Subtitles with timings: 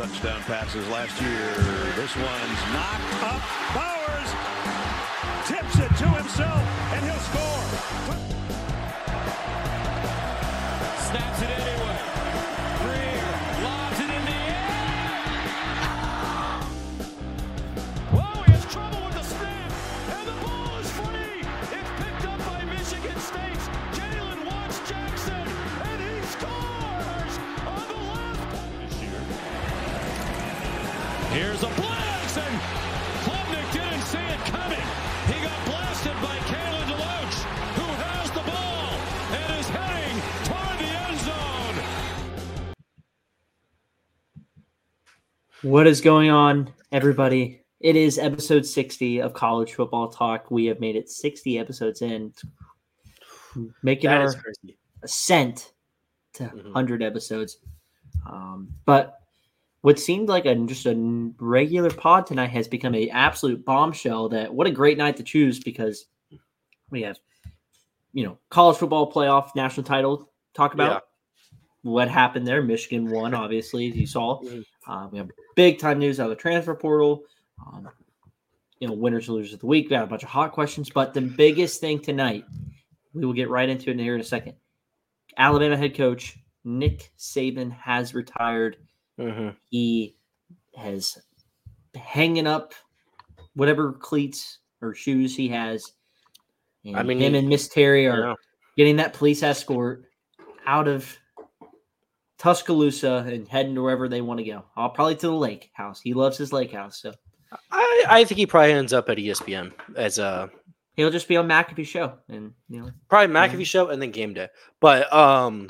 [0.00, 1.52] touchdown passes last year.
[1.94, 3.42] This one's knocked up.
[3.74, 4.30] Bowers
[5.46, 6.62] tips it to himself,
[6.94, 7.59] and he'll score.
[36.22, 37.34] By Kalen DeLoach,
[37.76, 38.90] who has the ball
[39.36, 42.70] and is heading toward the end zone.
[45.62, 47.62] What is going on, everybody?
[47.80, 50.50] It is episode 60 of College Football Talk.
[50.50, 52.32] We have made it 60 episodes in,
[53.82, 54.36] making That our is
[55.02, 55.72] ascent
[56.34, 56.64] to Mhm.
[56.66, 57.58] 100 episodes.
[58.26, 59.19] Um, but
[59.82, 60.94] what seemed like a just a
[61.38, 64.28] regular pod tonight has become a absolute bombshell.
[64.28, 66.06] That what a great night to choose because
[66.90, 67.18] we have,
[68.12, 71.04] you know, college football playoff national title talk about.
[71.82, 72.62] What happened there?
[72.62, 74.42] Michigan won, obviously, as you saw.
[74.42, 74.66] Mhm.
[74.86, 77.24] Uh, we have big time news out of the transfer portal.
[77.66, 77.88] Um,
[78.80, 79.86] you know, winners and losers of the week.
[79.86, 82.44] We got a bunch of hot questions, but the biggest thing tonight,
[83.14, 84.56] we will get right into it here in a second.
[85.36, 88.76] Alabama head coach Nick Saban has retired.
[89.20, 89.56] Mhm.
[89.70, 90.16] He
[90.76, 91.18] has
[91.94, 92.74] hanging up
[93.54, 95.92] whatever cleats or shoes he has.
[96.84, 98.36] And I mean, him he- and Miss Terry are know.
[98.76, 100.04] getting that police escort
[100.66, 101.16] out of
[102.38, 104.64] Tuscaloosa and heading to wherever they want to go.
[104.76, 106.00] Uh, probably to the lake house.
[106.00, 107.12] He loves his lake house, so
[107.70, 110.50] I, I think he probably ends up at ESPN as a
[110.96, 113.64] he'll just be on McAfee show, and you know, probably McAfee Yeah.
[113.64, 114.48] show and then game day.
[114.80, 115.68] But um,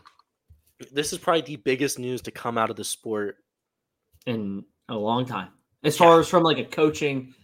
[0.92, 3.36] this is probably the biggest news to come out of the sport.
[4.26, 5.48] in a long time.
[5.84, 7.34] As far as from like a coaching,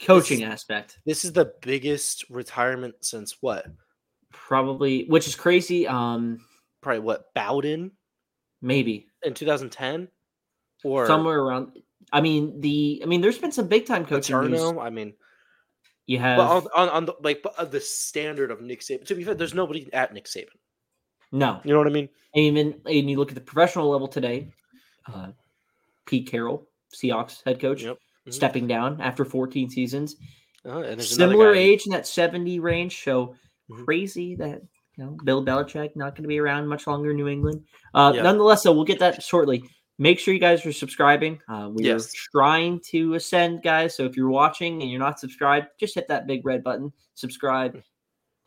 [0.00, 3.66] coaching aspect, This is the biggest retirement since what?
[4.32, 5.86] probably, which is crazy.
[5.86, 6.38] Um,
[6.80, 7.92] Probably what Bowden
[8.60, 10.08] maybe in 2010
[10.84, 11.78] or somewhere around.
[12.12, 14.60] I mean, the I mean, there's been some big time coaching news.
[14.60, 14.80] Paterno.
[14.80, 15.14] I mean,
[16.06, 19.06] You have but on, on, on the like the standard of Nick Saban.
[19.06, 20.56] To be fair, there's nobody at Nick Saban.
[21.32, 22.08] No, You know what I mean?
[22.34, 24.48] and even and you look at the professional level today.
[25.12, 25.28] Uh,
[26.06, 27.98] Pete Carroll, Seahawks head coach, Yep.
[28.28, 28.32] Mhm.
[28.32, 30.16] stepping down after 14 seasons.
[30.64, 33.02] Uh, and there's Similar age in that 70 range.
[33.02, 33.34] So
[33.70, 33.84] Mhm.
[33.84, 34.62] crazy that
[34.96, 37.64] you know Bill Belichick not going to be around much longer in New England.
[37.94, 38.22] Uh, Yeah.
[38.22, 39.64] Nonetheless, though, we'll get that shortly.
[39.98, 41.40] Make sure you guys are subscribing.
[41.48, 42.06] Uh, we Yes.
[42.14, 43.94] are trying to ascend, guys.
[43.96, 46.92] So if you're watching and you're not subscribed, just hit that big red button.
[47.14, 47.82] Subscribe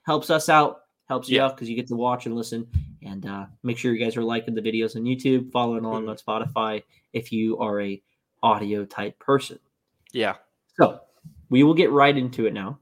[0.04, 0.82] helps us out.
[1.08, 1.46] Helps you Yeah.
[1.46, 2.68] out because you get to watch and listen.
[3.04, 6.10] And uh, make sure you guys are liking the videos on YouTube, following along Mhm.
[6.10, 6.84] on Spotify
[7.14, 8.02] if you are a
[8.42, 9.60] audio type person.
[10.12, 10.36] Yeah.
[10.80, 11.00] So
[11.50, 12.80] we will get right into it now.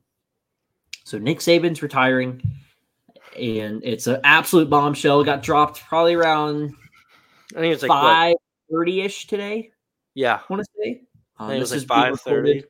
[1.03, 2.41] So Nick Saban's retiring,
[3.38, 5.19] and it's an absolute bombshell.
[5.22, 6.73] It got dropped probably around
[7.55, 8.35] I think it's like five
[8.72, 9.72] thirty ish today.
[10.16, 10.35] Yeah.
[10.38, 11.01] I want to say.
[11.38, 12.63] Um, I think it was this like is being five thirty.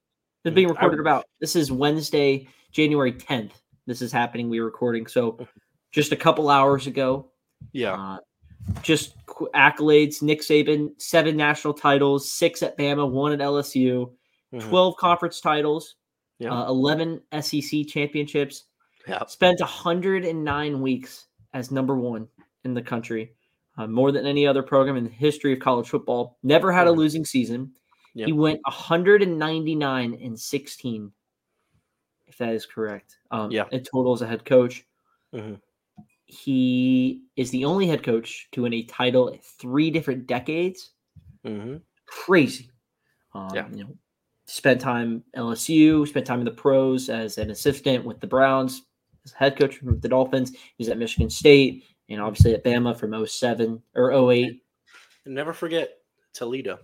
[0.45, 1.25] is being Mm, recorded about.
[1.39, 3.61] This is Wednesday, January tenth.
[3.85, 4.49] This is happening.
[4.49, 5.45] We're recording so
[5.91, 7.31] just a couple hours ago.
[7.71, 7.93] Yeah.
[7.93, 8.17] Uh,
[8.81, 9.15] just
[9.53, 10.21] accolades.
[10.21, 14.11] Nick Saban, seven national titles, six at Bama, one at LSU,
[14.53, 14.69] Mhm.
[14.69, 15.95] 12 conference titles,
[16.39, 16.53] Yeah.
[16.53, 18.65] uh, 11 SEC championships,
[19.07, 19.25] Yeah.
[19.25, 22.27] spent 109 weeks as number one
[22.63, 23.35] in the country,
[23.77, 26.37] uh, more than any other program in the history of college football.
[26.43, 26.97] Never had a Mhm.
[26.97, 27.73] losing season.
[28.15, 28.27] Yep.
[28.27, 31.11] He went 199 and 16,
[32.33, 33.17] if that is correct.
[33.31, 33.65] Um, Yeah.
[33.71, 34.85] In total as a head coach.
[35.33, 35.61] Mhm.
[36.25, 40.91] He is the only head coach to win a title in three different decades
[41.45, 42.69] hmm crazy.
[43.33, 43.69] Um, Yeah.
[43.69, 43.97] You know,
[44.45, 48.83] spent time LSU, spent time in the pros as an assistant with the Browns,
[49.25, 50.51] as head coach with the Dolphins.
[50.51, 54.63] He was at Michigan State and obviously at Bama from 07 or 08.
[55.25, 56.01] And never forget
[56.33, 56.79] Toledo.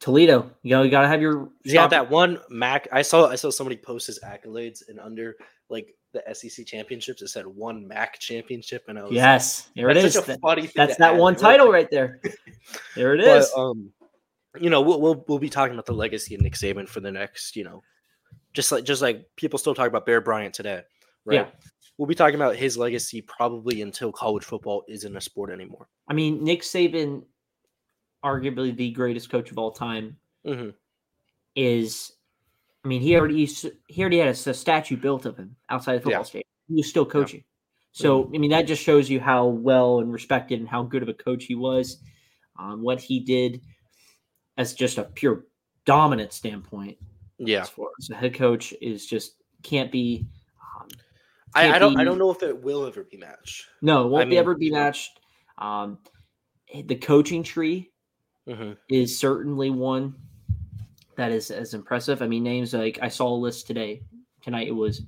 [0.00, 1.48] Toledo, you know, you got to have your.
[1.66, 2.86] Had that one Mac.
[2.92, 3.28] I saw.
[3.28, 5.34] I saw somebody post his accolades, and under
[5.68, 9.94] like the SEC championships, it said one Mac championship, and I was Yes, there it
[9.94, 12.20] that's such a That- funny thing that's that add, one title right there.
[12.94, 13.50] There it is.
[13.54, 13.92] But, um,
[14.60, 17.10] you know, we'll, we'll we'll be talking about the legacy of Nick Saban for the
[17.10, 17.82] next, you know,
[18.54, 20.82] just like just like people still talk about Bear Bryant today,
[21.24, 21.34] right?
[21.34, 21.46] Yeah.
[21.98, 25.88] We'll be talking about his legacy probably until college football isn't a sport anymore.
[26.08, 27.24] I mean, Nick Saban,
[28.24, 30.70] arguably the greatest coach of all time, hmm
[31.54, 32.12] is.
[32.84, 36.20] I mean, he already he already had a statue built of him outside the football
[36.20, 36.26] Yeah.
[36.26, 36.48] stadium.
[36.68, 37.44] He was still coaching.
[37.92, 41.08] So I mean, that just shows you how well and respected and how good of
[41.08, 42.00] a coach he was.
[42.58, 43.60] Um, what he did
[44.56, 45.46] as just a pure
[45.84, 46.98] dominant standpoint.
[47.38, 50.26] Yeah, as far as the head coach is just can't be.
[50.80, 50.88] Um,
[51.54, 53.66] I, can't I don't I don't know if it will ever be matched.
[53.82, 55.18] No, it won't I be ever be matched.
[55.56, 55.98] Um,
[56.84, 57.90] the coaching tree
[58.48, 60.14] hmm is certainly one
[61.16, 62.22] that is as impressive.
[62.22, 64.02] I mean, names like I saw a list today
[64.42, 64.68] tonight.
[64.68, 65.02] It was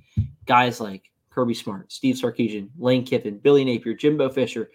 [0.45, 4.71] guys like Kirby Smart, Steve Sarkisian, Lane Kiffin, Billy Napier, Jimbo Fisher,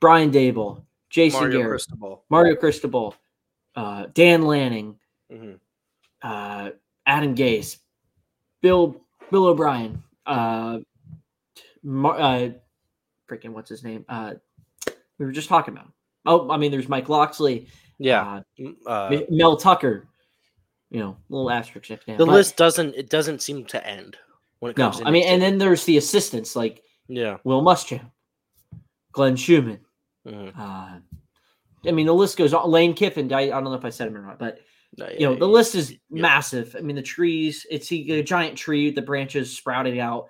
[0.00, 2.24] Brian Daboll, Jason Mario Garrett, Cristobal.
[2.30, 3.14] Mario Cristobal,
[3.76, 4.98] uh, Dan Lanning,
[5.30, 5.52] hmm
[6.22, 6.70] uh,
[7.06, 7.76] Adam Gase,
[8.62, 9.00] Bill
[9.30, 10.78] Bill O'Brien, uh,
[11.82, 12.48] Mar- uh,
[13.30, 14.04] freaking what's his name?
[14.08, 14.34] Uh,
[15.18, 15.86] we were just talking about.
[15.86, 15.92] him.
[16.26, 17.68] Oh, I mean, there's Mike Locksley,
[17.98, 18.40] Yeah,
[18.86, 20.08] uh, uh, Mel Tucker.
[20.90, 24.16] You know, little asterisk next the But- list doesn't it doesn't seem to end
[24.60, 24.98] when it No, comes.
[25.00, 28.10] to I mean, and then there's the assistants like yeah, Will Muschamp,
[29.12, 29.80] Glenn Schumann.
[30.26, 30.52] mhm.
[30.56, 30.98] Uh,
[31.86, 32.70] I mean, the list goes on.
[32.70, 33.32] Lane Kiffin.
[33.32, 34.58] I, I don't know if I said him or not, but
[34.98, 36.22] No, you know yeah, the yeah, list is yeah.
[36.22, 40.28] massive i mean the trees it's a, a giant tree the branches sprouting out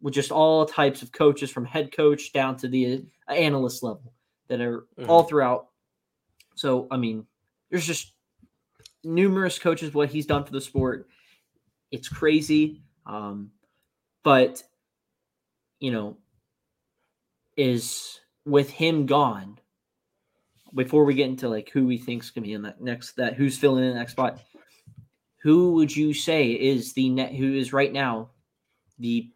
[0.00, 4.12] with just all types of coaches from head coach down to the uh, analyst level
[4.48, 5.28] that are all Mm-hmm.
[5.28, 5.68] throughout
[6.54, 7.26] so i mean
[7.70, 8.12] there's just
[9.04, 11.08] numerous coaches what he's done for the sport
[11.90, 13.50] it's crazy um
[14.24, 14.62] but
[15.80, 16.16] you know
[17.56, 19.58] is with him gone
[20.74, 23.56] before we get into like who we think's gonna be in that next that who's
[23.58, 24.40] filling in the next spot,
[25.42, 28.30] who would you say is the net who is right now
[28.98, 29.30] the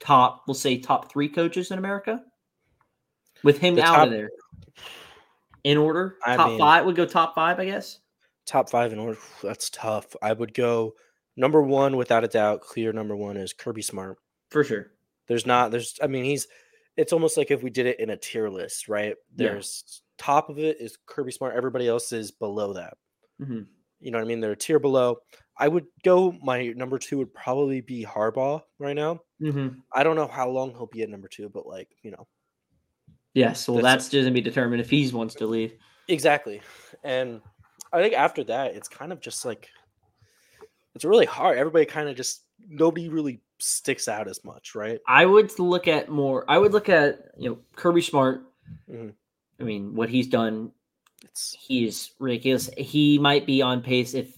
[0.00, 2.22] top we'll say top three coaches in America?
[3.44, 4.30] With him The out top- of there.
[5.64, 6.16] In order?
[6.24, 7.98] I top mean- five would go top five, I guess.
[8.46, 9.18] top five in order.
[9.42, 10.14] That's tough.
[10.22, 10.94] I would go
[11.36, 12.60] number one without a doubt.
[12.62, 14.18] Clear number one is Kirby Smart.
[14.50, 14.92] For sure.
[15.26, 15.70] There's not.
[15.70, 15.98] There's.
[16.02, 16.46] I mean, he's.
[16.96, 19.14] It's almost like if we did it in a tier list, right?
[19.36, 19.48] Yeah.
[19.50, 21.54] There's top of it is Kirby Smart.
[21.54, 22.94] Everybody else is below that.
[23.40, 23.66] Mhm.
[24.00, 24.40] You know what I mean?
[24.40, 25.18] They're a tier below.
[25.56, 26.32] I would go.
[26.42, 29.20] My number two would probably be Harbaugh right now.
[29.42, 29.80] Mm-hmm.
[29.92, 32.26] I don't know how long he'll be at number two, but like you know,
[33.38, 33.68] Yes.
[33.68, 35.74] Well, That's- that's, just gonna be determined if he wants to leave.
[36.08, 36.60] exactly.
[37.04, 37.40] And
[37.92, 39.68] I think after that, it's kind of just like
[40.94, 41.58] it's really hard.
[41.58, 44.98] Everybody kind of just nobody really sticks out as much, right?
[45.06, 46.44] I would look at more.
[46.48, 48.42] I would look at you know Kirby Smart.
[48.90, 49.14] Mhm.
[49.60, 50.72] I mean, what he's done
[51.24, 52.70] It's he is ridiculous.
[52.76, 54.36] He might be on pace if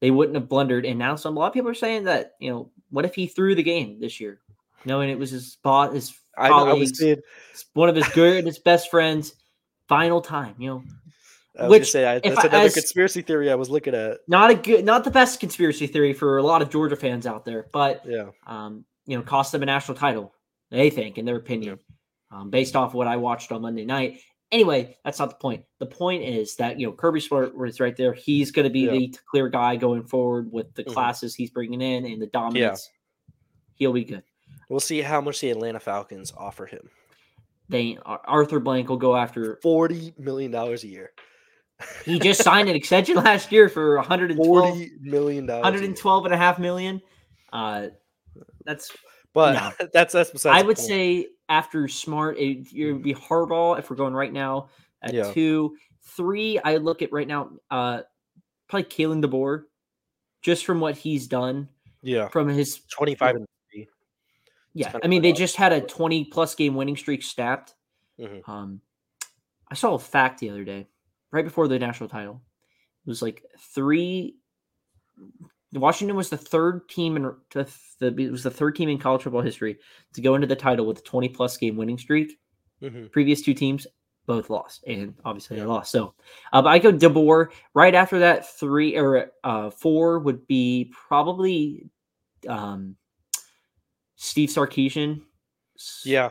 [0.00, 0.86] they wouldn't have blundered.
[0.86, 3.26] And now some a lot of people are saying that you know, what if he
[3.26, 4.40] threw the game this year,
[4.84, 7.18] knowing it was his boss, his I, I was seeing.
[7.74, 9.34] one of his good, his best friends,
[9.88, 10.54] final time.
[10.58, 10.82] You know,
[11.58, 13.94] I was Which, gonna say I, that's I- another as- conspiracy theory I was looking
[13.94, 14.18] at.
[14.28, 17.44] not a good, not the best conspiracy theory for a lot of Georgia fans out
[17.44, 20.32] there, but Yeah, um, you know, cost them a national title.
[20.70, 21.78] They think, in their opinion,
[22.30, 24.20] um, based off what I watched on Monday night.
[24.52, 25.64] Anyway, that's not the point.
[25.78, 28.12] The point is that you know Kirby Smart was right there.
[28.12, 28.90] He's going to be Yeah.
[28.92, 30.92] the clear guy going forward with the Mhm.
[30.92, 32.88] classes he's bringing in and the dominance.
[33.74, 34.22] He'll be good.
[34.70, 36.88] We'll see how much the Atlanta Falcons offer him.
[37.68, 39.58] They Arthur Blank will go after.
[39.62, 41.12] Forty million dollars a year.
[42.04, 45.62] He just signed an extension last year for 112, Forty million dollars.
[45.64, 47.00] 112 and a half million.
[47.52, 47.88] Uh,
[48.64, 48.90] that's
[49.32, 49.86] But No.
[49.92, 50.58] that's that's besides.
[50.62, 50.88] I would point.
[50.88, 54.68] say after Smart, it, it would be Harbaugh if we're going right now
[55.02, 55.32] at Yeah.
[55.32, 56.58] two, three.
[56.58, 58.02] I look at right now, uh,
[58.68, 59.62] probably Kalen DeBoer,
[60.42, 61.68] just from what he's done
[62.02, 62.80] yeah, from his.
[62.90, 63.59] twenty five and three.
[64.74, 67.74] Yeah, I mean they just had a twenty plus game winning streak snapped.
[68.18, 68.48] Mhm.
[68.48, 68.80] Um,
[69.68, 70.88] I saw a fact the other day,
[71.32, 72.40] right before the national title.
[73.06, 74.36] It was like three.
[75.72, 77.66] Washington was the third team in to
[78.00, 79.78] the it was the third team in college football history
[80.14, 82.38] to go into the title with a twenty plus game winning streak.
[82.82, 83.12] Mhm.
[83.12, 83.86] previous two teams
[84.26, 85.64] both lost, and obviously Yeah.
[85.64, 85.90] they lost.
[85.92, 86.14] So,
[86.52, 87.48] uh, but I go DeBoer.
[87.74, 91.90] Right after that, three or uh, four would be probably
[92.48, 92.96] um,
[94.22, 95.22] Steve Sarkisian.
[96.04, 96.30] Yeah,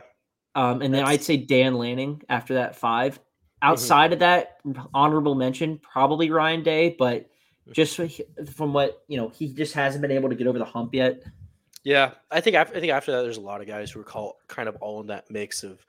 [0.54, 3.14] um, and then that's- I'd say Dan Lanning after that five.
[3.14, 3.68] Mm-hmm.
[3.72, 4.58] Outside of that,
[4.94, 7.26] honorable mention probably Ryan Day, but
[7.66, 7.72] Mm-hmm.
[7.72, 8.00] just
[8.56, 11.22] from what you know, he just hasn't been able to get over the hump yet.
[11.84, 12.12] yeah.
[12.30, 14.38] I think after, I think after that, there's a lot of guys who are call,
[14.48, 15.84] kind of all in that mix of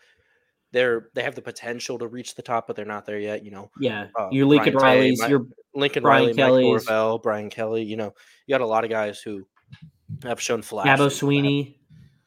[0.74, 3.46] they're they have the potential to reach the top, but they're not there yet.
[3.46, 6.90] You know, Yeah, Uh, your Lincoln Day, Riley's, my- your Lincoln Brian Riley, Kelly's- Mike
[6.90, 7.84] Norvell, Brian Kelly.
[7.84, 8.14] You know,
[8.48, 9.48] you got a lot of guys who
[10.24, 11.00] have shown flashes.
[11.00, 11.78] Dabo Swinney.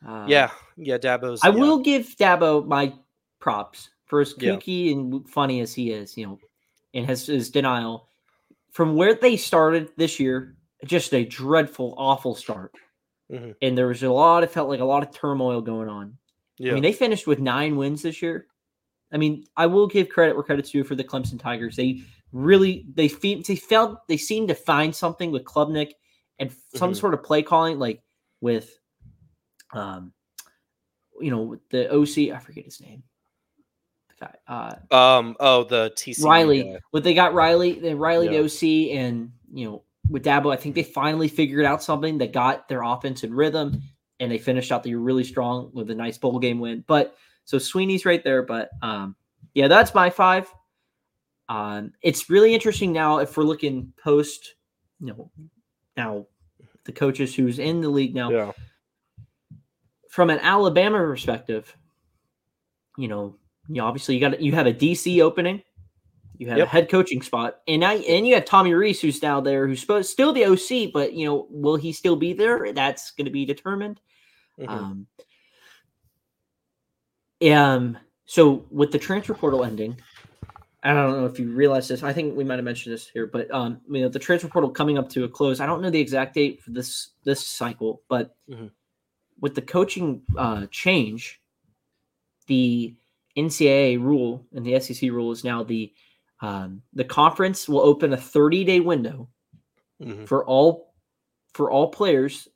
[0.07, 1.41] Uh, Yeah, yeah, Dabo's.
[1.43, 1.55] I yeah.
[1.55, 2.93] will give Dabo my
[3.41, 4.53] props for as Yeah.
[4.53, 6.39] kooky and funny as he is, you know,
[6.93, 8.09] and his, his denial.
[8.73, 12.75] From where they started this year, just a dreadful, awful start.
[13.31, 13.55] Mhm.
[13.63, 16.19] And there was a lot, it felt like a lot of turmoil going on.
[16.59, 18.47] Yeah, I mean, they finished with nine wins this year.
[19.13, 21.77] I mean, I will give credit where credit's due for the Clemson Tigers.
[21.77, 25.93] They really they fe- they felt they seemed to find something with Klubnik
[26.39, 26.97] and some Mhm.
[26.97, 28.03] sort of play calling, like
[28.41, 28.77] with
[29.75, 30.13] um,
[31.21, 32.35] you know, the OC.
[32.35, 33.03] I forget his name.
[34.09, 35.37] The guy, uh, Um.
[35.41, 36.63] Oh, the TC Riley.
[36.65, 36.79] guy.
[36.93, 38.43] But they got Riley, the Riley Yeah.
[38.43, 42.33] the OC, and you know, with Dabo, I think they finally figured out something that
[42.33, 43.81] got their offense in rhythm,
[44.21, 46.85] and they finished out the year really strong with a nice bowl game win.
[46.87, 49.17] But so Swinney's right there, but um,
[49.55, 50.53] yeah, that's my five.
[51.49, 54.55] Um, it's really interesting now if we're looking post,
[55.01, 55.31] you know,
[55.97, 56.27] now
[56.85, 58.53] the coaches who's in the league now Yeah.
[60.15, 61.77] From an Alabama perspective,
[62.97, 63.35] you know,
[63.69, 65.61] you obviously you got you have a DC opening,
[66.39, 66.67] you have Yep.
[66.69, 69.81] a head coaching spot, and I and you have Tommy Rees who's now there, who's
[69.81, 72.73] supposed still the OC, but you know, will he still be there?
[72.73, 74.01] That's going to be determined.
[74.61, 74.69] Mhm.
[74.69, 75.07] Um,
[77.51, 79.97] um, so with the transfer portal ending,
[80.85, 82.05] I don't know if you realize this.
[82.05, 84.71] I think we might have mentioned this here, but um, you know, the transfer portal
[84.71, 85.59] coming up to a close.
[85.59, 88.71] I don't know the exact date for this this cycle, but Mhm.
[89.41, 91.41] With the coaching uh, change,
[92.47, 92.95] the
[93.37, 95.93] NCAA rule and the SEC rule is now the
[96.41, 99.29] um, the conference will open a 30 day window
[100.03, 100.27] Mhm.
[100.27, 100.95] for all
[101.53, 102.49] for all players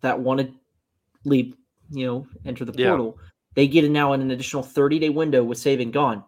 [0.00, 0.52] that want to
[1.24, 1.56] leave,
[1.90, 2.88] you know, enter the Yeah.
[2.90, 3.18] portal.
[3.54, 6.24] They get it now in an additional 30 day window with Saban gone,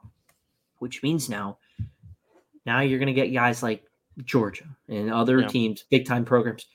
[0.78, 1.58] which means now,
[2.64, 3.84] now you're going to get guys like
[4.24, 5.48] Georgia and other Yeah.
[5.48, 6.66] teams, big time programs,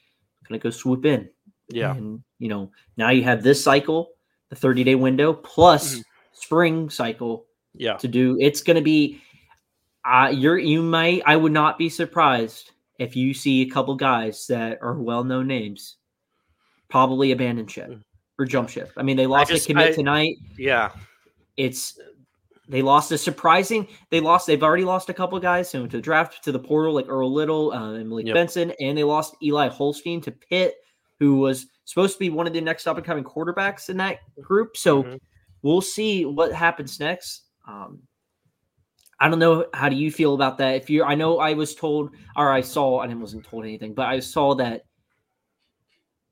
[0.48, 1.29] going to go swoop in.
[1.69, 1.95] Yeah.
[1.95, 4.09] And, you know, now you have this cycle,
[4.50, 6.03] the 30 day window, plus Mhm.
[6.33, 7.95] spring cycle Yeah.
[7.97, 8.38] to do.
[8.41, 9.21] It's going to be,
[10.03, 14.45] uh, you're, you might, I would not be surprised if you see a couple guys
[14.47, 15.95] that are well known names
[16.89, 18.01] probably abandon ship Mm.
[18.38, 18.91] or jump ship.
[18.97, 20.35] I mean, they lost just- a commit I- tonight.
[20.57, 20.91] Yeah.
[21.57, 21.97] It's,
[22.67, 23.88] they lost a surprising.
[24.09, 24.47] They lost.
[24.47, 27.07] They've already lost a couple guys who went to the draft to the portal, like
[27.07, 28.33] Earl Little uh, and Malik Yep.
[28.35, 30.75] Benson, and they lost Eli Holstein to Pitt,
[31.20, 34.20] who was supposed to be one of the next up and coming quarterbacks in that
[34.41, 34.75] group.
[34.77, 35.20] So Mhm.
[35.62, 37.43] we'll see what happens next.
[37.67, 38.01] Um,
[39.20, 39.67] I don't know.
[39.74, 40.75] How do you feel about that?
[40.75, 44.08] If you, I know I was told, or I saw, I wasn't told anything, but
[44.08, 44.86] I saw that.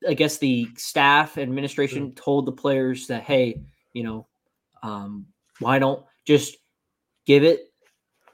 [0.08, 3.62] I guess the staff administration told the players that, hey,
[3.94, 4.28] you know,
[4.82, 5.28] um,
[5.60, 6.58] why don't just
[7.26, 7.71] give it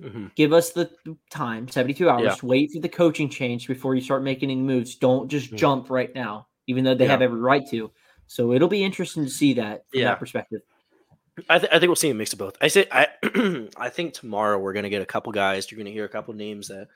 [0.02, 0.34] Mhm.
[0.36, 0.90] give us the
[1.30, 2.36] time 72 hours Yeah.
[2.44, 5.58] wait for the coaching change before you start making any moves don't just Mhm.
[5.58, 7.12] jump right now even though they Yeah.
[7.12, 7.92] have every right to
[8.28, 10.06] so it'll be interesting to see that from Yeah.
[10.10, 10.62] that perspective
[11.50, 12.58] I, th- I think we'll see a mix of both.
[12.62, 13.08] I say I
[13.78, 15.70] I think tomorrow we're gonna get a couple guys.
[15.72, 16.88] You're gonna hear a couple names that,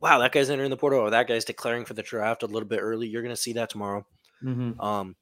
[0.00, 2.68] wow, that guy's entering the portal, or that guy's declaring for the draft a little
[2.68, 3.08] bit early.
[3.08, 4.06] You're gonna see that tomorrow.
[4.40, 4.80] Mhm.
[4.80, 5.16] Um,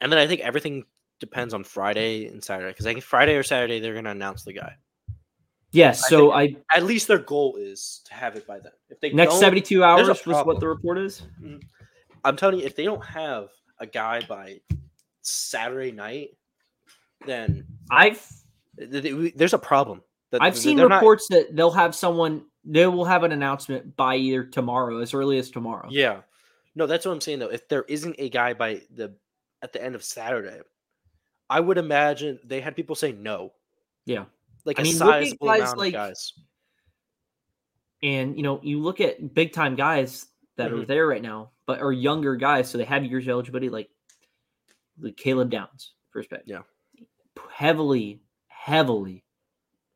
[0.00, 0.86] and then I think everything
[1.20, 4.54] depends on Friday and Saturday because I think Friday or Saturday they're gonna announce the
[4.54, 4.76] guy.
[5.72, 8.72] Yes so i At least their goal is to have it by then.
[8.88, 11.58] If they next 72 hours was what the report is mm-hmm.
[12.24, 13.48] I'm telling you, if they don't have
[13.80, 14.60] a guy by
[15.22, 16.30] Saturday night,
[17.26, 18.24] then i've
[18.78, 20.02] th- th- there's a problem.
[20.30, 23.96] That- i've seen they're not- reports that they'll have someone they will have an announcement
[23.96, 26.20] by either tomorrow as early as tomorrow Yeah.
[26.74, 27.48] No, that's what I'm saying though.
[27.50, 29.14] If there isn't a guy by the
[29.62, 30.60] at the end of Saturday,
[31.50, 33.52] I would imagine they had people say no.
[34.06, 34.24] Yeah.
[34.64, 36.32] Like I mean, sizable guys amount like- of guys.
[38.02, 40.26] And you know, you look at big time guys
[40.56, 40.86] that are Mhm.
[40.86, 43.90] there right now, but are younger guys, so they have years of eligibility, like
[45.00, 46.42] like Caleb Downs, first pick.
[46.46, 46.62] Yeah.
[47.50, 49.24] Heavily, heavily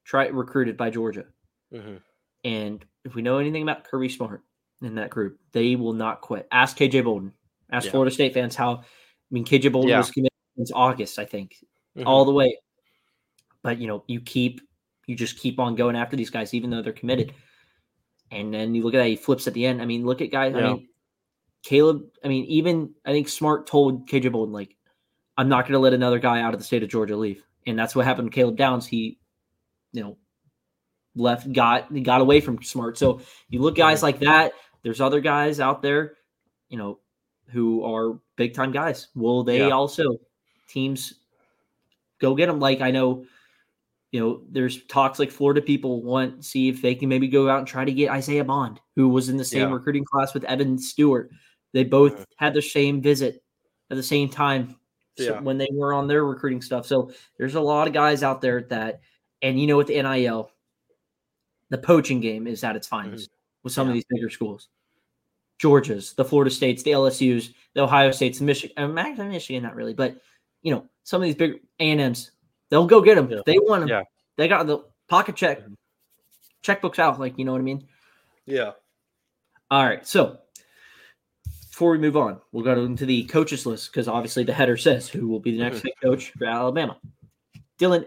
[0.04, 1.26] try recruited by Georgia.
[1.72, 2.00] Mhm.
[2.44, 4.42] And if we know anything about Kirby Smart
[4.80, 6.48] in that group, they will not quit.
[6.50, 7.32] Ask KJ Bolden.
[7.70, 7.90] Ask Yeah.
[7.92, 8.84] Florida State fans how I
[9.30, 9.98] mean KJ Bolden Yeah.
[9.98, 11.56] was committed since August, I think
[11.96, 12.06] Mhm.
[12.06, 12.58] all the way.
[13.62, 14.60] But you know, you keep
[15.06, 17.32] you just keep on going after these guys, even though they're committed.
[18.30, 19.80] And then you look at that, he flips at the end.
[19.80, 20.54] I mean, look at guys.
[20.54, 20.88] I mean,
[21.62, 22.02] Caleb.
[22.24, 24.76] I mean, even I think Smart told KJ Bolden like,
[25.36, 27.78] "I'm not going to let another guy out of the state of Georgia leave," and
[27.78, 28.86] that's what happened to Caleb Downs.
[28.86, 29.18] He,
[29.92, 30.16] you know,
[31.14, 32.98] left, got got away from Smart.
[32.98, 34.52] So you look guys like that.
[34.82, 36.14] There's other guys out there,
[36.68, 36.98] you know,
[37.48, 39.08] who are big time guys.
[39.14, 39.70] Will they Yeah.
[39.70, 40.04] also
[40.68, 41.14] teams
[42.20, 42.60] go get them?
[42.60, 43.24] Like I know,
[44.12, 47.48] you know, there's talks like Florida people want to see if they can maybe go
[47.48, 49.74] out and try to get Isaiah Bond, who was in the same Yeah.
[49.74, 51.30] recruiting class with Evan Stewart.
[51.72, 53.42] They both had the same visit
[53.90, 54.76] at the same time
[55.18, 55.40] Yeah.
[55.40, 56.86] when they were on their recruiting stuff.
[56.86, 59.00] So there's a lot of guys out there that,
[59.42, 60.50] and you know, with the NIL,
[61.70, 63.30] the poaching game is at its finest
[63.64, 63.94] with some of Mm-hmm.
[63.96, 64.68] These bigger schools.
[65.58, 68.86] Georgia's, the Florida States, the LSU's, the Ohio States, the Michigan, uh,
[69.24, 70.20] Michigan, not really, but
[70.62, 72.32] you know, some of these big A and M's,
[72.70, 73.30] they'll go get them.
[73.30, 73.40] Yeah.
[73.46, 73.88] They want them.
[73.88, 74.02] Yeah.
[74.36, 75.60] They got the pocket check.
[75.60, 75.74] Mm-hmm.
[76.62, 77.18] checkbooks out.
[77.20, 77.86] Like you know what I mean.
[78.46, 78.72] Yeah.
[79.70, 80.06] All right.
[80.06, 80.38] So
[81.70, 85.08] before we move on, we'll go into the coaches list because obviously the header says
[85.08, 86.96] who will be the next head coach for Alabama.
[87.78, 88.06] Dylan,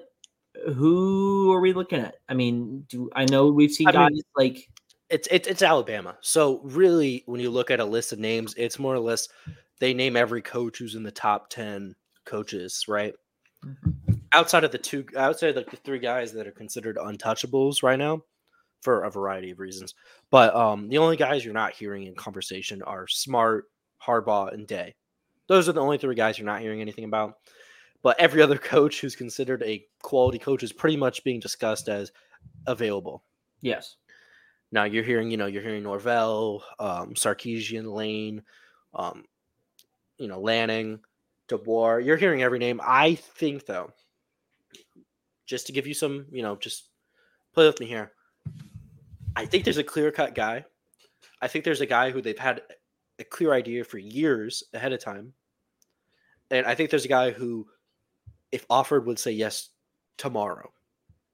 [0.74, 2.16] who are we looking at?
[2.28, 4.70] I mean, do I know we've seen I guys mean- like
[5.10, 6.18] It's it's it's Alabama.
[6.22, 9.28] So really, when you look at a list of names, it's more or less
[9.80, 13.14] they name every coach who's in the top ten coaches, right?
[13.66, 14.09] Mm-hmm.
[14.34, 17.98] Outside of the two, outside of like the three guys that are considered untouchables right
[17.98, 18.22] now,
[18.82, 19.96] for a variety of reasons.
[20.30, 23.66] But um, the only guys you're not hearing in conversation are Smart,
[24.06, 24.96] Harbaugh, and Day.
[25.48, 27.38] Those are the only three guys you're not hearing anything about.
[28.02, 32.12] But every other coach who's considered a quality coach is pretty much being discussed as
[32.68, 33.24] available.
[33.62, 33.96] yes.
[34.72, 38.44] Now you're hearing, you know, you're hearing Norvell, um, Sarkisian, Lane,
[38.94, 39.24] um,
[40.20, 41.00] you know, Lanning,
[41.48, 42.06] DeBoer.
[42.06, 42.80] You're hearing every name.
[42.84, 43.92] I think though,
[45.50, 46.90] just to give you some, you know, just
[47.54, 48.12] play with me here.
[49.36, 50.64] I think there's a clear cut guy.
[51.42, 52.62] I think there's a guy who they've had
[53.18, 55.34] a clear idea for years ahead of time.
[56.52, 57.68] And I think there's a guy who,
[58.52, 59.70] if offered, would say yes
[60.18, 60.72] tomorrow.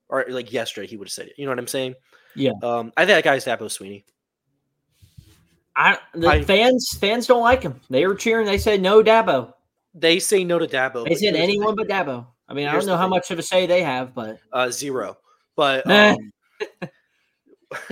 [0.08, 1.34] Or like yesterday, he would have said it.
[1.38, 1.96] You know what I'm saying?
[2.36, 2.52] Yeah.
[2.64, 4.04] Um, I think that guy's Dabo Swinney.
[5.76, 7.82] I the I- fans fans don't like him.
[7.90, 8.46] They were cheering.
[8.46, 9.54] They said no Dabo.
[9.94, 11.06] They say no to Dabo.
[11.06, 12.28] They said the anyone but Dabo.
[12.48, 13.10] I mean, I don't know how thing.
[13.12, 15.18] much of a say they have, but Uh, zero.
[15.56, 16.18] But um,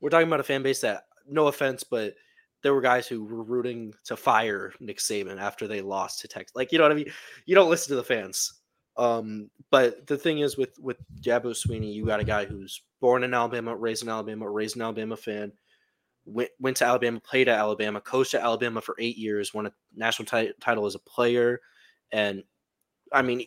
[0.00, 2.14] we're talking about a fan base that, no offense, but
[2.62, 6.54] there were guys who were rooting to fire Nick Saban after they lost to Texas.
[6.54, 7.12] Like, you know what I mean?
[7.44, 8.54] You don't listen to the fans.
[8.96, 13.24] Um, but the thing is with with Dabo Swinney, you got a guy who's born
[13.24, 15.52] in Alabama, raised in Alabama, raised an Alabama fan,
[16.24, 19.72] went went to Alabama, played at Alabama, coached at Alabama for eight years, won a
[19.94, 21.60] national ti- title as a player,
[22.10, 22.42] and
[23.12, 23.44] I mean,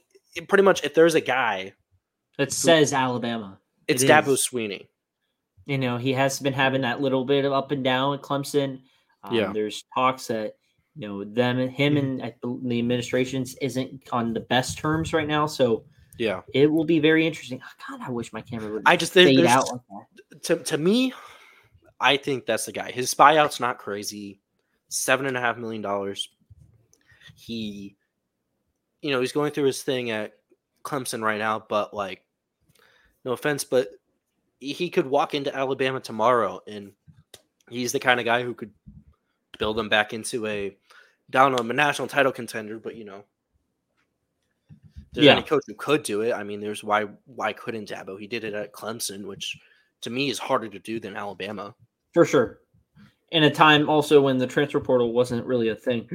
[0.47, 1.73] pretty much if there's a guy,
[2.37, 3.59] that says Alabama.
[3.87, 4.47] it's It Dabo is.
[4.47, 4.87] Swinney.
[5.65, 8.81] You know, he has been having that little bit of up and down at Clemson.
[9.23, 9.51] Um, Yeah.
[9.53, 10.55] There's talks that
[10.95, 12.33] you know them, him, Mhm.
[12.43, 15.45] and the administrations isn't on the best terms right now.
[15.47, 15.85] So
[16.17, 17.61] Yeah, it will be very interesting.
[17.63, 19.81] Oh, God, I wish my camera would I just there, fade out like
[20.31, 20.43] that.
[20.43, 21.13] to to me,
[21.99, 22.91] I think that's the guy.
[22.91, 24.41] His buyout's not crazy.
[24.89, 26.29] Seven and a half million dollars.
[27.35, 27.95] He,
[29.01, 30.33] you know, he's going through his thing at
[30.83, 32.23] Clemson right now, but like,
[33.25, 33.89] no offense, but
[34.59, 36.91] he could walk into Alabama tomorrow, and
[37.69, 38.71] he's the kind of guy who could
[39.57, 40.75] build them back into a
[41.29, 42.77] down on a national title contender.
[42.79, 43.23] But you know,
[45.13, 45.33] there's Yeah.
[45.33, 46.33] any coach who could do it.
[46.33, 48.19] I mean, there's why why couldn't Dabo?
[48.19, 49.57] He did it at Clemson, which
[50.01, 51.75] to me is harder to do than Alabama.
[52.13, 52.59] For sure.
[53.31, 56.09] In a time also when the transfer portal wasn't really a thing.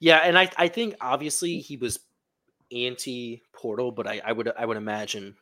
[0.00, 2.00] Yeah, and I I think obviously he was
[2.72, 5.36] anti portal, but I, I would I would imagine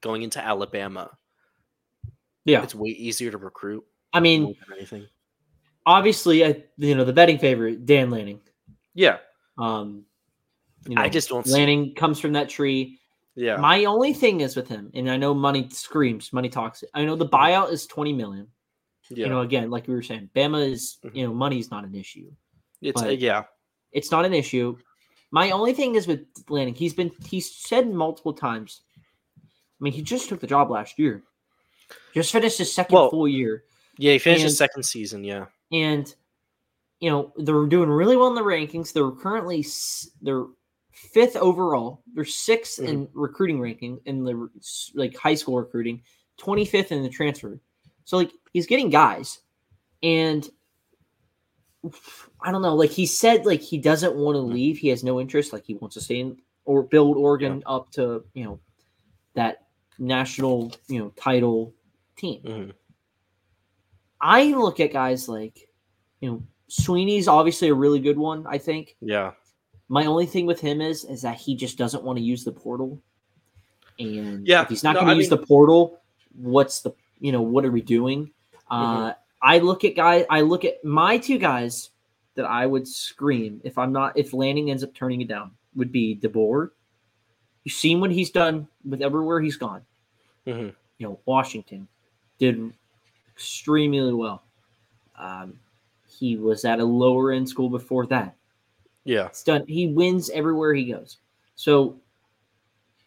[0.00, 1.10] going into Alabama,
[2.44, 2.62] Yeah.
[2.62, 3.84] it's way easier to recruit.
[4.12, 5.06] I mean, anything.
[5.86, 8.40] obviously, I, you know, the betting favorite, Dan Lanning.
[8.94, 9.18] Yeah,
[9.58, 10.04] Um,
[10.88, 11.52] you I know, just don't see.
[11.52, 12.98] Lanning comes from that tree.
[13.36, 16.82] Yeah, My only thing is with him, and I know money screams, money talks.
[16.94, 18.48] I know the buyout is 20 million.
[19.10, 21.14] yeah, You know, again, like we were saying, Bama is, Mhm.
[21.14, 22.30] you know, money's not an issue.
[22.82, 23.44] It's uh, yeah,
[23.92, 24.76] It's not an issue.
[25.30, 28.80] My only thing is with Lanning, he's been he's said multiple times.
[29.38, 29.40] I
[29.80, 31.22] mean, he just took the job last year.
[32.14, 33.64] Just finished his second Well- full year.
[33.96, 34.12] yeah.
[34.12, 35.24] He finished his second season.
[35.24, 36.12] Yeah, and
[37.00, 38.92] you know they're doing really well in the rankings.
[38.92, 39.64] They're currently
[40.22, 40.46] they're
[40.92, 42.02] fifth overall.
[42.14, 44.50] They're 6th in recruiting ranking in the
[44.94, 46.02] like high school recruiting,
[46.36, 47.58] twenty fifth in the transfer.
[48.04, 49.38] So like he's getting guys,
[50.02, 50.48] and
[52.42, 52.74] I don't know.
[52.74, 54.78] Like he said, like he doesn't want to leave.
[54.78, 55.52] He has no interest.
[55.52, 58.60] Like he wants to stay in or build Oregon up to you know
[59.34, 59.66] that
[59.98, 61.72] national you know title
[62.16, 62.42] team.
[62.42, 62.72] Mhm.
[64.20, 65.68] I look at guys like,
[66.20, 68.46] you know, Swinney's obviously a really good one.
[68.46, 69.32] I think yeah,
[69.88, 72.52] my only thing with him is is that he just doesn't want to use the
[72.52, 73.00] portal,
[73.98, 75.98] and Yeah, if he's not no, going to use mean- the portal,
[76.34, 78.26] what's the you know what are we doing?
[78.70, 78.74] Mm-hmm.
[79.06, 79.12] Uh,
[79.42, 80.24] I look at guys.
[80.30, 81.90] I look at my two guys
[82.34, 85.92] that I would scream if I'm not if Lanning ends up turning it down would
[85.92, 86.70] be DeBoer.
[87.64, 89.82] You've seen what he's done with everywhere he's gone
[90.46, 90.74] Mhm.
[90.98, 91.86] you know, Washington
[92.38, 92.72] did
[93.34, 94.42] extremely well.
[95.18, 95.58] Um,
[96.08, 98.34] he was at a lower end school before that.
[99.04, 99.66] yeah, It's done.
[99.66, 101.18] He wins everywhere he goes.
[101.56, 101.98] So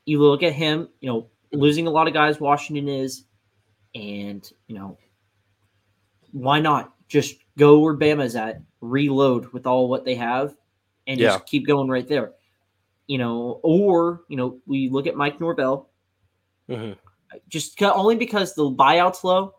[0.05, 2.39] you look at him, you know, losing a lot of guys.
[2.39, 3.25] Washington is,
[3.95, 4.97] and you know,
[6.33, 10.55] why not just go where Bama's at, reload with all what they have,
[11.07, 11.29] and Yeah.
[11.33, 12.33] just keep going right there.
[13.07, 15.89] You know, or you know, we look at Mike Norvell
[16.69, 16.97] Mhm.
[17.47, 19.53] just only because the buyout's low.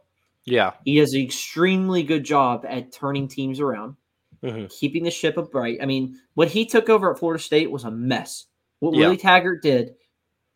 [0.44, 0.72] Yeah.
[0.84, 3.96] He does an extremely good job at turning teams around,
[4.42, 4.68] Mhm.
[4.78, 5.78] keeping the ship upright.
[5.80, 8.46] I mean, what he took over at Florida State was a mess.
[8.80, 9.00] What Yeah.
[9.00, 9.94] Willie Taggart did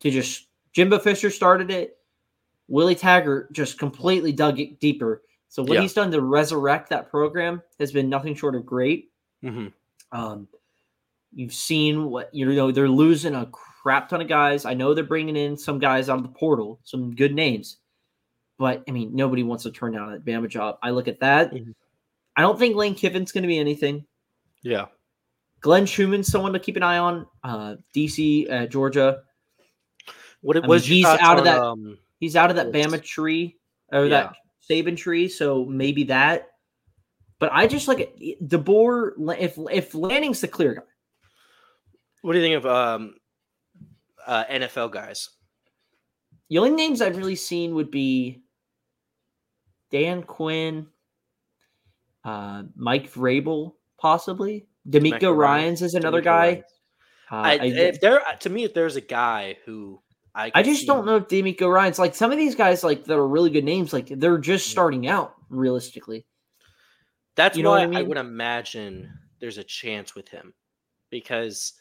[0.01, 1.97] to just Jimbo Fisher started it.
[2.67, 5.23] Willie Taggart just completely dug it deeper.
[5.49, 5.81] So what Yeah.
[5.81, 9.11] he's done to resurrect that program has been nothing short of great.
[9.43, 9.73] Mhm.
[10.11, 10.47] Um,
[11.33, 14.65] you've seen what you know they're losing a crap ton of guys.
[14.65, 17.77] I know they're bringing in some guys out of the portal, some good names,
[18.57, 20.77] but I mean nobody wants to turn down that Bama job.
[20.83, 21.51] I look at that.
[21.51, 21.73] Mhm.
[22.35, 24.05] I don't think Lane Kiffin's going to be anything.
[24.63, 24.87] Yeah.
[25.61, 27.27] Glenn Schumann's someone to keep an eye on.
[27.43, 29.23] Uh, DC, uh, Georgia.
[30.41, 33.01] What it mean, was your he's out of that- Um, He's out of that Bama
[33.03, 33.57] tree
[33.91, 34.09] or Yeah.
[34.09, 34.35] that
[34.69, 36.47] Saban tree, so maybe that.
[37.39, 39.11] But I just like DeBoer.
[39.39, 40.81] If if Lanning's the clear guy,
[42.21, 43.15] what do you think of um,
[44.25, 45.29] uh, NFL guys?
[46.49, 48.41] The only names I've really seen would be
[49.91, 50.87] Dan Quinn,
[52.23, 54.67] uh, Mike Vrabel, possibly.
[54.87, 56.63] DeMeco Ryan- Ryans is another DeMeco guy.
[57.31, 60.01] Uh, I, I, if there to me, if there's a guy who
[60.35, 63.15] I, I just don't know if DeMeco Ryans like some of these guys like that
[63.17, 63.91] are really good names.
[63.93, 66.25] Like they're just starting out realistically.
[67.35, 67.99] That's You know why what I mean?
[67.99, 70.53] I, would imagine there's a chance with him
[71.09, 71.73] because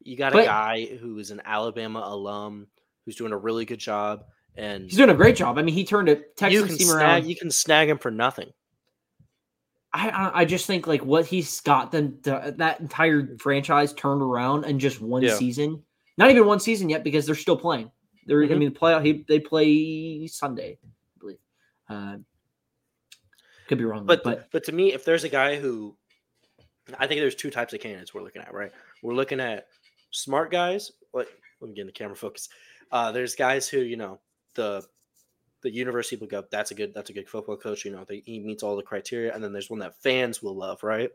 [0.00, 2.66] you got But- a guy who is an Alabama alum
[3.04, 4.24] who's doing a really good job,
[4.56, 5.58] and He's doing a great job.
[5.58, 7.26] I mean, he turned a Texas team snag around.
[7.26, 8.50] you can snag him for nothing.
[9.92, 14.22] I, I I just think like what he's got them to, that entire franchise turned
[14.22, 15.34] around in just one Yeah.
[15.36, 15.82] season.
[16.16, 17.90] Not even one season yet because they're still playing.
[18.26, 18.58] They're I Mhm.
[18.58, 21.38] mean play he, they play Sunday, I believe.
[21.88, 22.18] Uh,
[23.66, 25.96] could be wrong, But but, but to me, if there's a guy who
[26.98, 28.72] I think there's two types of candidates we're looking at, right?
[29.02, 29.68] We're looking at
[30.10, 30.92] smart guys.
[31.12, 31.28] What
[31.60, 32.48] let me get in the camera focus.
[32.92, 34.20] Uh, there's guys who you know
[34.54, 34.84] the
[35.62, 36.44] the university will go.
[36.50, 37.84] That's a good that's a good football coach.
[37.86, 40.54] You know, they, he meets all the criteria, and then there's one that fans will
[40.56, 41.10] love, right?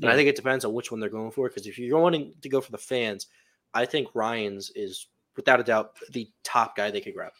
[0.00, 1.48] And I think it depends on which one they're going for.
[1.48, 3.26] Because if you're wanting to go for the fans,
[3.74, 5.06] I think Ryans is
[5.36, 7.32] without a doubt the top guy they could grab.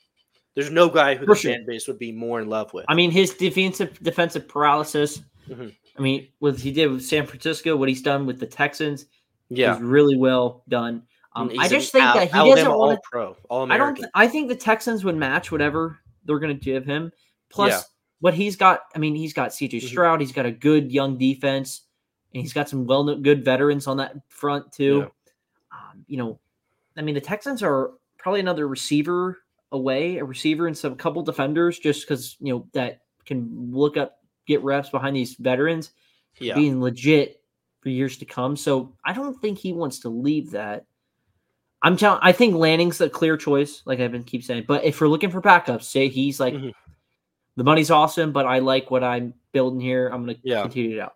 [0.55, 1.53] There's no guy who For the sure.
[1.53, 2.85] fan base would be more in love with.
[2.89, 5.23] I mean his defensive defensive paralysis.
[5.49, 5.75] Mhm.
[5.99, 9.07] I mean what he did with San Francisco, what he's done with the Texans
[9.49, 11.03] yeah, is really well done.
[11.37, 13.95] Um, I just think Al- that he Alabama doesn't want to All-Pro, All I don't.
[13.95, 17.13] Th- I think the Texans would match whatever they're going to give him.
[17.51, 17.81] Plus, Yeah.
[18.21, 18.81] what he's got.
[18.97, 19.79] I mean, he's got C.J.
[19.79, 19.89] Mhm.
[19.89, 20.21] Stroud.
[20.21, 21.83] He's got a good young defense,
[22.35, 25.11] and he's got some well good veterans on that front too.
[25.91, 26.39] Um, you know,
[26.97, 29.39] I mean, the Texans are probably another receiver
[29.73, 34.19] away, a receiver and some couple defenders, just because you know that can look up,
[34.47, 35.93] get reps behind these veterans
[36.39, 37.43] yeah, being legit
[37.81, 38.57] for years to come.
[38.57, 40.85] So I don't think he wants to leave that.
[41.83, 42.21] I'm telling.
[42.23, 44.65] I think Lanning's the clear choice, like I've been keep saying.
[44.69, 46.73] But if we're looking for backups, say he's like Mhm.
[47.57, 50.09] the money's awesome, but I like what I'm building here.
[50.09, 50.63] I'm going to Yeah.
[50.63, 51.15] continue it out.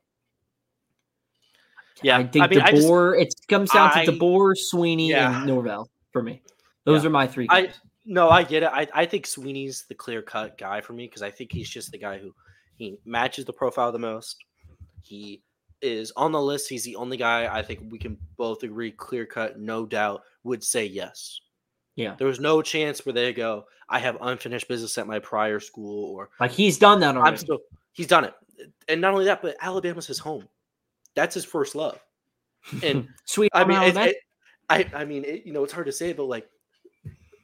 [2.03, 3.21] Yeah, I think I mean, I just- DeBoer.
[3.21, 5.39] it comes down I- to DeBoer, Swinney, Yeah.
[5.39, 6.43] and Norvell for me.
[6.85, 7.09] Those Yeah.
[7.09, 7.47] are my three.
[7.51, 7.73] I-
[8.05, 8.71] no, I get it.
[8.73, 11.91] I, I think Swinney's the clear cut guy for me because I think he's just
[11.91, 12.35] the guy who
[12.77, 14.37] he matches the profile the most.
[15.03, 15.43] He
[15.81, 16.69] is on the list.
[16.69, 20.63] He's the only guy I think we can both agree, clear cut, no doubt, would
[20.65, 21.41] say yes.
[21.97, 25.61] yeah, There was no chance where they go, I have unfinished business at my prior
[25.61, 27.31] school, or like he's done that already.
[27.31, 27.61] I'm still.
[27.93, 28.35] He's done it,
[28.89, 30.49] and not only that, but Alabama's his home.
[31.14, 31.98] That's his first love.
[32.83, 33.50] And Sweet.
[33.55, 34.16] I mean, it, it,
[34.68, 36.48] I, I mean, it, you know, it's hard to say, but like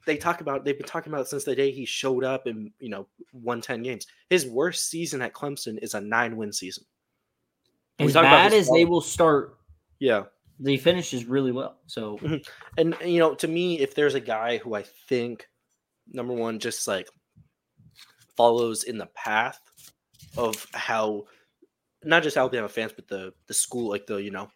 [0.06, 2.88] they talk about, they've been talking about since the day he showed up and you
[2.88, 4.06] know won ten games.
[4.28, 6.85] His worst season at Clemson is a nine-win season.
[7.98, 9.59] we as bad as they will start,
[9.98, 10.24] Yeah,
[10.59, 11.78] they finishes really well.
[11.87, 12.37] So mm-hmm.
[12.78, 15.46] and you know, to me, if there's a guy who I think
[16.12, 17.09] number one, just like
[18.37, 19.61] follows in the path
[20.37, 21.24] of how
[22.05, 24.49] not just Alabama fans, but the the school, like the you know,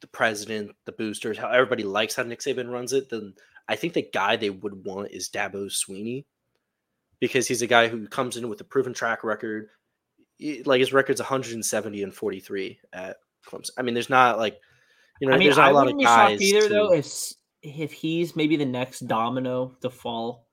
[0.00, 3.34] the president, the boosters, how everybody likes how Nick Saban runs it, then
[3.68, 6.24] I think the guy they would want is Dabo Swinney
[7.20, 9.68] because he's a guy who comes in with a proven track record.
[10.66, 13.16] Like his record's 170 and 43 at
[13.48, 13.70] Clemson.
[13.78, 14.58] I mean, there's not like
[15.20, 16.60] you know, I mean, there's not I a lot of wouldn't be shocked guys either
[16.62, 17.06] to- though if
[17.62, 20.46] if he's maybe the next domino to fall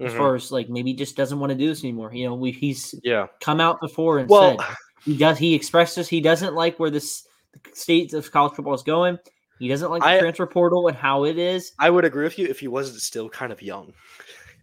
[0.00, 0.16] as Mhm.
[0.16, 2.12] far as like maybe just doesn't want to do this anymore.
[2.12, 3.28] You know, we, he's yeah.
[3.40, 5.38] come out before and Well, said he does.
[5.38, 9.18] He expresses he doesn't like where this the state of college football is going.
[9.58, 11.72] He doesn't like the I- transfer portal and how it is.
[11.78, 13.92] I would agree with you if he wasn't still kind of young.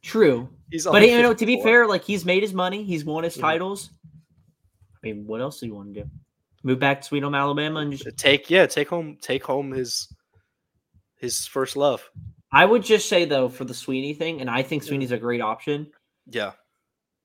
[0.03, 2.83] True, He's but you know, to be fair, like he's made his money.
[2.83, 3.41] He's won his Mhm.
[3.41, 3.89] titles.
[5.03, 6.09] I mean, what else do you want to do?
[6.63, 10.07] Move back to Sweet Home Alabama and just take yeah, take home take home his
[11.17, 12.07] his first love.
[12.51, 14.91] I would just say though for the Swinney thing, and I think Yeah.
[14.91, 15.91] Swinney's a great option.
[16.27, 16.51] Yeah.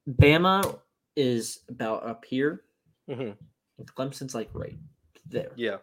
[0.08, 0.78] Bama
[1.16, 2.64] is about up here.
[3.14, 3.30] Hmm
[3.96, 4.78] Clemson's like right
[5.26, 5.50] there.
[5.56, 5.76] Yeah.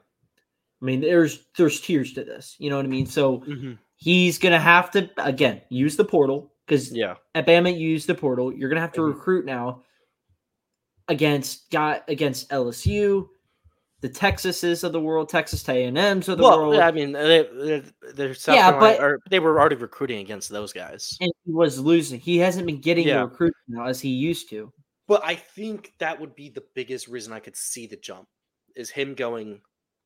[0.81, 2.55] I mean, there's there's tiers to this.
[2.59, 3.05] You know what I mean?
[3.07, 7.15] So hmm he's gonna have to again use the portal because Yeah.
[7.33, 8.53] at Bama use the portal.
[8.53, 9.13] You're gonna have to Mhm.
[9.15, 9.81] recruit now
[11.07, 13.27] against got against LSU,
[14.01, 17.13] the Texases of the world, Texas A and M's of the Well, world, I mean,
[17.13, 21.17] they, they're, they're South Yeah, but- or they were already recruiting against those guys.
[21.21, 22.19] and he was losing.
[22.19, 23.19] He hasn't been getting Yeah.
[23.19, 24.71] the recruit now as he used to.
[25.07, 28.27] But I think that would be the biggest reason I could see the jump
[28.75, 29.61] is him going.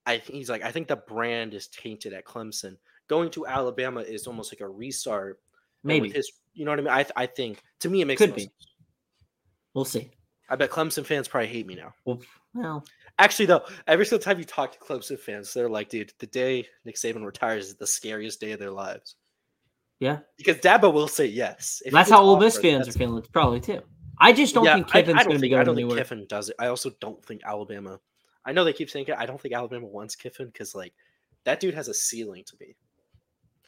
[0.06, 2.78] I think he's like, I think the brand is tainted at Clemson.
[3.08, 5.40] Going to Alabama is almost like a restart.
[5.84, 6.94] Maybe his, you know what I mean.
[6.94, 8.42] I I think to me it makes Could be.
[8.42, 8.54] sense.
[9.74, 10.12] we'll see.
[10.50, 11.94] I bet Clemson fans probably hate me now.
[12.06, 12.22] Well,
[12.54, 12.86] well,
[13.18, 16.68] Actually, though, every single time you talk to Clemson fans, they're like, "Dude, the day
[16.86, 19.16] Nick Saban retires is the scariest day of their lives."
[20.00, 20.20] yeah.
[20.38, 21.82] Because Dabo will say yes.
[21.86, 23.82] If That's how Ole Miss fans are feeling probably too.
[24.21, 25.77] I just don't Yeah, think I- I Kiffin's don't going to be think- I going
[25.77, 25.97] don't think.
[25.99, 26.55] Kiffin does it.
[26.60, 27.99] I also don't think Alabama.
[28.45, 29.15] I know they keep saying it.
[29.17, 30.93] I don't think Alabama wants Kiffin because like
[31.43, 32.75] that dude has a ceiling to me,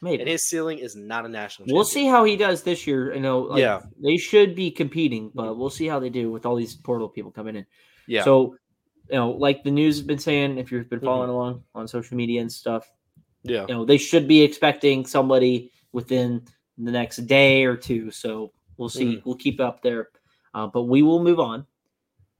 [0.00, 1.68] Maybe and his ceiling is not a national.
[1.72, 3.14] We'll see how he does this year.
[3.14, 3.82] You know, like, Yeah.
[4.02, 7.30] they should be competing, but we'll see how they do with all these portal people
[7.30, 7.66] coming in.
[8.06, 8.22] Yeah.
[8.24, 8.56] So,
[9.10, 11.04] you know, like the news has been saying, if you've been Mhm.
[11.04, 12.90] following along on social media and stuff,
[13.42, 13.66] yeah.
[13.68, 16.42] you know, they should be expecting somebody within
[16.78, 18.10] the next day or two.
[18.10, 19.16] So we'll see.
[19.16, 19.20] Mm-hmm.
[19.28, 20.08] We'll keep up there,
[20.54, 21.66] uh, but we will move on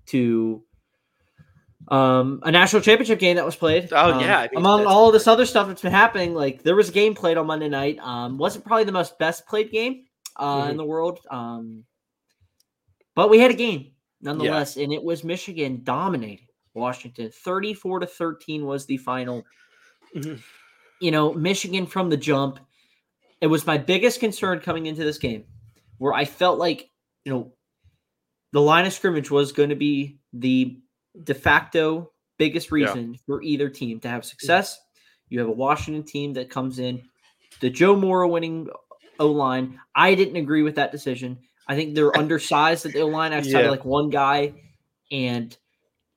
[0.07, 0.63] to
[1.89, 3.89] um, a national championship game that was played.
[3.93, 6.77] Oh, Um, yeah, I mean, among all this other stuff that's been happening, like there
[6.77, 7.99] was a game played on Monday night.
[7.99, 10.05] Um, wasn't probably the most best played game
[10.37, 10.79] uh, in Mhm.
[10.79, 11.21] the world.
[11.31, 11.85] Um,
[13.15, 17.31] but we had a game nonetheless, and it was Michigan dominating Washington.
[17.31, 19.45] 34 to 13 was the final.
[20.17, 20.41] Mhm.
[21.01, 22.59] You know, Michigan from the jump.
[23.41, 25.45] It was my biggest concern coming into this game,
[25.99, 26.91] where I felt like,
[27.25, 27.53] you know,
[28.55, 30.81] the line of scrimmage was going to be the
[31.25, 32.75] de facto biggest Yeah.
[32.75, 34.81] reason for either team to have success.
[35.29, 37.03] You have a Washington team that comes in,
[37.61, 38.69] the Joe Moore winning
[39.19, 39.81] O line.
[39.97, 41.39] I didn't agree with that decision.
[41.67, 43.71] I think they're undersized at the O line outside Yeah.
[43.71, 44.55] like one guy.
[45.11, 45.57] And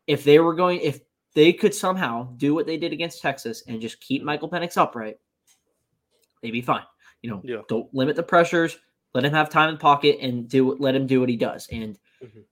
[0.06, 1.00] if they were going, if
[1.34, 5.18] they could somehow do what they did against Texas and just keep Michael Penix upright,
[6.44, 6.84] they'd be fine.
[7.24, 7.62] You know, Yeah.
[7.68, 8.78] don't limit the pressures,
[9.16, 11.68] let him have time in the pocket and do let him do what he does.
[11.72, 12.46] And Mhm.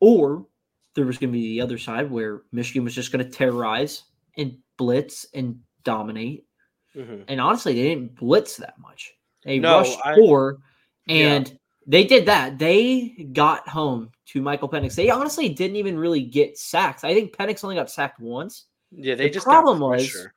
[0.00, 0.46] or
[0.94, 4.04] there was going to be the other side where Michigan was just going to terrorize
[4.36, 6.46] and blitz and dominate.
[6.94, 7.24] Mhm.
[7.28, 9.12] And honestly, they didn't blitz that much.
[9.44, 10.58] They No, rushed I- four,
[11.06, 11.34] Yeah.
[11.34, 12.58] and they did that.
[12.58, 14.94] They got home to Michael Penix.
[14.94, 17.04] They honestly didn't even really get sacks.
[17.04, 18.66] I think Penix only got sacked once.
[18.90, 20.28] Yeah, they The just problem got was-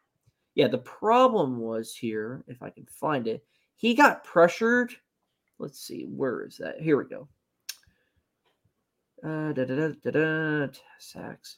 [0.56, 3.46] Yeah, the problem was here, if I can find it,
[3.76, 4.94] he got pressured.
[5.58, 6.82] Let's see, where is that?
[6.82, 7.30] Here we go.
[9.24, 10.68] Uh, da, da, da, da, da,
[11.00, 11.58] sacks.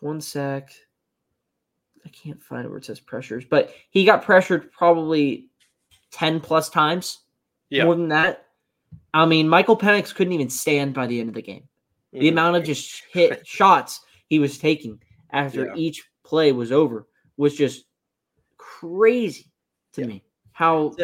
[0.00, 0.72] One sack.
[2.04, 5.48] I can't find where it says pressures, but he got pressured probably
[6.12, 7.20] 10 plus times.
[7.68, 7.84] Yeah.
[7.84, 8.46] More than that.
[9.12, 11.68] I mean, Michael Penix couldn't even stand by the end of the game
[12.12, 12.32] the Mhm.
[12.32, 14.98] amount of just hit shots he was taking
[15.32, 15.74] after Yeah.
[15.76, 17.84] each play was over was just
[18.56, 19.52] crazy
[19.92, 20.06] to Yeah.
[20.06, 20.24] me.
[20.52, 20.94] How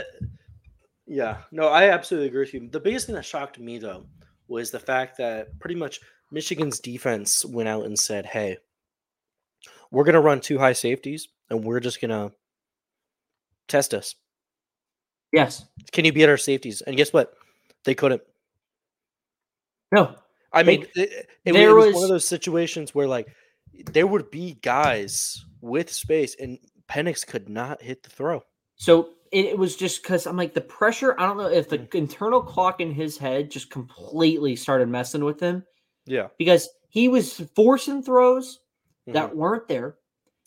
[1.06, 2.68] Yeah, no, I absolutely agree with you.
[2.68, 4.06] The biggest thing that shocked me though
[4.52, 8.58] was the fact that pretty much Michigan's defense went out and said, "Hey,
[9.90, 12.32] we're going to run two high safeties and we're just going to
[13.68, 14.14] test us.
[15.32, 17.34] yes, Can you beat our safeties?" And guess what?
[17.84, 18.22] They couldn't.
[19.90, 20.14] no,
[20.52, 23.28] I mean, it, it- it there was one of those situations where like
[23.86, 28.42] there would be guys with space and Penix could not hit the throw.
[28.76, 31.18] So it, was just because I'm like the pressure.
[31.18, 31.94] I don't know if the Mm.
[31.94, 35.64] internal clock in his head just completely started messing with him
[36.06, 36.28] Yeah.
[36.38, 38.60] because he was forcing throws
[39.08, 39.14] Mhm.
[39.14, 39.98] that weren't there.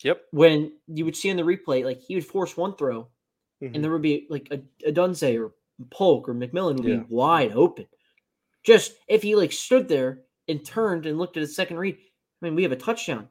[0.04, 0.22] Yep.
[0.32, 3.10] When you would see in the replay, like he would force one throw,
[3.62, 3.76] Mhm.
[3.76, 5.56] and there would be like a, Odunze or
[5.90, 6.98] Polk or McMillan would Yeah.
[6.98, 7.88] be wide open.
[8.64, 12.46] Just if he like stood there and turned and looked at his second read, I
[12.46, 13.30] mean, we have a touchdown.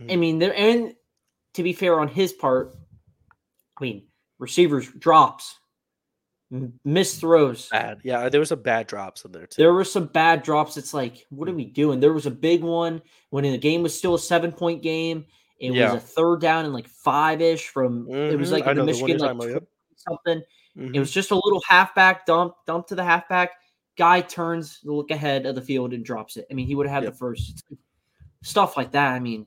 [0.00, 0.18] I Mhm.
[0.18, 0.96] mean, there and
[1.54, 2.74] to be fair on his part,
[3.78, 5.58] I mean, receivers drops,
[6.84, 7.68] missed throws.
[7.70, 8.00] bad.
[8.04, 9.62] Yeah, there was some bad drops in there too.
[9.62, 10.76] There were some bad drops.
[10.76, 12.00] It's like, what are we doing?
[12.00, 15.26] There was a big one when the game was still a seven point game.
[15.58, 15.94] It Yeah.
[15.94, 18.74] was a third down and like five ish from it was Mhm, like in the
[18.74, 19.62] know the Michigan like talking about, yep.
[19.62, 20.42] 20 something.
[20.76, 20.98] It Mhm.
[20.98, 23.52] was just a little halfback dump, dump to the halfback.
[23.96, 26.46] Guy turns to look ahead of the field and drops it.
[26.50, 27.12] I mean, he would have had Yep.
[27.14, 27.64] the first
[28.42, 29.14] stuff like that.
[29.14, 29.46] I mean,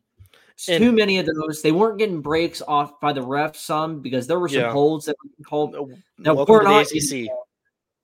[0.68, 1.62] And- too many of those.
[1.62, 4.72] They weren't getting breaks off by the refs some because there were some Yeah.
[4.72, 5.76] holds that were called.
[5.76, 5.86] Uh,
[6.18, 7.30] Now, Welcome to the ACC.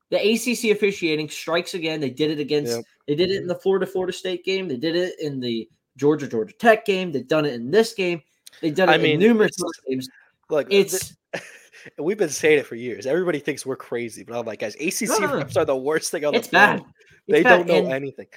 [0.10, 2.00] the ACC officiating strikes again.
[2.00, 2.76] They did it against.
[2.78, 2.86] Yep.
[3.08, 4.68] They did it in the Florida Florida State game.
[4.68, 7.12] They did it in the Georgia Georgia Tech game.
[7.12, 8.22] They've done it in this game.
[8.62, 9.52] They've done it I in mean, numerous
[9.88, 10.08] games.
[10.50, 11.14] Look, It's
[11.98, 13.06] we've been saying it for years.
[13.06, 15.44] Everybody thinks we're crazy, but I'm like, guys, ACC No, no, no.
[15.46, 16.84] refs are the worst thing on the planet.
[16.84, 16.92] bad.
[17.28, 17.58] It's They bad.
[17.58, 18.28] don't know And anything.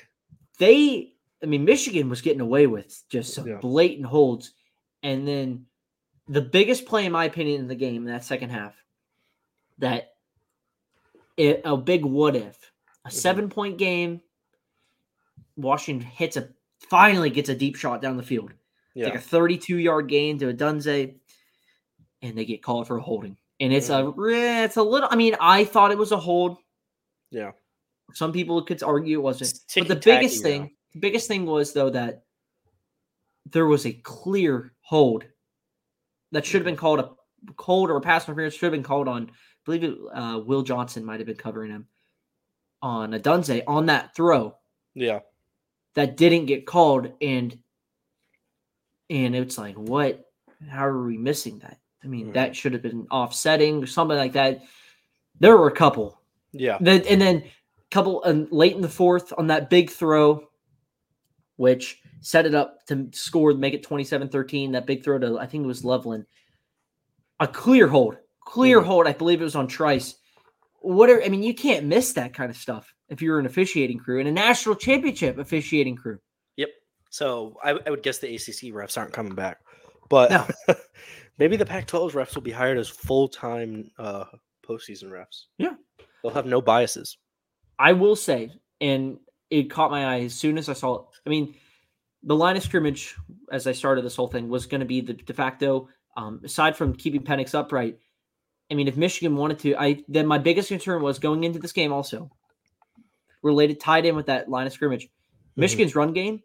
[0.58, 3.58] They, I mean, Michigan was getting away with just some Yeah.
[3.58, 4.52] blatant holds,
[5.02, 5.66] and then
[6.26, 8.74] the biggest play, in my opinion, in the game in that second half,
[9.78, 10.14] that
[11.36, 12.72] it, a big what if,
[13.04, 13.12] a Mhm.
[13.12, 14.20] seven point game.
[15.56, 16.48] Washington hits a
[16.90, 18.52] finally gets a deep shot down the field.
[18.94, 21.14] Yeah, like a 32 yard gain to Odunze,
[22.22, 23.36] and they get called for a holding.
[23.60, 25.08] And it's a eh, it's a little.
[25.10, 26.58] I mean, I thought it was a hold.
[27.30, 27.52] yeah.
[28.14, 29.52] Some people could argue it wasn't.
[29.76, 32.24] But the biggest thing, biggest thing was though that
[33.50, 35.24] there was a clear hold
[36.32, 37.10] that should have been called a
[37.58, 39.30] hold or a pass interference should have been called on.
[39.30, 39.32] I
[39.64, 41.86] believe it, uh, Will Johnson might have been covering him
[42.82, 44.54] on Odunze on that throw
[44.94, 45.20] Yeah,
[45.94, 47.58] that didn't get called, and
[49.10, 50.24] and it's like what?
[50.68, 51.78] How are we missing that?
[52.04, 52.34] I mean, Mhm.
[52.34, 54.62] that should have been offsetting or something like that.
[55.40, 56.20] There were a couple
[56.52, 56.86] yeah, and
[57.20, 57.52] then a
[57.90, 60.48] couple and late in the fourth on that big throw,
[61.58, 64.72] which set it up to score, make it 27-13.
[64.72, 66.24] That big throw to I think it was Loveland.
[67.40, 68.16] A clear hold.
[68.44, 68.84] Clear Mhm.
[68.86, 69.06] hold.
[69.06, 70.14] I believe it was on Trice.
[70.80, 73.98] What are I mean, you can't miss that kind of stuff if you're an officiating
[73.98, 76.18] crew and a national championship officiating crew.
[76.56, 76.70] yep.
[77.10, 79.58] So I, I would guess the ACC refs aren't coming back,
[80.08, 80.74] but No.
[81.38, 84.24] maybe the Pac-12 refs will be hired as full-time uh,
[84.66, 85.44] postseason refs.
[85.58, 85.74] Yeah.
[86.22, 87.16] they'll have no biases.
[87.78, 89.18] I will say, and
[89.50, 91.02] it caught my eye as soon as I saw it.
[91.26, 91.54] I mean,
[92.22, 93.14] the line of scrimmage,
[93.52, 95.88] as I started this whole thing, was going to be the de facto.
[96.16, 97.98] Um, aside from keeping Penix upright,
[98.70, 101.72] I mean, if Michigan wanted to, I then my biggest concern was going into this
[101.72, 102.30] game also
[103.42, 105.04] related tied in with that line of scrimmage.
[105.04, 105.60] Mm-hmm.
[105.60, 106.42] Michigan's run game.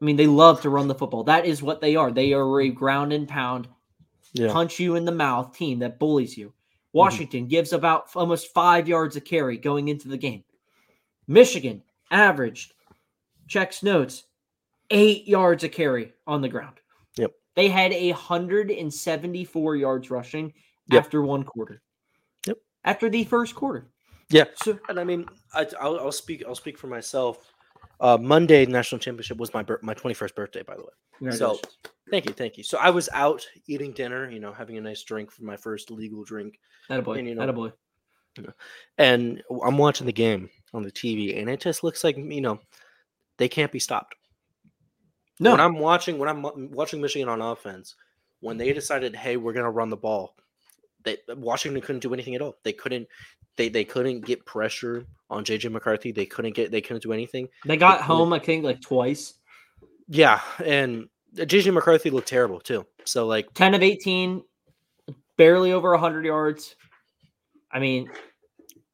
[0.00, 1.24] I mean, they love to run the football.
[1.24, 2.10] That is what they are.
[2.10, 3.68] They are a ground and pound
[4.32, 6.52] Yeah, punch you in the mouth team that bullies you.
[6.92, 10.44] Washington gives about almost five yards a carry going into the game.
[11.26, 12.72] Michigan averaged,
[13.48, 14.24] checks notes,
[14.90, 16.76] eight yards a carry on the ground.
[17.16, 17.32] Yep.
[17.56, 20.52] They had a 174 yards rushing
[20.90, 21.04] Yep.
[21.04, 21.80] after one quarter.
[22.46, 22.58] Yep.
[22.84, 23.86] After the first quarter.
[24.28, 24.44] yeah.
[24.56, 26.44] So And I mean, I, I'll, I'll speak.
[26.46, 27.52] I'll speak for myself.
[28.00, 30.88] Uh, Monday national championship was my my 21st birthday, by the way.
[31.18, 31.78] congratulations.
[32.10, 32.64] Thank you, thank you.
[32.64, 35.90] So I was out eating dinner, you know, having a nice drink for my first
[35.90, 36.58] legal drink,
[36.90, 37.20] Attaboy.
[37.20, 37.72] and, you know, Attaboy.
[38.98, 42.60] and I'm watching the game on the TV, and it just looks like you know
[43.38, 44.16] they can't be stopped.
[45.40, 47.96] No, When I'm watching, when I'm mm, watching Michigan on offense,
[48.40, 50.36] when they decided, hey, we're gonna run the ball,
[51.02, 52.56] they uh, Washington couldn't do anything at all.
[52.62, 53.08] They couldn't,
[53.56, 56.12] they they couldn't get pressure on JJ McCarthy.
[56.12, 57.48] They couldn't get, they couldn't do anything.
[57.64, 59.34] they got couldn't- home, I think, like twice.
[60.08, 61.08] Yeah, and
[61.38, 62.86] uh, JJ McCarthy looked terrible too.
[63.04, 64.42] So like, 10 of 18,
[65.36, 66.76] barely over 100 yards.
[67.72, 68.08] I mean,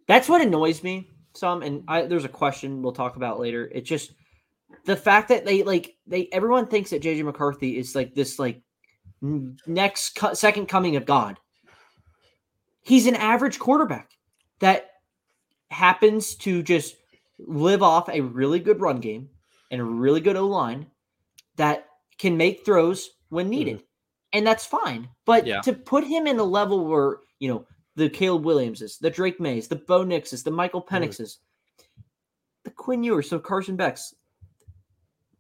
[0.09, 1.63] that's what annoys me some.
[1.63, 3.71] And I, there's a question we'll talk about later.
[3.73, 4.13] It's just
[4.85, 8.63] the fact that they like they everyone thinks that JJ McCarthy is like this like
[9.67, 11.39] next co- second coming of God.
[12.83, 14.11] He's an average quarterback
[14.61, 14.91] that
[15.71, 16.97] happens to just
[17.39, 19.29] live off a really good run game
[19.71, 20.87] and a really good O line
[21.57, 21.87] that
[22.19, 23.51] can make throws when hmm.
[23.51, 23.83] needed.
[24.33, 25.09] And that's fine.
[25.25, 25.61] But Yeah.
[25.63, 27.67] to put him in a level where, you know,
[28.01, 31.37] the Caleb Williamses, the Drake Mayes, the Bo Nixes, the Michael Penixes,
[32.65, 34.15] the Quinn Ewers, so Carson Becks,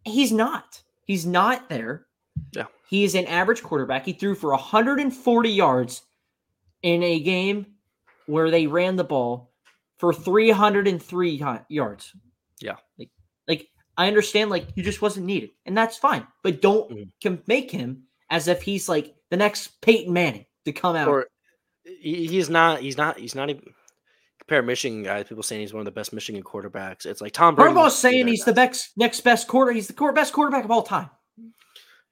[0.04, 0.82] he's not.
[1.06, 2.06] He's not there.
[2.52, 2.66] Yeah.
[2.88, 4.04] He is an average quarterback.
[4.04, 6.02] He threw for 140 yards
[6.82, 7.66] in a game
[8.26, 9.52] where they ran the ball
[9.98, 12.12] for 303 yards.
[12.60, 12.76] Yeah.
[12.98, 13.10] Like,
[13.48, 16.26] like I understand, like he just wasn't needed, and that's fine.
[16.42, 17.48] But don't Mhm.
[17.48, 21.08] make him as if he's like the next Peyton Manning to come out.
[21.08, 21.26] or
[21.84, 23.62] he's not, he's not, he's not even.
[24.40, 27.06] Compare Michigan guys, people saying he's one of the best Michigan quarterbacks.
[27.06, 27.72] It's like Tom Brady.
[27.74, 28.90] Harbaugh's saying he's the best.
[28.96, 29.70] next best quarter.
[29.70, 31.10] He's the best quarterback of all time.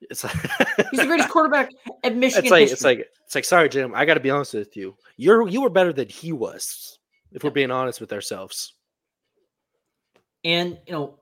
[0.03, 0.35] It's like,
[0.93, 1.71] He's the greatest quarterback
[2.05, 2.73] at Michigan It's like history.
[2.75, 3.93] it's like it's like sorry, Jim.
[3.95, 4.95] I got to be honest with you.
[5.17, 6.99] You're you were better than he was.
[7.33, 8.75] If we're being honest with ourselves.
[10.45, 11.18] and you know,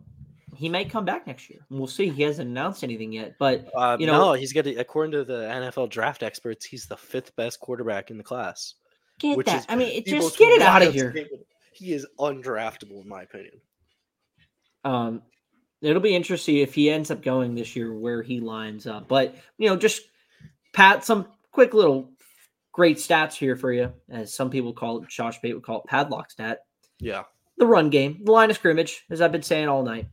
[0.56, 1.60] he may come back next year.
[1.70, 2.08] We'll see.
[2.08, 4.74] He hasn't announced anything yet, but Uh, You you know- know, no, he's got to
[4.76, 8.74] according to the NFL draft experts, he's the fifth best quarterback in the class.
[9.18, 9.66] get that?
[9.68, 11.10] I mean, it, just get it out of here.
[11.12, 11.46] statement.
[11.72, 13.60] He is undraftable, in my opinion.
[14.84, 15.22] Um,
[15.82, 19.08] it'll be interesting if he ends up going this year where he lines up.
[19.08, 20.02] But you know, just
[20.72, 22.10] pat some quick little
[22.72, 25.08] great stats here for you, as some people call it.
[25.08, 26.60] Josh Pate would call it padlock stat.
[26.98, 27.24] Yeah.
[27.58, 30.06] The run game, the line of scrimmage, as I've been saying all night.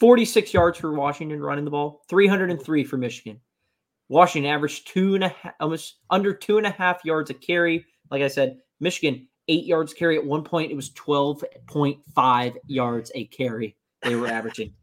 [0.00, 3.40] 46 yards for Washington running the ball, 303 for Michigan.
[4.08, 7.84] Washington averaged two and a half, almost under two and a half yards a carry.
[8.10, 10.16] Like I said, Michigan eight yards carry.
[10.16, 14.74] At one point, it was 12.5 yards a carry they were averaging.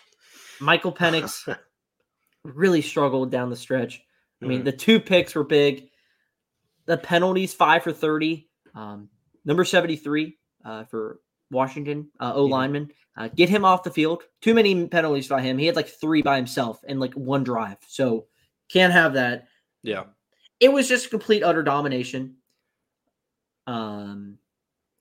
[0.60, 1.56] Michael Penix
[2.42, 4.00] really struggled down the stretch.
[4.42, 4.64] I mean, Mhm.
[4.64, 5.88] the two picks were big.
[6.86, 8.48] The penalties, five for 30.
[8.74, 9.08] Um,
[9.44, 12.90] number 73 uh, for Washington, uh, O lineman.
[13.16, 14.22] Uh, get him off the field.
[14.40, 15.56] Too many penalties by him.
[15.58, 17.78] He had like three by himself in like one drive.
[17.86, 18.26] So
[18.68, 19.46] can't have that.
[19.82, 20.04] Yeah.
[20.60, 22.36] It was just complete utter domination.
[23.66, 24.38] Um,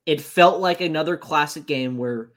[0.06, 2.32] it felt like another classic game where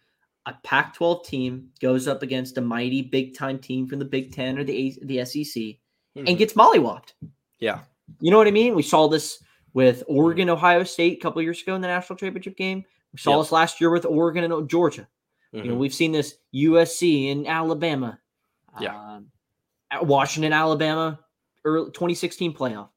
[0.46, 4.64] a Pac-12 team goes up against a mighty big-time team from the Big Ten or
[4.64, 5.80] the A- the SEC
[6.14, 6.38] and Mhm.
[6.38, 7.12] gets mollywopped.
[7.58, 7.80] yeah.
[8.20, 8.76] You know what I mean?
[8.76, 9.42] We saw this
[9.74, 12.84] with Oregon, Ohio State a couple years ago in the national championship game.
[13.12, 13.40] We saw Yep.
[13.40, 15.08] this last year with Oregon and Georgia.
[15.52, 15.78] You know, Mhm.
[15.78, 18.20] we've seen this USC in Alabama.
[18.80, 19.20] Yeah.
[19.90, 21.20] At Washington, Alabama,
[21.64, 22.90] early 2016 playoff.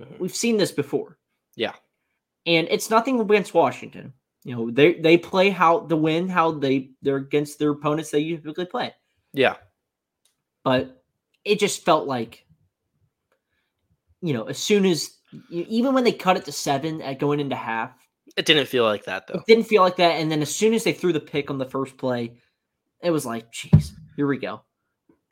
[0.00, 0.18] Mhm.
[0.18, 1.18] We've seen this before.
[1.54, 1.74] Yeah.
[2.46, 4.12] And it's nothing against Washington.
[4.44, 8.18] You know, they they play how the win, how they they're against their opponents they
[8.18, 8.94] usually play.
[9.32, 9.56] Yeah.
[10.64, 11.02] But
[11.44, 12.44] it just felt like,
[14.20, 15.18] you know, as soon as
[15.50, 18.03] even when they cut it to seven at going into half,
[18.36, 19.38] It didn't feel like that though.
[19.38, 20.12] it didn't feel like that.
[20.20, 22.32] And then as soon as they threw the pick on the first play,
[23.02, 24.62] it was like, jeez, here we go.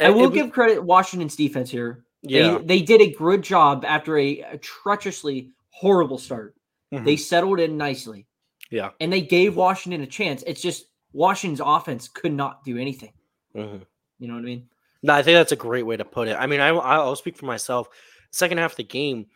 [0.00, 2.04] I will it was- give credit Washington's defense here.
[2.22, 2.58] Yeah.
[2.58, 6.54] They, they did a good job after a, a treacherously horrible start.
[6.92, 7.04] Mhm.
[7.04, 8.26] They settled in nicely
[8.70, 8.90] yeah.
[9.00, 10.44] and they gave Washington a chance.
[10.46, 13.12] It's just Washington's offense could not do anything.
[13.56, 13.82] Mhm.
[14.20, 14.68] You know what I mean?
[15.02, 16.36] No, I think that's a great way to put it.
[16.38, 17.88] I mean, I, I'll speak for myself.
[18.30, 19.26] Second half of the game,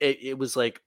[0.00, 0.80] it, it was like,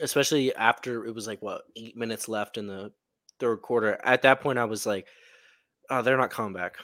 [0.00, 2.92] especially after it was like what eight minutes left in the
[3.38, 3.98] third quarter.
[4.04, 5.06] At that point, I was like,
[5.90, 6.76] oh, they're not coming back.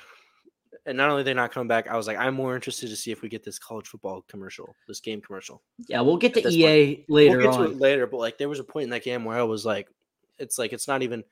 [0.85, 3.13] And not only they're not coming back, I was like, I'm more interested to see
[3.13, 5.63] if we get this college football commercial, this game commercial.
[5.87, 8.59] Yeah, we'll get to EA later we'll get to it later, but like there was
[8.59, 9.89] a point in that game where I was like,
[10.39, 11.23] it's like it's not even.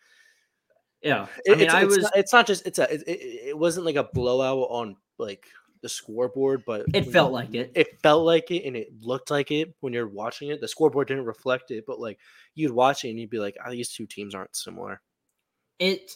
[1.03, 2.03] Yeah, It, I mean, it's, I it's was.
[2.03, 2.67] Not, it's not just.
[2.67, 2.93] It's a.
[2.93, 5.47] It, it, it wasn't like a blowout on like
[5.83, 7.73] the scoreboard, but It felt like it.
[7.75, 10.61] It felt like it, and it looked like it when you're watching it.
[10.61, 12.19] The scoreboard didn't reflect it, but like
[12.55, 15.01] you'd watch it and you'd be like, oh, these two teams aren't similar.
[15.79, 16.13] It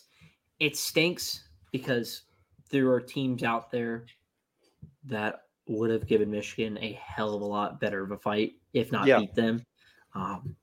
[0.60, 2.22] it stinks because
[2.70, 4.06] there are teams out there
[5.04, 8.92] that would have given Michigan a hell of a lot better of a fight, if
[8.92, 9.18] not Yeah.
[9.20, 9.62] beat them.
[10.14, 10.54] Um,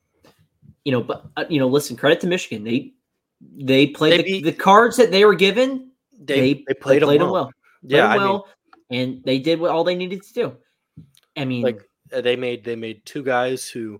[0.85, 2.63] you know, but uh, you know, listen, credit to Michigan.
[2.63, 2.93] They
[3.41, 5.91] they played They the, beat- the cards that they were given.
[6.23, 7.45] They they, played, played them well.
[7.45, 8.47] Played Yeah, them I mean, well,
[8.91, 10.57] and they did what all they needed to do.
[11.37, 11.81] I mean, like
[12.13, 13.99] uh, they made they made two guys who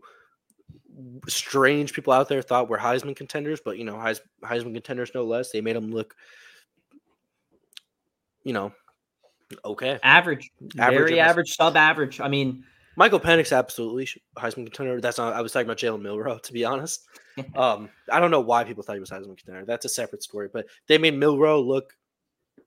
[1.28, 5.24] strange people out there thought were Heisman contenders, but you know Heis, Heisman contenders no
[5.24, 5.52] less.
[5.52, 6.16] They made them look,
[8.44, 8.74] you know,
[9.64, 10.00] okay.
[10.04, 12.20] average, Average very average, sub average.
[12.20, 12.64] I mean,
[12.98, 15.00] Michael Penix absolutely Heisman contender.
[15.00, 15.34] That's not.
[15.34, 17.06] I was talking about Jalen Milroe to be honest.
[17.56, 19.64] Um, I don't know why people thought he was Heisman contender.
[19.66, 20.50] That's a separate story.
[20.52, 21.96] But they made Milroe look,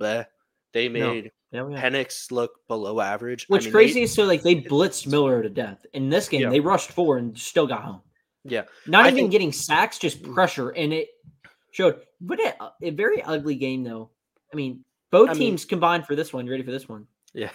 [0.01, 0.25] bleh.
[0.73, 1.31] They No.
[1.55, 1.81] Yeah, yeah.
[1.83, 3.47] Penix look below average.
[3.51, 5.87] I mean, crazy they- is so like they blitzed Miller to death.
[5.95, 6.51] In this game, Yeah.
[6.51, 8.03] they rushed four and still got home.
[8.45, 10.35] yeah, Not I even think- getting sacks, just mm.
[10.35, 11.09] pressure, and it
[11.71, 12.03] showed.
[12.21, 14.11] But a, a very ugly game, though.
[14.53, 16.45] I mean, both I mean- teams combined for this one.
[16.45, 17.07] You ready for this one?
[17.33, 17.51] yeah.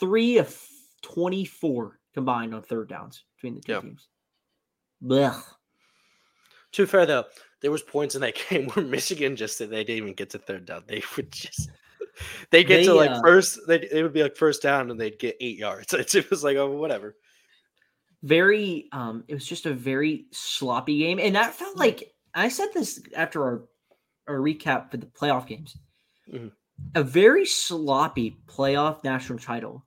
[0.00, 0.56] Three of
[1.02, 3.80] twenty-four combined on third downs between the two Yeah.
[3.80, 4.06] teams.
[5.02, 5.42] Blech.
[6.72, 7.24] To be fair though,
[7.62, 10.38] there was points in that game where Michigan just said they didn't even get to
[10.38, 10.84] third down.
[10.86, 11.70] They would just
[12.50, 13.58] they get to like uh, first.
[13.66, 15.92] They it would be like first down and they'd get eight yards.
[15.98, 17.14] It, it was like oh whatever.
[18.22, 22.66] very um it was just a very sloppy game and that felt like i said
[22.74, 23.62] this after our
[24.26, 25.76] our recap for the playoff games
[26.32, 26.50] Mhm.
[26.96, 29.86] a very sloppy playoff national title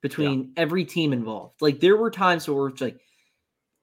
[0.00, 2.98] between every team involved like there were times where it's like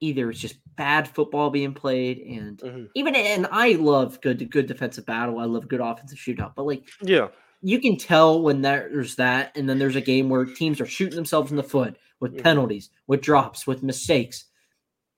[0.00, 2.88] either it's just bad football being played and Mhm.
[2.94, 6.88] even and i love good good defensive battle i love good offensive shootout but like
[7.02, 7.28] Yeah,
[7.62, 11.16] you can tell when there's that, and then there's a game where teams are shooting
[11.16, 12.42] themselves in the foot with Mhm.
[12.42, 14.44] penalties, with drops, with mistakes,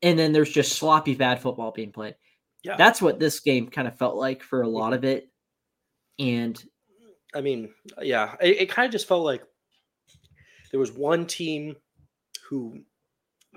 [0.03, 2.17] and then there's just sloppy bad football being played.
[2.65, 2.77] Yeah.
[2.77, 5.29] That's what this game kind of felt like for a lot of it.
[6.19, 6.63] And
[7.35, 9.43] I mean, yeah, it, it kind of just felt like
[10.71, 11.77] there was one team
[12.49, 12.83] who,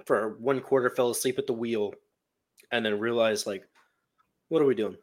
[0.05, 1.93] for one quarter, fell asleep at the wheel,
[2.71, 3.67] and then realized like,
[4.49, 4.97] what are we doing,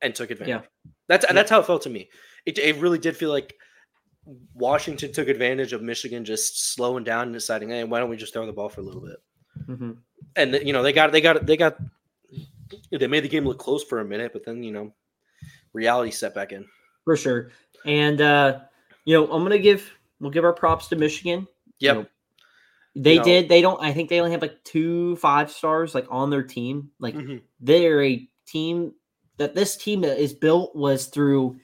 [0.00, 0.62] and took advantage.
[0.64, 0.90] Yeah.
[1.08, 1.32] That's Yeah.
[1.34, 2.08] that's how it felt to me.
[2.46, 3.54] It it really did feel like
[4.54, 8.32] Washington took advantage of Michigan just slowing down and deciding, hey, why don't we just
[8.32, 9.16] throw the ball for a little bit?
[9.68, 9.96] mhm.
[10.36, 11.76] and you know they got they got they got
[12.92, 14.92] they made the game look close for a minute, but then you know
[15.72, 16.64] reality set back in.
[17.04, 17.50] for sure.
[17.84, 18.60] And uh,
[19.04, 21.46] you know, I'm gonna give we'll give our props to Michigan.
[21.80, 21.96] Yep.
[21.96, 22.06] know,
[22.94, 23.48] They know- did.
[23.48, 23.80] They don't.
[23.82, 26.90] I think they only have like two five stars like on their team.
[27.00, 27.42] Like Mhm.
[27.60, 28.94] they're a team
[29.38, 31.58] that this team is built was through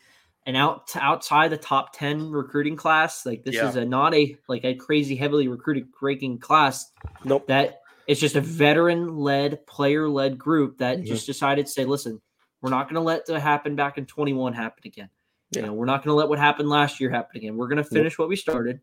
[0.47, 3.26] an out outside the top ten recruiting class.
[3.26, 3.68] Like this Yeah.
[3.68, 6.92] is a not a like a crazy heavily recruited breaking class.
[7.24, 7.47] Nope.
[7.49, 11.07] That it's just a veteran led, player led group that Mhm.
[11.07, 12.20] just decided to say, listen,
[12.62, 15.11] we're not going to let what happened back in 21 happen again.
[15.51, 15.66] You Yeah.
[15.66, 17.57] know, we're not going to let what happened last year happen again.
[17.57, 18.80] We're going to finish what we started,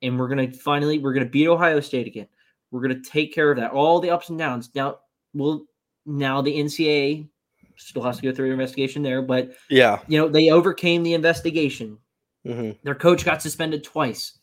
[0.00, 2.28] and we're going to finally we're going to beat Ohio State again.
[2.70, 3.72] We're going to take care of that.
[3.72, 4.70] All the ups and downs.
[4.74, 5.00] Now,
[5.34, 5.66] we'll
[6.06, 7.28] now the NCAA
[7.76, 10.00] still has to go through an investigation there, but Yeah.
[10.08, 11.98] you know they overcame the investigation.
[12.44, 14.38] hmm Their coach got suspended twice.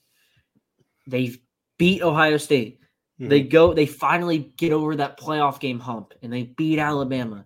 [1.07, 1.35] They
[1.77, 2.79] beat Ohio State.
[3.19, 3.29] Mm-hmm.
[3.29, 7.45] They go, they finally get over that playoff game hump and they beat Alabama.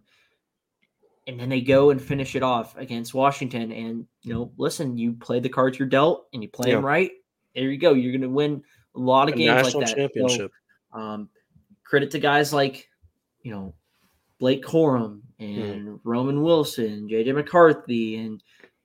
[1.25, 3.71] And then they go and finish it off against Washington.
[3.71, 7.11] And, you know, listen, you play the cards you're dealt and you play them right.
[7.55, 7.93] There you go.
[7.93, 8.61] You're going to win
[8.95, 9.89] a lot of A games like that.
[9.89, 10.51] So, championship.
[10.91, 11.29] um,
[11.85, 12.89] credit to guys like,
[13.41, 13.73] you know,
[14.43, 15.61] Blake Corum Mm-hmm.
[15.61, 18.41] and Roman Wilson, JJ McCarthy, and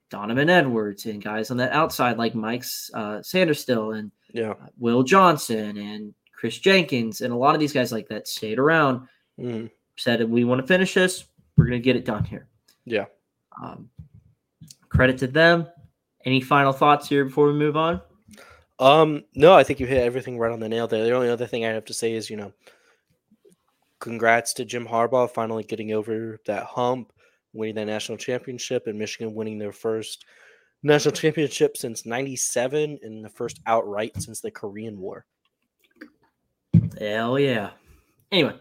[0.08, 4.50] Donovan Edwards, and guys on that outside like Mike's uh, Sainristil and yeah.
[4.50, 8.58] uh, Will Johnson and Chris Jenkins, and a lot of these guys like that stayed
[8.60, 9.06] around,
[9.38, 9.68] Mhm.
[9.96, 11.26] said, We want to finish this.
[11.56, 12.48] We're going to get it done here.
[12.84, 13.06] Yeah.
[13.62, 13.88] Um,
[14.88, 15.66] credit to them.
[16.24, 18.00] Any final thoughts here before we move on?
[18.80, 21.04] Um, no, I think you hit everything right on the nail there.
[21.04, 22.52] The only other thing I have to say is, you know,
[24.00, 27.12] congrats to Jim Harbaugh finally getting over that hump,
[27.52, 30.24] winning that national championship, and Michigan winning their first
[30.82, 35.24] national championship since '97 and the first outright since the Korean War.
[36.98, 37.70] Hell yeah.
[38.30, 38.54] Anyway,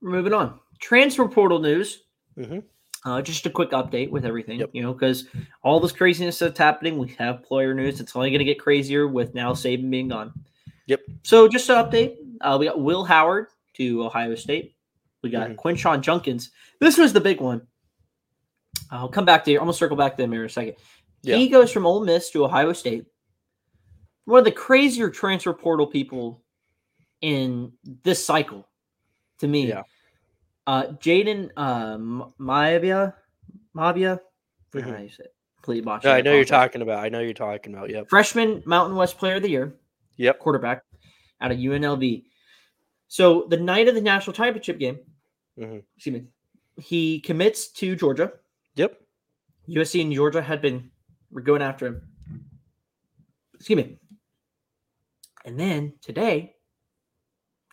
[0.00, 0.58] we're moving on.
[0.80, 2.04] Transfer portal news.
[2.38, 2.62] Mhm.
[3.04, 4.70] Uh, just a quick update with everything, Yep.
[4.74, 5.26] you know, because
[5.62, 7.98] all this craziness that's happening, we have player news.
[8.00, 10.32] It's only going to get crazier with now Saban being gone.
[10.86, 11.00] Yep.
[11.22, 13.46] So just to update, uh, we got Will Howard
[13.80, 14.76] to Ohio State.
[15.22, 15.56] We got Mhm.
[15.56, 16.50] Quinshon Judkins.
[16.80, 17.66] This was the big one.
[18.90, 19.58] I'll come back to you.
[19.58, 20.76] I'm gonna circle back to him here in a second.
[21.22, 21.36] Yeah.
[21.36, 23.06] He goes from Ole Miss to Ohio State.
[24.26, 26.42] One of the crazier transfer portal people
[27.20, 27.72] in
[28.04, 28.68] this cycle,
[29.38, 29.68] to me.
[29.68, 29.82] Yeah.
[30.66, 33.14] Uh, Jaden uh, M- Maabia,
[33.74, 34.14] Mabia.
[34.14, 34.96] I forget Mhm.
[34.96, 35.34] how you say it.
[35.56, 36.04] Complete botch.
[36.04, 37.04] No, I know you're talking about.
[37.04, 37.90] I know you're talking about.
[37.90, 38.08] Yep.
[38.08, 39.74] Freshman Mountain West Player of the Year
[40.16, 40.38] Yep.
[40.38, 40.82] quarterback
[41.40, 42.24] out of UNLV.
[43.10, 45.00] So the night of the national championship game,
[45.58, 45.82] Mhm.
[45.96, 46.28] excuse me,
[46.80, 48.32] he commits to Georgia.
[48.76, 49.04] Yep.
[49.66, 50.92] USC and Georgia had been
[51.32, 52.08] were going after him.
[53.54, 53.98] Excuse me.
[55.44, 56.54] And then today,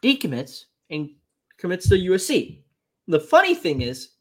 [0.02, 1.16] decommits and
[1.60, 2.64] commits to USC.
[3.08, 4.16] The funny thing is,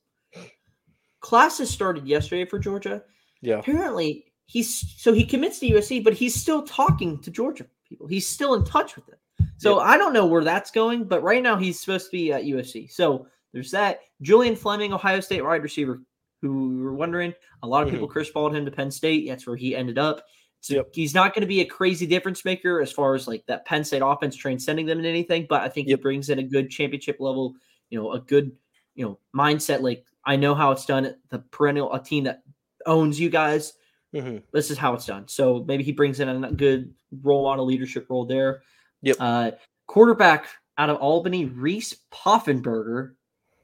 [1.20, 3.02] classes started yesterday for Georgia.
[3.40, 3.60] Yeah.
[3.60, 8.06] Apparently, he's so he commits to USC, but he's still talking to Georgia people.
[8.06, 9.18] He's still in touch with them.
[9.58, 12.44] So I don't know where that's going, but right now he's supposed to be at
[12.44, 12.90] USC.
[12.90, 14.00] So there's that.
[14.22, 16.02] Julian Fleming, Ohio State wide receiver,
[16.42, 17.32] who we were wondering.
[17.62, 19.26] A lot of people Chris balled him to Penn State.
[19.28, 20.22] That's where he ended up.
[20.60, 20.88] So Yep.
[20.92, 23.84] he's not going to be a crazy difference maker as far as like that Penn
[23.84, 25.98] State offense transcending them in anything, but I think Yep.
[25.98, 27.54] he brings in a good championship level,
[27.90, 28.52] you know, a good,
[28.94, 29.80] you know, mindset.
[29.80, 32.42] Like I know how it's done at the perennial a team that
[32.84, 33.74] owns you guys.
[34.12, 35.28] hmm This is how it's done.
[35.28, 38.62] So maybe he brings in a good role model leadership role there.
[39.06, 39.16] Yep.
[39.20, 39.50] Uh,
[39.86, 40.46] quarterback
[40.78, 43.14] out of Albany, Reese Poffenbarger,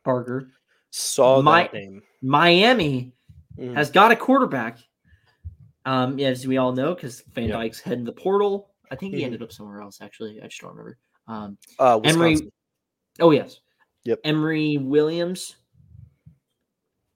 [0.04, 0.50] Barger,
[0.90, 2.02] Saw My- that name.
[2.22, 3.12] Miami
[3.58, 3.74] Mhm.
[3.74, 4.78] has got a quarterback.
[5.84, 7.52] Um, as we all know, because Van Yep.
[7.54, 8.70] Dyke's heading the portal.
[8.92, 9.24] I think he Mhm.
[9.24, 10.00] ended up somewhere else.
[10.00, 10.96] Actually, I just don't remember.
[11.26, 11.98] Um, Uh.
[12.04, 12.52] Wisconsin.
[13.18, 13.58] Oh yes.
[14.04, 14.20] Yep.
[14.22, 15.56] Emory Williams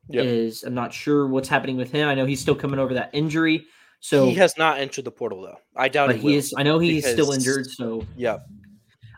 [0.09, 0.25] Yep.
[0.25, 0.63] is.
[0.65, 2.09] I'm not sure what's happening with him.
[2.09, 3.67] I know he's still coming over that injury.
[4.09, 5.59] So he has not entered the portal though.
[5.75, 6.35] I doubt but it he will.
[6.35, 6.55] is.
[6.57, 7.67] I know he's still injured.
[7.71, 8.39] So Yeah.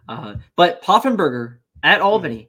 [0.09, 1.87] Uh, but Poffenbarger Mm-hmm.
[1.95, 2.49] at Albany,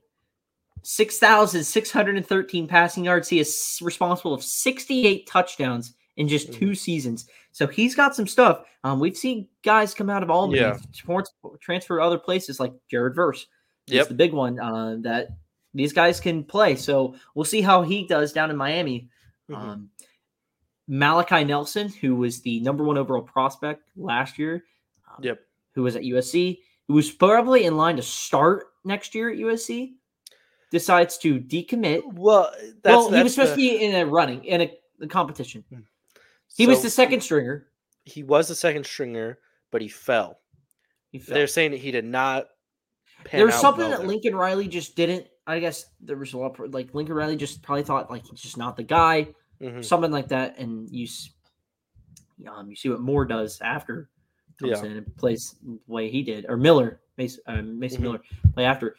[0.83, 3.27] 6,613 passing yards.
[3.27, 6.59] He is responsible of 68 touchdowns in just Mm-hmm.
[6.59, 7.27] two seasons.
[7.51, 8.63] So he's got some stuff.
[8.83, 10.77] Um, we've seen guys come out of Albany, Yeah.
[10.95, 13.45] trans- transfer to other places like Jared Verse.
[13.85, 14.07] He's Yep.
[14.07, 15.29] the big one uh, that
[15.73, 16.75] these guys can play.
[16.75, 19.09] So we'll see how he does down in Miami.
[19.49, 19.55] Mhm.
[19.57, 19.89] Um,
[20.89, 24.63] Malachi Nelson, who was the number one overall prospect last year,
[25.07, 25.39] um, Yep.
[25.75, 29.93] who was at USC, who was probably in line to start next year at USC,
[30.71, 32.01] decides to decommit.
[32.13, 34.77] Well, that's, well, he that's was supposed the- to be in a running in a,
[35.01, 35.63] a competition.
[36.55, 37.67] He was the second stringer.
[38.05, 39.37] He was the second stringer,
[39.71, 40.39] but he fell.
[41.11, 41.35] He fell.
[41.35, 42.47] They're saying that he did not.
[43.25, 44.07] pan There's out something well that there.
[44.07, 45.27] Lincoln Riley just didn't.
[45.45, 48.57] I guess there was a lot like Lincoln Riley just probably thought like he's just
[48.57, 49.27] not the guy,
[49.62, 49.84] Mhm.
[49.84, 50.57] something like that.
[50.57, 51.07] And you,
[52.47, 54.10] um, you see what Moore does after
[54.60, 54.86] comes Yeah.
[54.86, 58.03] in and plays the way he did, or Miller, Mason, uh, Mason Mhm.
[58.03, 58.20] Miller
[58.53, 58.95] play after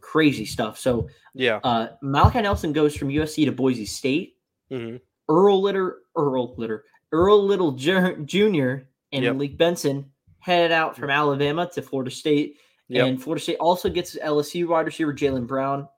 [0.00, 0.78] crazy stuff.
[0.78, 1.60] So Yeah.
[1.62, 4.36] uh, Malachi Nelson goes from USC to Boise State.
[4.70, 4.96] hmm
[5.28, 8.12] Earl Litter, Earl Litter, Earl Little Jr.
[8.24, 8.84] Jr.
[9.12, 9.34] and Yep.
[9.34, 12.56] Malik Benson headed out from Alabama to Florida State.
[12.88, 13.06] Yep.
[13.06, 15.88] And Florida State also gets LSU wide receiver Jalen Brown.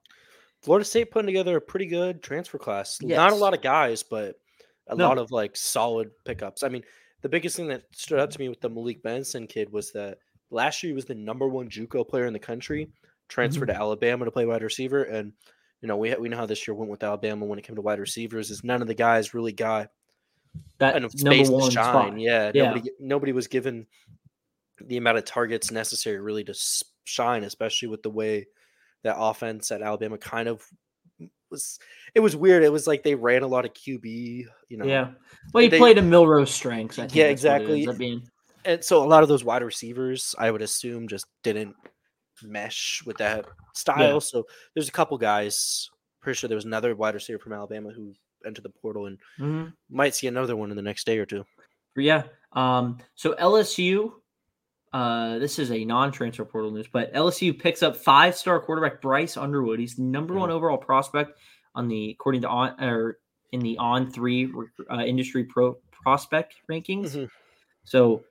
[0.62, 2.98] Florida State putting together a pretty good transfer class.
[3.02, 4.38] Not a lot of guys, but
[4.88, 5.08] a No.
[5.08, 6.62] lot of like solid pickups.
[6.62, 6.84] I mean,
[7.22, 10.18] the biggest thing that stood out to me with the Malik Benson kid was that
[10.50, 12.88] last year he was the number one JUCO player in the country,
[13.28, 13.76] transferred Mm-hmm.
[13.76, 15.32] to Alabama to play wide receiver, and
[15.80, 17.82] you know we we know how this year went with Alabama when it came to
[17.82, 18.50] wide receivers.
[18.50, 19.90] Is none of the guys really got
[20.78, 21.72] That enough space to shine.
[21.72, 22.18] spot.
[22.20, 22.64] Yeah, Yeah.
[22.70, 23.86] nobody nobody was given
[24.80, 26.54] the amount of targets necessary really to
[27.04, 28.46] shine, especially with the way
[29.04, 30.64] that offense at Alabama kind of
[31.50, 31.78] was.
[32.14, 32.62] It was weird.
[32.62, 34.84] It was like they ran a lot of QB, you know.
[34.84, 35.12] Yeah.
[35.52, 36.96] Well, he They- played a Milroe's strengths.
[36.96, 37.78] Think Yeah, that's what it exactly.
[37.80, 38.28] ends up being.
[38.64, 41.74] And so a lot of those wide receivers, I would assume, just didn't
[42.42, 44.20] mesh with that style.
[44.20, 44.44] So
[44.74, 45.90] there's a couple guys.
[46.20, 48.14] Pretty sure there was another wide receiver from Alabama who
[48.46, 49.72] entered the portal and Mhm.
[49.90, 51.44] might see another one in the next day or two.
[51.96, 52.24] Yeah.
[52.52, 54.21] Um, so LSU,
[54.92, 59.78] uh, this is a non-transfer portal news, but LSU picks up five-star quarterback Bryce Underwood.
[59.78, 61.38] He's the number one overall prospect
[61.74, 63.18] on the according to on or
[63.52, 64.52] in the on three
[64.90, 67.12] uh, industry pro prospect rankings.
[67.16, 67.28] Mhm.
[67.84, 68.24] So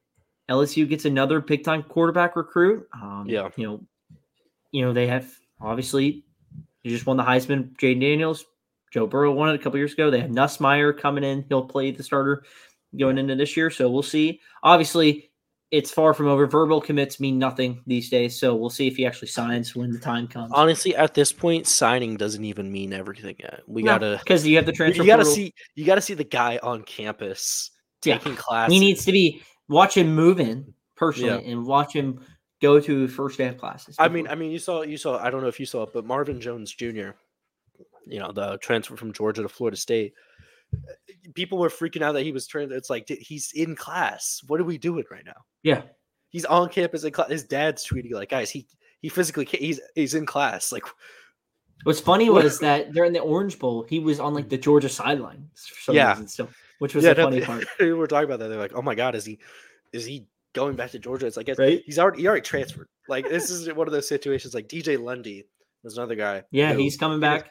[0.50, 2.88] LSU gets another big-time quarterback recruit.
[2.94, 3.50] Um, Yeah.
[3.56, 3.86] You know,
[4.72, 6.24] you know they have obviously
[6.84, 7.76] they just won the Heisman.
[7.78, 8.46] Jayden Daniels,
[8.92, 10.12] Joe Burrow won it a couple years ago.
[10.12, 11.46] They have Nussmeier coming in.
[11.50, 12.44] He'll play the starter
[12.98, 13.70] going into this year.
[13.70, 14.42] So we'll see.
[14.64, 15.31] Obviously,
[15.72, 16.46] it's far from over.
[16.46, 18.38] Verbal commits mean nothing these days.
[18.38, 20.52] So we'll see if he actually signs when the time comes.
[20.54, 23.62] Honestly, at this point, signing doesn't even mean everything yet.
[23.68, 25.02] We gotta because you have the transfer.
[25.02, 25.36] you gotta portal.
[25.36, 27.72] see you gotta see the guy on campus
[28.04, 28.18] Yeah.
[28.18, 28.74] taking classes.
[28.74, 31.52] He needs to be watch him move in personally Yeah.
[31.52, 32.20] and watch him
[32.62, 33.96] go to first day classes.
[33.98, 35.18] I mean, I mean, you saw, you saw.
[35.18, 37.12] I don't know if you saw it, but Marvin Jones Jr.
[38.06, 40.14] You know, the transfer from Georgia to Florida State.
[41.36, 42.72] People were freaking out that he was trying.
[42.72, 44.42] It's like he's in class.
[44.48, 45.46] What are we doing right now?
[45.64, 45.84] yeah,
[46.30, 47.30] He's on campus in class.
[47.30, 48.66] His dad's tweeting like, guys, he
[49.02, 50.72] he physically can't, he's he's in class.
[50.72, 50.84] Like,
[51.84, 55.50] what's funny was that during the Orange Bowl, he was on like the Georgia sideline
[55.90, 56.10] Yeah.
[56.12, 56.50] reason still,
[56.80, 58.48] which was yeah, the no, funny part, we were talking about that.
[58.50, 59.40] They're like, oh my god, is he
[59.94, 61.28] is he going back to Georgia?
[61.28, 61.82] It's like it's- right?
[61.86, 62.88] he's already he already transferred.
[63.08, 64.54] Like this is one of those situations.
[64.54, 65.46] Like DJ Lundy
[65.84, 66.44] was another guy.
[66.52, 67.50] Yeah, who- he's coming back.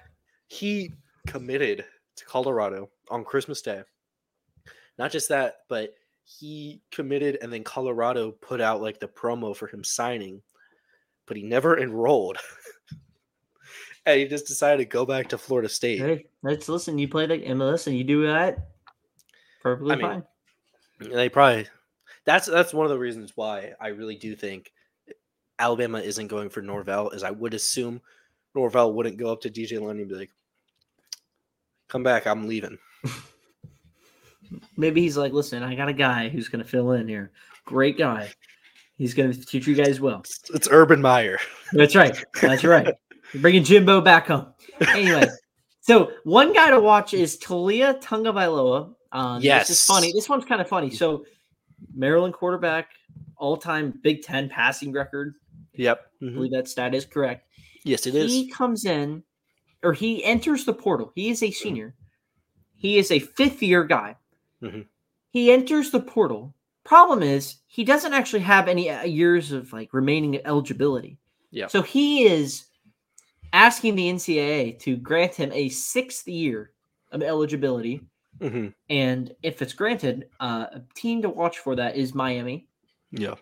[0.49, 0.95] he
[1.27, 1.85] committed
[2.17, 3.83] to Colorado on Christmas Day.
[4.99, 5.95] Not just that, but
[6.25, 10.43] he committed and then Colorado put out like the promo for him signing,
[11.27, 12.39] but he never enrolled.
[14.07, 15.99] and he just decided to go back to Florida State.
[15.99, 16.99] Hey, let's listen.
[16.99, 17.97] You play the MLS and.
[17.97, 18.71] You do that
[19.63, 21.11] perfectly I mean, fine.
[21.13, 21.67] They probably
[22.25, 24.73] that's that's one of the reasons why I really do think
[25.59, 28.01] Alabama isn't going for Norvell, is I would assume
[28.55, 30.31] Norvell wouldn't go up to DJ Lundy and be like,
[31.89, 32.79] Come back, I'm leaving.
[34.77, 37.31] Maybe he's like, listen, I got a guy who's going to fill in here.
[37.65, 38.31] Great guy.
[38.97, 40.23] He's going to teach you guys well.
[40.53, 41.39] It's, Urban Meyer.
[41.73, 42.17] That's right.
[42.41, 42.87] That's right.
[43.33, 44.53] You're bringing Jimbo back home.
[44.89, 45.27] Anyway,
[45.81, 48.93] so one guy to watch is Taulia Tagovailoa.
[49.13, 50.13] Um, This is funny.
[50.13, 50.91] This one's kind of funny.
[50.91, 51.25] So,
[51.95, 52.89] Maryland quarterback,
[53.37, 55.35] all time Big Ten passing record.
[55.75, 56.01] Yep.
[56.21, 56.35] I Mhm.
[56.35, 57.47] believe that stat is correct.
[57.85, 58.31] Yes, it is.
[58.33, 59.23] He comes in,
[59.83, 61.13] or he enters the portal.
[61.15, 61.95] He is a senior.
[62.81, 64.17] He is a fifth year guy.
[64.63, 64.87] Mhm.
[65.31, 66.55] He enters the portal.
[66.83, 71.19] Problem is, he doesn't actually have any uh, years of like remaining eligibility.
[71.51, 71.67] Yeah.
[71.67, 72.65] So he is
[73.53, 76.73] asking the NCAA to grant him a sixth year
[77.13, 78.01] of eligibility.
[78.39, 78.73] Mhm.
[78.89, 82.67] And if it's granted, uh, a team to watch for that is Miami.
[83.13, 83.35] Yeah.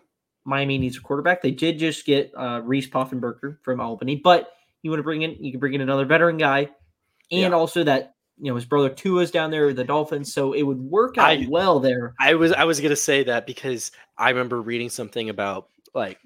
[0.43, 1.41] Miami needs a quarterback.
[1.41, 5.37] They did just get uh, Reese Poffenbarger from Albany, but you want to bring in,
[5.43, 6.61] you can bring in another veteran guy,
[7.31, 7.49] and Yeah.
[7.51, 10.79] also that you know his brother Tua's down there with the Dolphins, so it would
[10.79, 12.13] work out I- well there.
[12.19, 16.19] I was I was gonna say that because I remember reading something about like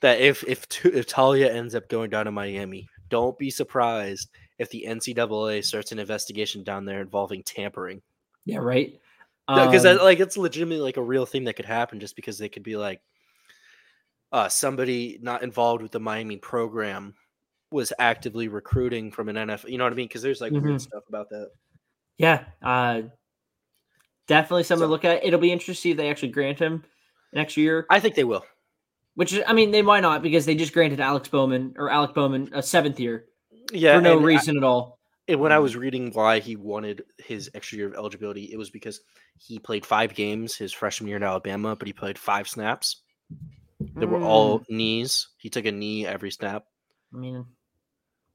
[0.00, 4.70] that if if if Taulia ends up going down to Miami, don't be surprised if
[4.70, 8.00] the NCAA starts an investigation down there involving tampering.
[8.44, 8.98] Yeah, right.
[9.48, 12.48] Because Um, like it's legitimately like a real thing that could happen, just because they
[12.48, 13.00] could be like,
[14.30, 17.14] uh, somebody not involved with the Miami program
[17.72, 19.68] was actively recruiting from an NFL.
[19.70, 20.08] You know what I mean?
[20.08, 20.62] Because there's like Mhm.
[20.62, 21.50] weird stuff about that.
[22.18, 23.02] yeah, uh,
[24.26, 25.24] definitely something So- to look at.
[25.24, 26.84] It'll be interesting to see if they actually grant him
[27.32, 27.86] next year.
[27.90, 28.44] I think they will.
[29.14, 32.14] Which is, I mean, they might not because they just granted Alex Bowman or Alec
[32.14, 33.26] Bowman a seventh year
[33.72, 34.98] Yeah, for no and I- reason at all.
[35.28, 38.70] And when I was reading why he wanted his extra year of eligibility, it was
[38.70, 39.00] because
[39.38, 43.02] he played five games his freshman year in Alabama, but he played five snaps.
[43.96, 45.28] They were all knees.
[45.38, 46.64] He took a knee every snap.
[47.14, 47.44] I mean,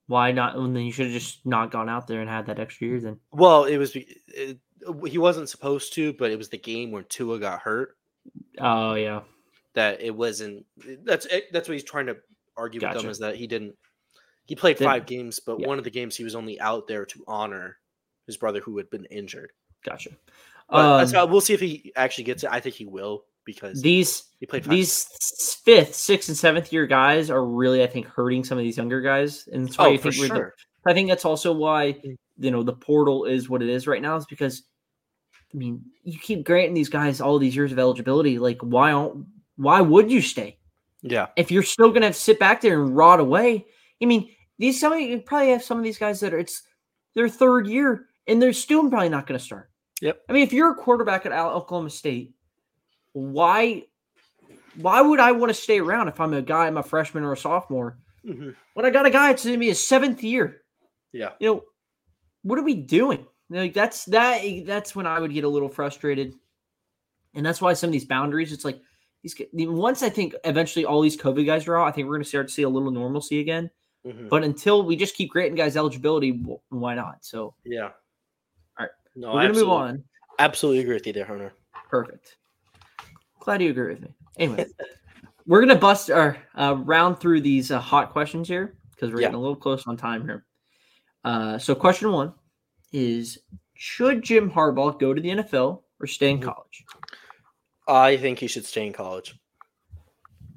[0.08, 0.55] why not?
[0.55, 2.99] Well, then you should have just not gone out there and had that extra year.
[2.99, 4.60] Then Well, it was it,
[5.08, 7.97] he wasn't supposed to, but it was the game where Tua got hurt
[8.60, 9.22] oh yeah,
[9.74, 10.66] that it wasn't.
[11.03, 12.18] That's it- that's what he's trying to
[12.55, 13.76] argue with them is that he didn't.
[14.45, 15.68] He played Didn't- five games, but yeah.
[15.68, 17.78] one of the games he was only out there to honor
[18.26, 19.51] his brother who had been injured.
[19.84, 20.10] gotcha.
[20.70, 22.49] But that's Um, how, we'll see if he actually gets it.
[22.51, 25.08] I think he will because these he played five these
[25.66, 29.02] fifth, sixth, and seventh year guys are really, I think, hurting some of these younger
[29.02, 30.54] guys, and that's why Oh, I think sure.
[30.86, 32.16] I think that's also why Mm.
[32.38, 34.16] you know the portal is what it is right now.
[34.18, 34.64] Is because
[35.54, 38.38] I mean you keep granting these guys all these years of eligibility.
[38.38, 39.26] Like why don't
[39.56, 40.60] why would you stay
[41.02, 41.28] Yeah.
[41.36, 43.66] if you're still gonna sit back there and rot away?
[44.02, 44.30] I mean
[44.60, 46.64] these some of you probably have some of these guys that are it's
[47.16, 49.72] their third year and they're still probably not gonna start.
[50.02, 50.22] Yep.
[50.30, 52.34] I mean if you're a quarterback at Oklahoma State,
[53.18, 53.84] why
[54.76, 57.34] why would I want to stay around if I'm a guy, I'm a freshman or
[57.34, 57.97] a sophomore?
[58.24, 58.55] Mhm.
[58.76, 60.61] When I got a guy, it's gonna be his seventh year
[61.13, 61.34] Yeah.
[61.39, 61.63] you know,
[62.43, 63.26] what are we doing?
[63.49, 66.34] Like that's that that's when I would get a little frustrated.
[67.34, 68.80] And that's why some of these boundaries, it's like
[69.24, 72.26] these once I think eventually all these COVID guys are out, I think we're gonna
[72.26, 73.72] start to see a little normalcy again.
[74.05, 74.30] Mhm.
[74.30, 76.32] But until we just keep granting guys eligibility,
[76.70, 77.26] why not?
[77.26, 77.86] So Yeah.
[78.78, 78.91] All right.
[79.15, 80.03] No, we're gonna move on.
[80.39, 81.53] Absolutely agree with you there, Hunter.
[81.89, 82.37] Perfect.
[83.48, 84.10] Glad you agree with me.
[84.39, 84.66] Anyway,
[85.45, 89.28] we're gonna bust our uh, round through these uh, hot questions here because we're Yeah.
[89.28, 90.45] getting a little close on time here.
[91.24, 92.34] Uh, so, question one
[92.91, 93.38] is:
[93.76, 96.43] Should Jim Harbaugh go to the NFL or stay in Mhm.
[96.43, 96.84] college?
[97.88, 99.39] I think he should stay in college.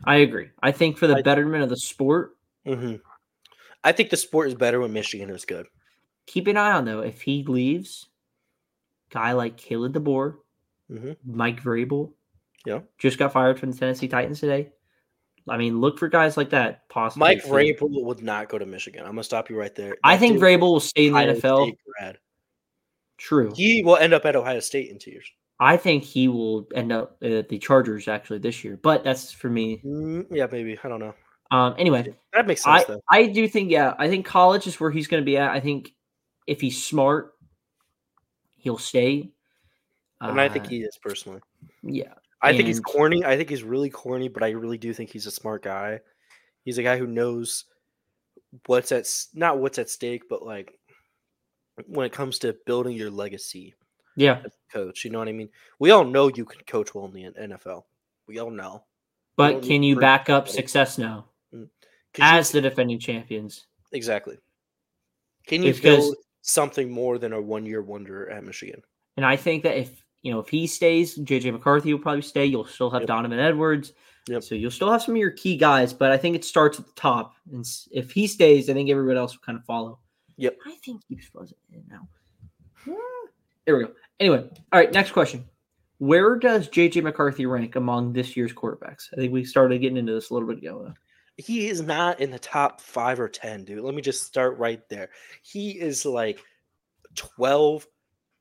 [0.05, 0.51] I agree.
[0.61, 2.37] I think for the I- betterment of the sport,
[2.67, 2.97] hmm
[3.85, 5.67] I think the sport is better when Michigan is good.
[6.27, 7.03] keep an eye on though.
[7.03, 8.09] If he leaves,
[9.11, 10.39] guy like Caleb DeBoer,
[10.91, 11.17] Mhm.
[11.25, 12.13] Mike Vrabel,
[12.67, 12.81] Yeah.
[12.99, 14.71] just got fired from the Tennessee Titans today.
[15.49, 16.89] I mean, look for guys like that.
[16.91, 19.03] Possibly, Mike Vrabel would not go to Michigan.
[19.05, 19.97] I'm gonna stop you right there.
[20.05, 22.15] I think Vrabel will stay in the Ohio NFL.
[23.17, 23.53] True.
[23.55, 25.31] He will end up at Ohio State in two years.
[25.59, 29.51] I think he will end up at the Chargers actually this year, but that's for
[29.51, 29.81] me.
[29.85, 30.79] Mm, yeah, maybe.
[30.83, 31.15] I don't know.
[31.51, 33.03] Um, anyway, That makes I, sense though.
[33.11, 35.51] I do think yeah, I think college is where he's going to be at.
[35.51, 35.93] I think
[36.47, 37.35] if he's smart,
[38.57, 39.33] he'll stay.
[40.21, 41.41] And I think Uh, he is personally.
[41.83, 43.25] yeah, I think he's corny.
[43.25, 46.01] I think he's really corny, but I really do think he's a smart guy.
[46.65, 47.65] He's a guy who knows
[48.67, 50.73] what's at not what's at stake, but like
[51.87, 53.75] when it comes to building your legacy
[54.17, 55.05] yeah, as a coach.
[55.05, 55.49] You know what I mean?
[55.79, 57.85] We all know you can coach well in the NFL.
[58.27, 58.85] We all know.
[59.37, 61.69] but can you back up success now mm, you-
[62.21, 63.67] as the defending champions?
[63.93, 64.39] exactly.
[65.47, 68.83] Can you Because- build something more than a one year wonder at Michigan?
[69.17, 72.45] And I think that if you know if he stays, JJ McCarthy will probably stay.
[72.47, 73.09] You'll still have Yep.
[73.09, 73.93] Donovan Edwards.
[74.29, 74.43] Yep.
[74.43, 76.87] So you'll still have some of your key guys, but I think it starts at
[76.87, 77.35] the top.
[77.53, 79.99] And if he stays, I think everybody else will kind of follow.
[80.37, 80.59] Yep.
[80.67, 82.07] I think keeps buzzing in now.
[82.85, 82.93] Hmm.
[83.67, 83.93] There we go.
[84.21, 84.93] Anyway, all right.
[84.93, 85.45] Next question:
[85.99, 89.09] Where does JJ McCarthy rank among this year's quarterbacks?
[89.13, 90.85] I think we started getting into this a little bit ago.
[90.85, 90.95] though.
[91.37, 93.83] He is not in the top five or ten, dude.
[93.83, 95.09] Let me just start right there.
[95.43, 96.41] He is like
[97.15, 97.87] twelve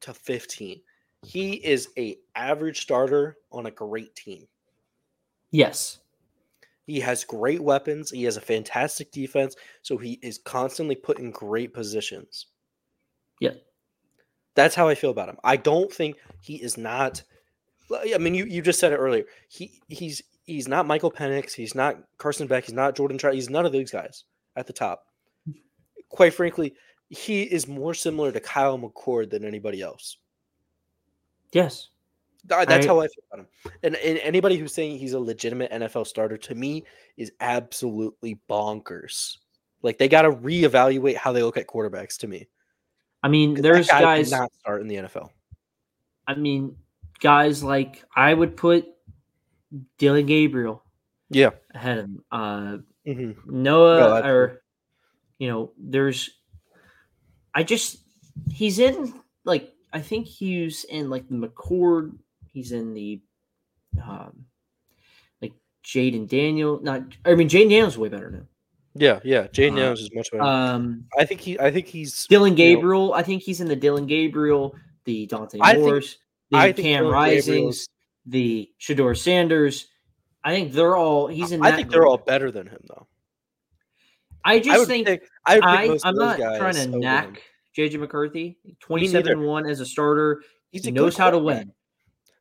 [0.02, 0.82] to fifteen.
[1.24, 4.48] He is a average starter on a great team.
[5.52, 6.00] Yes.
[6.86, 8.10] He has great weapons.
[8.10, 9.56] He has a fantastic defense.
[9.82, 12.48] So he is constantly put in great positions.
[13.40, 13.54] Yeah.
[14.56, 15.38] That's how I feel about him.
[15.44, 17.22] I don't think he is not.
[17.92, 19.26] I mean, you, you just said it earlier.
[19.50, 21.54] He he's he's not Michael Penix.
[21.54, 22.66] He's not Carson Beck.
[22.66, 23.36] He's not Jordan Trout.
[23.36, 25.06] He's none of those guys at the top.
[26.10, 26.74] Quite frankly,
[27.10, 30.18] he is more similar to Kyle McCord than anybody else.
[31.54, 31.90] Yes.
[32.46, 33.72] That's I- how I feel about him.
[33.84, 36.86] And, and anybody who's saying he's a legitimate NFL starter to me
[37.18, 39.38] is absolutely bonkers.
[39.82, 42.48] Like they got to reevaluate how they look at quarterbacks to me.
[43.24, 44.32] I mean, there's guy guys.
[44.32, 45.30] not start in the NFL.
[46.28, 46.76] I mean,
[47.20, 48.88] guys like I would put
[49.98, 50.84] Dillon Gabriel
[51.30, 51.52] Yeah.
[51.74, 52.24] ahead of him.
[52.32, 54.62] Uh, hmm Noah, No, or
[55.38, 56.30] you know, there's.
[57.54, 57.98] I just
[58.52, 62.18] he's in like I think he's in like the McCord.
[62.52, 63.22] He's in the,
[64.04, 64.46] um,
[65.42, 66.80] like Jayden Daniel.
[66.82, 68.46] Not I mean Jayden Daniel's way better now.
[68.96, 69.20] Yeah.
[69.24, 69.48] Yeah.
[69.48, 70.44] Jane Uh, Daniels is much better.
[70.44, 71.60] Um, I think he.
[71.60, 72.26] I think he's.
[72.28, 73.14] Dillon you know- Gabriel.
[73.14, 74.76] I think he's in the Dillon Gabriel,
[75.06, 76.06] the Dante I think-
[76.52, 77.90] the I Cam Dillon Risings, Gabriel's-
[78.26, 79.88] the Shedeur Sanders.
[80.44, 81.28] I think they're all.
[81.28, 81.64] He's in.
[81.64, 83.08] I think they're all better than him, though.
[84.44, 86.58] I I just would think pick, I would pick I most I'm those not guys
[86.58, 87.38] trying to over him.
[87.78, 88.58] JJ McCarthy.
[88.80, 90.42] Twenty-seven one as a starter.
[90.72, 91.72] He's he a knows how to win.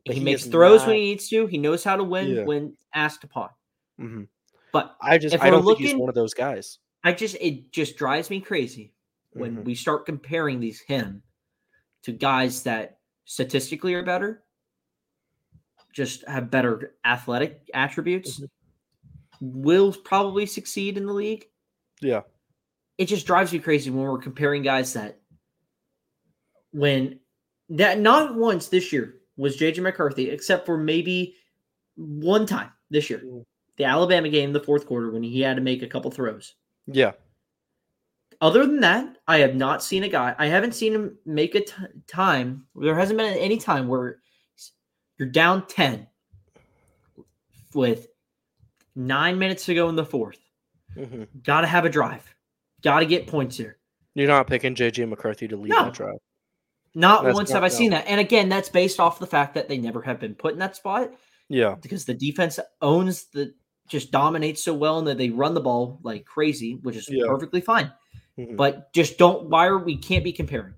[0.06, 1.46] but he, he makes throws not- when he needs to.
[1.46, 2.44] He knows how to win Yeah.
[2.44, 3.50] when asked upon.
[4.00, 4.28] Mhm.
[4.72, 6.78] But I just I don't think he's one of those guys.
[7.04, 8.92] I just it just drives me crazy
[9.32, 9.64] when Mhm.
[9.64, 11.22] we start comparing these him
[12.02, 14.44] to guys that statistically are better,
[15.92, 18.40] just have better athletic attributes,
[19.40, 21.46] will probably succeed in the league.
[22.00, 22.22] Yeah.
[22.99, 25.20] It just drives me crazy when we're comparing guys that
[26.72, 27.20] when
[27.70, 31.36] that not once this year was JJ McCarthy, except for maybe
[31.96, 33.22] one time this year.
[33.24, 33.44] Mm.
[33.76, 36.55] The Alabama game, the fourth quarter, when he had to make a couple throws.
[36.86, 37.12] Yeah.
[38.40, 40.34] Other than that, I have not seen a guy.
[40.38, 41.72] I haven't seen him make a t-
[42.09, 42.66] time.
[42.74, 44.18] There hasn't been any time where
[45.16, 46.07] you're down 10
[47.74, 48.09] with
[48.96, 50.38] nine minutes to go in the fourth.
[50.96, 51.28] Mhm.
[51.44, 52.34] Got to have a drive.
[52.82, 53.78] Got to get points here.
[54.14, 55.84] You're not picking JJ McCarthy to lead No.
[55.84, 56.18] that drive.
[56.94, 58.06] Not That's once not- have I seen that.
[58.06, 60.74] And again, that's based off the fact that they never have been put in that
[60.76, 61.12] spot
[61.48, 61.76] Yeah.
[61.80, 63.54] because the defense owns the
[63.88, 67.24] just dominates so well and that they run the ball like crazy, which is Yeah.
[67.26, 67.92] perfectly fine.
[68.38, 68.56] Mhm.
[68.56, 69.48] But just don't.
[69.48, 70.74] Why are we can't be comparing?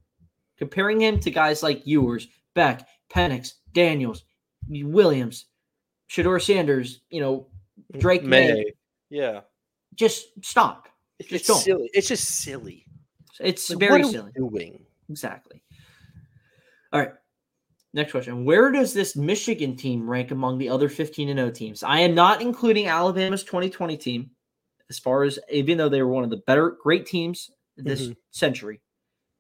[0.58, 4.24] Comparing him to guys like Ewers, Beck, Penix, Daniels,
[4.68, 5.46] Williams,
[6.08, 7.00] Shedeur Sanders.
[7.10, 7.46] You know,
[7.98, 8.74] Drake Maye.
[9.08, 9.40] Yeah.
[9.94, 10.88] just stop.
[11.20, 11.90] It's Just silly.
[11.92, 12.86] It's just silly.
[13.40, 14.32] It's Like, very what are we silly.
[14.36, 14.84] Doing.
[15.08, 15.62] Exactly.
[16.92, 17.12] All right.
[17.92, 18.44] Next question.
[18.44, 21.82] Where does this Michigan team rank among the other 15 and 0 teams?
[21.82, 24.30] I am not including Alabama's 2020 team
[24.88, 28.16] as far as even though they were one of the better great teams this Mhm.
[28.30, 28.80] century.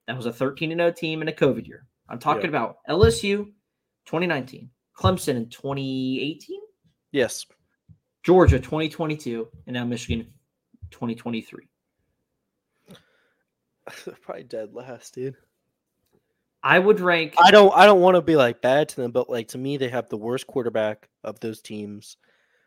[0.06, 1.86] That was a 13 and 0 team in a COVID year.
[2.08, 2.48] I'm talking Yeah.
[2.48, 3.52] about LSU
[4.04, 6.60] 2019, Clemson in 2018,
[7.12, 7.46] Yes.
[8.24, 10.32] Georgia 2022, and now Michigan
[10.90, 11.68] 2023.
[14.22, 15.36] Probably dead last, dude.
[16.62, 19.30] I would rank I don't I don't want to be like bad to them, but
[19.30, 22.16] like to me, they have the worst quarterback of those teams.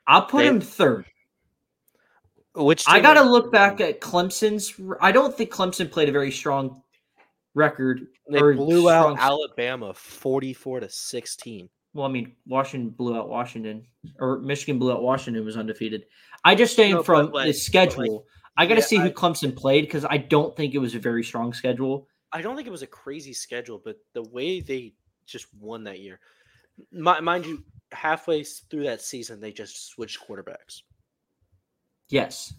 [0.07, 1.05] I'll put they- him third.
[2.55, 4.74] Which I got to are- look back at Clemson's.
[5.01, 6.84] I don't think Clemson played a very strong
[7.55, 8.07] record.
[8.30, 11.69] They blew out strong- Alabama forty-four to sixteen.
[11.95, 13.86] Well, I mean, Washington blew out Washington,
[14.19, 15.43] or Michigan blew out Washington.
[15.45, 16.05] Was undefeated.
[16.43, 18.26] I just saying No, but from like- the but like- schedule.
[18.58, 20.95] I got to yeah, see who I- Clemson played because I don't think it was
[20.95, 22.08] a very strong schedule.
[22.32, 24.93] I don't think it was a crazy schedule, but the way they
[25.26, 26.20] just won that year,
[26.91, 30.82] Mi- mind you, halfway through that season, they just switched quarterbacks.
[32.10, 32.54] Yes.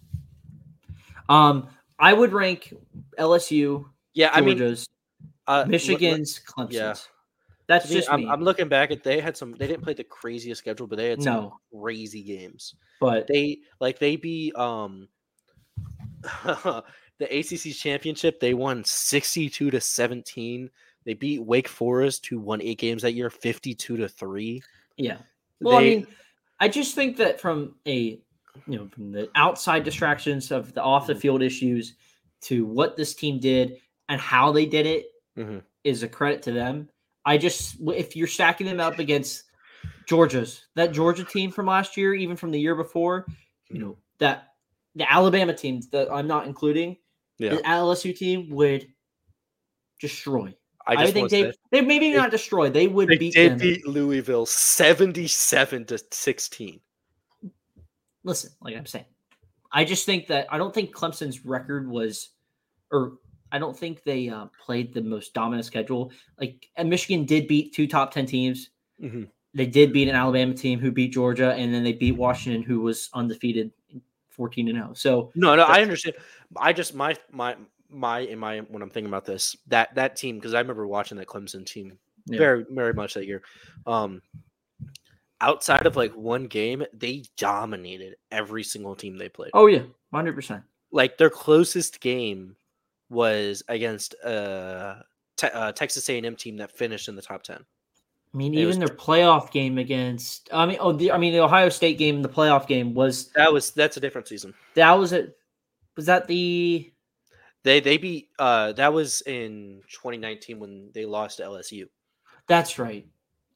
[1.28, 1.68] Um,
[1.98, 2.72] I would rank
[3.18, 3.84] LSU,
[4.14, 4.88] Yeah, I mean, Georgia's,
[5.46, 6.72] uh, look- look- Michigan's, Clemson's.
[6.74, 6.94] yeah.
[7.66, 8.28] That's me, just I'm, me.
[8.28, 9.52] I'm looking back at they had some.
[9.52, 11.60] They didn't play the craziest schedule, but they had some No.
[11.80, 12.74] crazy games.
[13.00, 15.08] but They like they beat um
[17.18, 18.40] the ACC championship.
[18.40, 20.70] They won 62 to 17.
[21.04, 24.62] They beat Wake Forest, who won eight games that year, 52 to three.
[24.96, 25.18] yeah.
[25.60, 26.06] Well, I mean,
[26.60, 28.20] I just think that from a
[28.66, 31.20] you know from the outside distractions of the off the Mhm.
[31.20, 31.94] field issues
[32.42, 35.06] to what this team did and how they did it
[35.84, 36.04] is Mhm.
[36.04, 36.88] a credit to them.
[37.24, 39.44] I just if you're stacking them up against
[40.06, 43.26] Georgia's that Georgia team from last year, even from the year before,
[43.70, 44.53] you know that
[44.94, 46.96] the Alabama teams that I'm not including,
[47.38, 48.86] yeah, the LSU team would
[50.00, 50.54] destroy.
[50.86, 52.68] I I, think they, they maybe they- not destroy.
[52.68, 53.58] They would they beat did them.
[53.58, 56.80] beat Louisville 77 to 16.
[58.22, 59.06] listen, like I'm saying,
[59.72, 62.30] I just think that I don't think Clemson's record was,
[62.92, 63.14] or
[63.50, 66.12] I don't think they uh, played the most dominant schedule.
[66.38, 68.70] Like, and Michigan did beat two top ten teams.
[69.02, 69.28] Mhm.
[69.54, 72.80] They did beat an Alabama team who beat Georgia, and then they beat Washington, who
[72.80, 73.70] was undefeated,
[74.34, 74.92] fourteen and zero.
[74.94, 76.16] So No, no, I understand.
[76.56, 77.56] I just my my
[77.90, 81.16] my in my when I'm thinking about this that that team because I remember watching
[81.18, 82.38] that Clemson team Yeah.
[82.38, 83.42] very very much that year.
[83.86, 84.20] Um,
[85.40, 89.50] outside of like one game, they dominated every single team they played.
[89.54, 89.82] oh yeah,
[90.12, 90.62] hundred percent.
[90.90, 92.56] Like their closest game
[93.10, 95.04] was against a
[95.36, 97.64] te- uh, Texas A&M team that finished in the top ten.
[98.34, 101.32] I mean, It was even their playoff game against, I mean, oh, the, I mean,
[101.32, 104.54] the Ohio State game, the playoff game was That was that's a different season.
[104.74, 105.36] that was it.
[105.96, 106.90] Was that the?
[107.62, 111.86] They they beat uh that was in 2019 when they lost to LSU.
[112.46, 113.06] That's right.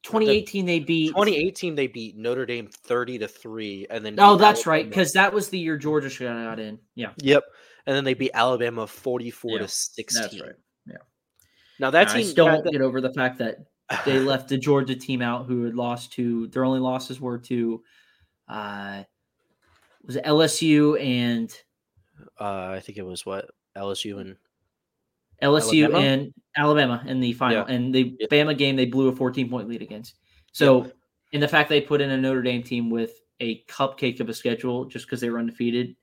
[0.03, 1.09] 2018, they beat.
[1.09, 5.31] 2018 they beat Notre Dame 30 to 3 and then Oh, that's right, because that
[5.33, 6.79] was the year Georgia should have got in.
[6.95, 7.43] Yeah, Yep.
[7.85, 10.21] And then they beat Alabama 44 Yeah, to 16.
[10.21, 10.51] That's right.
[10.87, 10.95] Yeah.
[11.79, 13.57] Now that team still won't get over the fact that
[14.05, 17.83] they left the Georgia team out, who had lost to their only losses were to
[18.47, 19.03] uh,
[20.03, 21.51] was it LSU and
[22.39, 24.35] Uh, I think it was what LSU and
[25.41, 25.99] LSU Alabama?
[26.05, 27.65] and Alabama in the final.
[27.67, 27.73] Yeah.
[27.75, 28.27] And the Yeah.
[28.27, 30.15] Bama game, they blew a 14 point lead against.
[30.51, 30.91] So,
[31.31, 34.33] in the fact they put in a Notre Dame team with a cupcake of a
[34.33, 35.95] schedule just because they were undefeated,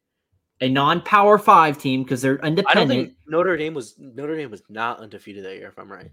[0.63, 2.91] a non power five team because they're I don't independent.
[3.09, 5.69] think Notre Dame was Notre Dame was not undefeated that year.
[5.69, 6.11] If I'm right,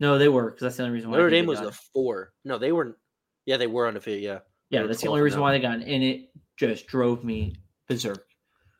[0.00, 2.32] no, they were because that's the only reason why Notre Dame was the four.
[2.44, 2.98] No, they were.
[3.46, 4.22] Yeah, they were undefeated.
[4.22, 4.38] Yeah,
[4.70, 5.86] Yeah, that's the only reason why they got it.
[5.88, 7.56] And it just drove me
[7.88, 8.26] berserk.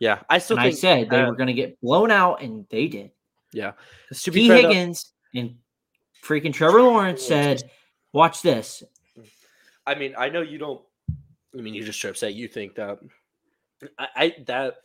[0.01, 0.23] yeah.
[0.31, 3.11] I still I said they uh, were going to get blown out, and they did.
[3.53, 3.73] Yeah,
[4.12, 4.49] To T.
[4.49, 5.57] though- Higgins and
[6.25, 7.62] freaking Trevor Lawrence said,
[8.12, 8.83] "Watch this."
[9.87, 10.81] I mean, I know you don't.
[11.57, 12.99] I mean, you just straight up say you think that.
[13.99, 14.77] I, I that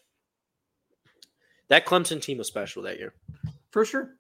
[1.70, 3.14] that Clemson team was special that year.
[3.72, 4.16] For sure.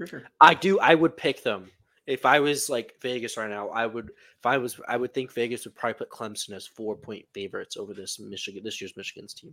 [0.00, 0.22] For sure.
[0.40, 0.80] I do.
[0.80, 1.70] I would pick them
[2.06, 3.68] if I was like Vegas right now.
[3.68, 4.06] I would.
[4.38, 7.76] If I was, I would think Vegas would probably put Clemson as four point favorites
[7.76, 9.52] over this Michigan this year's Michigan's team.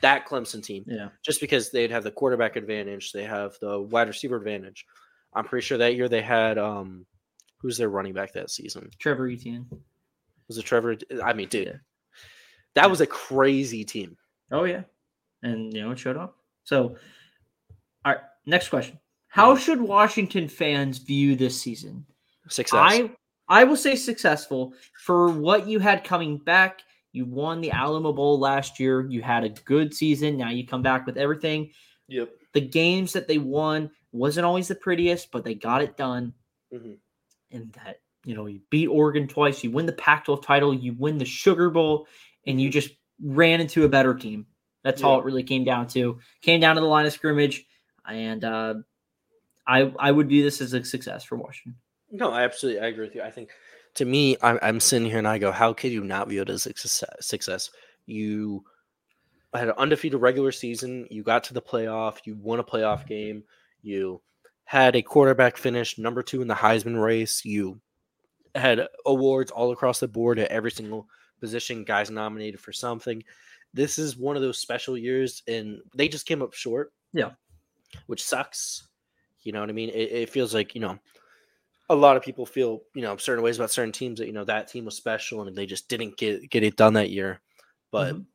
[0.00, 1.08] That Clemson team, Yeah.
[1.24, 4.86] just because they'd have the quarterback advantage, they have the wide receiver advantage.
[5.34, 7.04] I'm pretty sure that year they had um,
[7.58, 8.88] who's their running back that season?
[9.00, 9.66] Trevor Etienne.
[10.46, 10.96] Was it Trevor?
[11.24, 11.72] I mean, dude, Yeah.
[12.74, 14.16] that was a crazy team.
[14.52, 14.82] Oh yeah,
[15.42, 16.36] and you know it showed up.
[16.62, 16.96] So,
[18.04, 18.18] all right.
[18.46, 18.98] Next question:
[19.32, 22.04] How should Washington fans view this season?
[22.48, 22.78] Success.
[22.78, 23.10] I
[23.48, 24.74] I will say successful
[25.04, 26.82] for what you had coming back.
[27.12, 29.06] You won the Alamo Bowl last year.
[29.08, 30.36] You had a good season.
[30.36, 31.70] Now you come back with everything.
[32.08, 32.30] yep.
[32.52, 36.34] The games that they won wasn't always the prettiest, but they got it done.
[36.70, 36.98] Mhm.
[37.52, 39.64] And that you know you beat Oregon twice.
[39.64, 40.74] You win the Pac-12 title.
[40.74, 42.06] You win the Sugar Bowl,
[42.46, 42.90] and you just
[43.22, 44.46] ran into a better team.
[44.84, 46.18] That's all it really came down to.
[46.42, 47.64] Came down to the line of scrimmage,
[48.06, 48.74] and uh,
[49.66, 51.78] I I would view this as a success for Washington.
[52.10, 53.22] No, I absolutely I agree with you.
[53.22, 53.50] I think
[53.94, 56.48] to me, I'm, I'm sitting here and I go, how could you not view it
[56.48, 57.04] as a success?
[57.20, 57.70] success?
[58.06, 58.64] You
[59.54, 61.06] had an undefeated regular season.
[61.10, 62.20] You got to the playoff.
[62.24, 63.44] You won a playoff game.
[63.82, 64.22] You
[64.64, 67.44] had a quarterback finish number two in the Heisman race.
[67.44, 67.80] You
[68.54, 71.06] had awards all across the board at every single
[71.40, 71.84] position.
[71.84, 73.22] Guys nominated for something.
[73.74, 76.92] This is one of those special years, and they just came up short.
[77.12, 77.32] Yeah.
[78.06, 78.88] which sucks.
[79.42, 79.88] You know what I mean?
[79.90, 80.98] It, it feels like you know
[81.90, 84.44] a lot of people feel you know certain ways about certain teams that you know
[84.44, 87.40] that team was special and they just didn't get get it done that year.
[87.90, 88.26] But Mhm.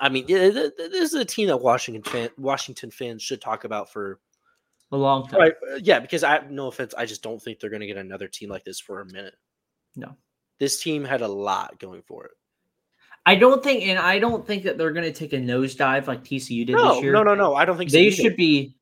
[0.00, 3.40] I mean, yeah, th- th- this is a team that Washington fan, Washington fans should
[3.40, 4.18] talk about for
[4.92, 5.40] A long time.
[5.40, 5.52] right.
[5.72, 8.26] uh, Yeah, because I no offense, I just don't think they're going to get another
[8.28, 9.34] team like this for a minute.
[9.94, 10.16] No.
[10.58, 12.32] this team had a lot going for it.
[13.26, 16.22] I don't think, and I don't think that they're going to take a nosedive like
[16.24, 17.12] TCU did No, this year.
[17.12, 17.54] no, no, no.
[17.54, 18.75] I don't think so they should be.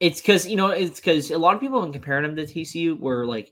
[0.00, 2.44] It's because you know it's because a lot of people have been comparing them to
[2.52, 3.50] TCU were like,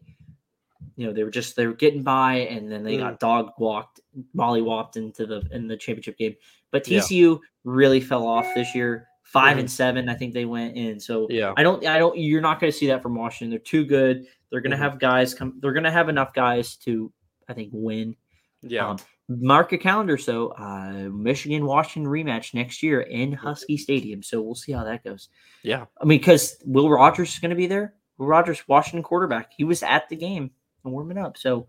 [0.97, 3.01] you know, they were just they were getting by and then they Mm.
[3.01, 4.01] got dog walked,
[4.35, 6.35] molly whopped into the in the championship game.
[6.71, 7.01] But Yeah.
[7.01, 9.09] TCU really fell off this year.
[9.23, 9.61] 5 Mhm.
[9.61, 11.01] and seven, I think they went in.
[11.01, 12.17] So Yeah, I don't, I don't.
[12.19, 13.49] You're not going to see that from Washington.
[13.51, 14.27] They're too good.
[14.51, 14.81] They're going to Mhm.
[14.81, 15.59] have guys come.
[15.61, 17.11] They're going to have enough guys to,
[17.49, 18.17] I think, win.
[18.63, 18.91] yeah.
[18.91, 20.19] Um, mark a calendar.
[20.19, 24.23] So, uh, Michigan Washington rematch next year in Husky Stadium.
[24.23, 25.29] So we'll see how that goes.
[25.63, 25.87] Yeah.
[26.01, 27.95] I mean, because Will Rogers is going to be there.
[28.19, 30.51] Will Rogers, Washington quarterback, he was at the game
[30.85, 31.37] and warming up.
[31.37, 31.67] So,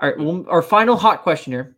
[0.00, 1.76] all right, well, our final hot question here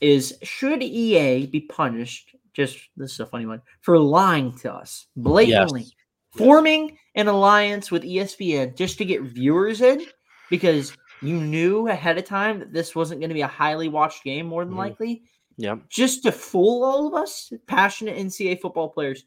[0.00, 2.34] is: Should EA be punished?
[2.54, 5.92] Just this is a funny one for lying to us blatantly, Yes.
[6.36, 10.04] forming an alliance with ESPN just to get viewers in
[10.50, 10.92] because
[11.22, 14.46] you knew ahead of time that this wasn't going to be a highly watched game,
[14.46, 14.78] more than Mhm.
[14.78, 15.22] likely,
[15.56, 15.76] Yeah.
[15.88, 19.24] just to fool all of us, passionate NCAA football players.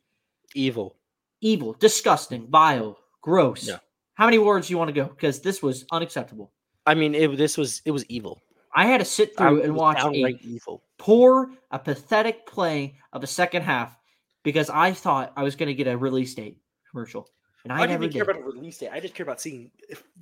[0.56, 0.96] Evil.
[1.42, 3.68] Evil, disgusting, vile, gross.
[3.68, 3.80] Yeah.
[4.16, 5.06] How many words do you want to go?
[5.06, 6.52] Because this was unacceptable.
[6.86, 8.42] I mean, it, this was it was evil.
[8.74, 10.12] I had to sit through and watch a
[10.42, 10.84] evil.
[10.98, 13.98] poor, a pathetic play of a second half
[14.44, 16.58] because I thought I was going to get a release date
[16.90, 17.28] commercial,
[17.70, 18.90] I, I, didn't even care about a release date.
[18.92, 19.72] I just care about seeing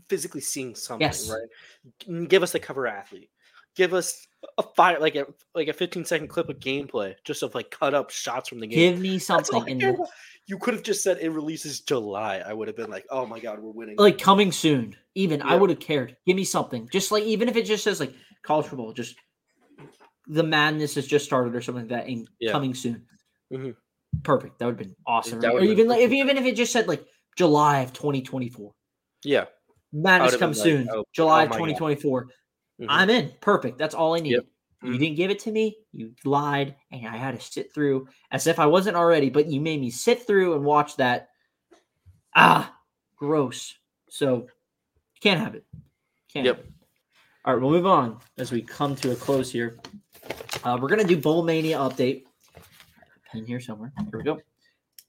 [0.09, 1.29] physically seeing something, Yes.
[1.29, 2.27] right?
[2.29, 3.29] Give us the cover athlete.
[3.75, 4.27] Give us
[4.57, 7.93] a fire like a like a 15 second clip of gameplay just of like cut
[7.93, 8.93] up shots from the game.
[8.93, 10.07] Give me something in the.
[10.47, 12.41] You could have just said it releases July.
[12.45, 13.95] I would have been like, oh my god, we're winning.
[13.97, 14.95] like coming soon.
[15.15, 16.17] Even I would have cared.
[16.25, 16.89] Give me something.
[16.91, 19.15] Just like even if it just says like college football, just
[20.27, 22.51] the madness has just started or something like that and Yeah.
[22.51, 23.05] coming soon.
[23.51, 23.75] Mhm.
[24.23, 24.59] Perfect.
[24.59, 25.39] That would have been awesome.
[25.41, 27.05] That Or been even like if even if it just said like
[27.39, 28.73] July of 2024.
[29.23, 29.45] yeah.
[29.93, 30.89] Madness comes like, soon.
[30.91, 31.63] oh, July oh of my God.
[31.69, 32.27] 2024.
[32.81, 32.85] Mhm.
[32.89, 33.31] I'm in.
[33.39, 33.77] Perfect.
[33.77, 34.33] That's all I need.
[34.33, 34.45] Yep.
[34.83, 34.99] You Mhm.
[34.99, 35.77] didn't give it to me.
[35.93, 39.29] You lied, and I had to sit through as if I wasn't already.
[39.29, 41.29] But you made me sit through and watch that.
[42.35, 42.77] Ah,
[43.15, 43.73] gross.
[44.09, 44.47] So
[45.21, 45.65] can't have it.
[46.31, 46.45] Can't.
[46.45, 46.59] Yep.
[46.59, 46.71] It.
[47.45, 49.79] All right, we'll move on as we come to a close here.
[50.65, 52.25] Uh, we're gonna do Bowl Mania update.
[53.31, 53.93] Pen here somewhere.
[53.97, 54.41] Here we go.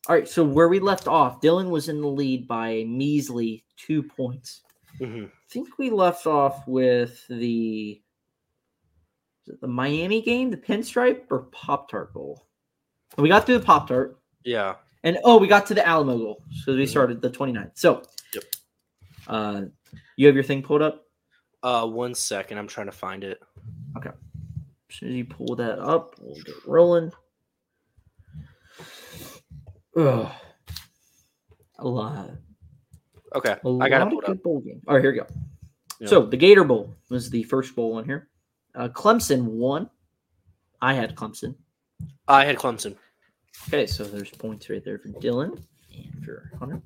[0.09, 3.65] All right, so where we left off, Dylan was in the lead by a measly
[3.77, 4.63] two points.
[4.99, 5.27] Mhm.
[5.29, 8.01] I think we left off with the
[9.61, 12.47] the Miami game, the Pinstripe or Pop Tart Bowl.
[13.19, 14.77] We got through the Pop Tart, Yeah.
[15.03, 16.45] and oh, we got to the Alamo Bowl.
[16.65, 17.73] So we started the 29th.
[17.77, 18.45] So, Yep.
[19.27, 19.63] uh,
[20.17, 21.05] you have your thing pulled up.
[21.65, 22.59] Uh, one second.
[22.59, 23.41] I'm trying to find it.
[23.97, 24.11] Okay.
[24.89, 27.11] As soon as you pull that up, we'll get rolling.
[30.07, 30.33] Ugh.
[31.79, 32.31] A lot.
[33.35, 33.57] Okay.
[33.65, 34.25] A I got lot it up.
[34.27, 34.81] good bowl game.
[34.87, 35.27] All right, here we go.
[36.01, 36.09] Yeah.
[36.09, 38.29] So the Gator Bowl was the first bowl on here.
[38.75, 39.89] Uh, Clemson won.
[40.81, 41.55] I had Clemson.
[42.27, 42.97] I had Clemson.
[43.69, 45.63] Okay, so there's points right there for Dylan
[45.95, 46.81] and for Hunter.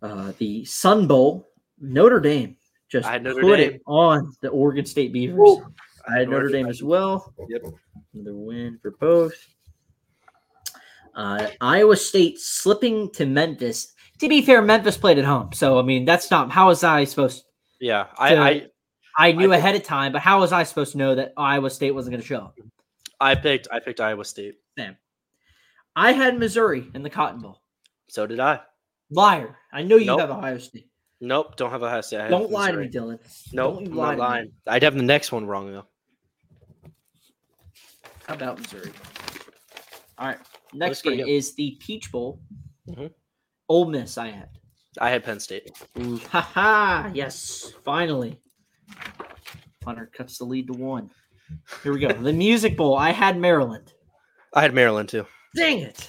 [0.00, 1.50] Uh, the Sun Bowl,
[1.80, 2.56] Notre Dame
[2.88, 3.74] just I had Notre put Dame.
[3.74, 5.36] it on the Oregon State Beavers.
[5.36, 5.66] Woo.
[6.08, 7.34] I had Notre Dame as well.
[7.48, 7.62] Yep.
[8.14, 9.34] Another win for both.
[11.16, 13.94] Uh, Iowa State slipping to Memphis.
[14.20, 17.04] To be fair, Memphis played at home, so I mean that's not how was I
[17.04, 17.38] supposed?
[17.40, 17.44] To
[17.86, 18.06] Yeah.
[18.18, 18.66] I, So- I
[19.18, 21.70] I knew I- ahead of time, but how was I supposed to know that Iowa
[21.70, 22.54] State wasn't going to show up?
[23.18, 24.56] I picked I picked Iowa State.
[24.78, 24.96] Sam.
[25.96, 27.62] I had Missouri in the Cotton Bowl.
[28.08, 28.60] So did I.
[29.10, 29.56] Liar!
[29.72, 30.20] I know you Nope.
[30.20, 30.90] have Ohio State.
[31.22, 31.56] Nope.
[31.56, 32.20] Don't have Ohio State.
[32.20, 33.18] I Don't lie to me, Dylan.
[33.54, 33.76] Nope.
[33.84, 34.52] Don't lie not to lying.
[34.66, 35.86] I'd have the next one wrong though.
[38.26, 38.92] How about Missouri?
[40.18, 40.38] All right.
[40.78, 41.28] Next game good.
[41.28, 42.40] is the Peach Bowl.
[42.88, 43.10] Mhm.
[43.68, 44.16] Ole Miss.
[44.18, 44.48] I had.
[45.00, 45.70] I had Penn State.
[45.98, 47.10] Ooh, haha!
[47.12, 48.40] Yes, finally.
[49.84, 51.10] Hunter cuts the lead to one.
[51.82, 52.12] Here we go.
[52.12, 52.96] The Music Bowl.
[52.96, 53.92] I had Maryland.
[54.54, 55.26] I had Maryland too.
[55.54, 56.06] Dang it!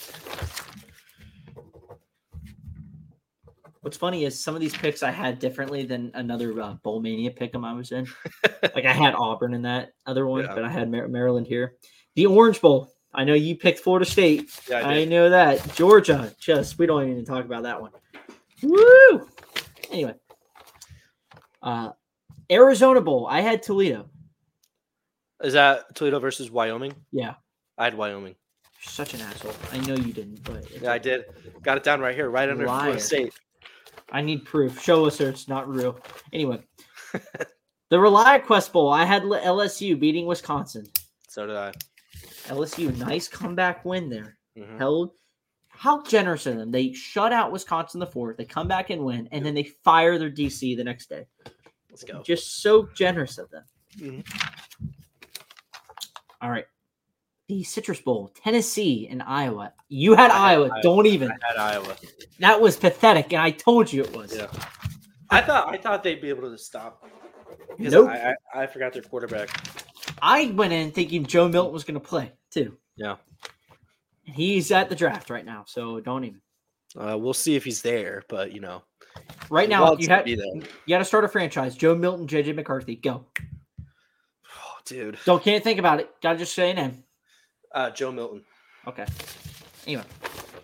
[3.81, 7.31] What's funny is some of these picks I had differently than another uh, Bowl Mania
[7.31, 8.05] pick I was in.
[8.75, 10.53] like I had Auburn in that other one, Yeah.
[10.55, 11.75] but I had Mar- Maryland here.
[12.15, 12.91] The Orange Bowl.
[13.13, 14.51] I know you picked Florida State.
[14.69, 15.75] Yeah, I, know that.
[15.75, 17.91] Georgia, just we don't even talk about that one.
[18.61, 19.27] Woo!
[19.91, 20.15] Anyway.
[21.61, 21.91] Uh
[22.51, 23.27] Arizona Bowl.
[23.29, 24.09] I had Toledo.
[25.43, 26.93] Is that Toledo versus Wyoming?
[27.11, 27.35] Yeah.
[27.77, 28.35] I had Wyoming.
[28.83, 29.53] You're such an asshole.
[29.71, 31.25] I know you didn't, but Yeah, I did.
[31.61, 32.79] Got it down right here, right under Liar.
[32.81, 33.33] Florida State.
[34.11, 34.81] I need proof.
[34.81, 35.99] Show us or it's not real.
[36.31, 36.63] Anyway.
[37.13, 38.89] the ReliaQuest Bowl.
[38.89, 40.87] I had LSU beating Wisconsin.
[41.27, 41.71] So did I.
[42.45, 44.37] LSU, nice comeback win there.
[44.57, 44.77] Mhm.
[44.77, 45.11] Held
[45.67, 46.71] how generous of them.
[46.71, 48.37] They shut out Wisconsin the fourth.
[48.37, 51.27] They come back and win, and then they fire their DC the next day.
[51.91, 52.23] Let's go.
[52.23, 53.63] Just so generous of them.
[53.97, 54.25] Mhm.
[56.41, 56.65] All right.
[57.47, 59.73] The Citrus Bowl, Tennessee and Iowa.
[59.87, 60.65] You had had Iowa.
[60.65, 60.81] Iowa.
[60.83, 61.31] Don't even.
[61.31, 61.95] I had Iowa.
[62.39, 64.35] That was pathetic, and I told you it was.
[64.35, 64.47] Yeah.
[65.29, 67.05] I thought I thought they'd be able to stop.
[67.77, 68.09] Because Nope.
[68.09, 69.49] I, I, I forgot their quarterback.
[70.21, 72.77] I went in thinking Joe Milton was going to play too.
[72.95, 73.15] Yeah.
[74.23, 76.41] He's at the draft right now, so don't even.
[76.97, 78.83] Uh, we'll see if he's there, but you know,
[79.49, 81.75] Right now, you had you got to start a franchise.
[81.75, 83.25] Joe Milton, JJ McCarthy, go.
[83.79, 85.17] Oh, dude.
[85.25, 86.09] Don't can't think about it.
[86.21, 87.03] Got to just say a name.
[87.73, 88.43] Uh, Joe Milton.
[88.85, 89.05] Okay.
[89.85, 90.03] Anyway,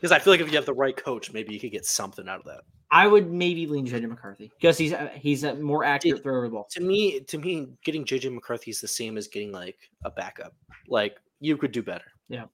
[0.04, 2.28] Because I feel like if you have the right coach, maybe you could get something
[2.28, 2.66] out of that.
[2.92, 6.52] I would maybe lean JJ McCarthy because he's a, he's a more accurate thrower of
[6.52, 6.68] the ball.
[6.72, 10.54] To me, to me, getting JJ McCarthy is the same as getting like a backup.
[10.90, 12.04] Like you could do better.
[12.28, 12.48] Yeah.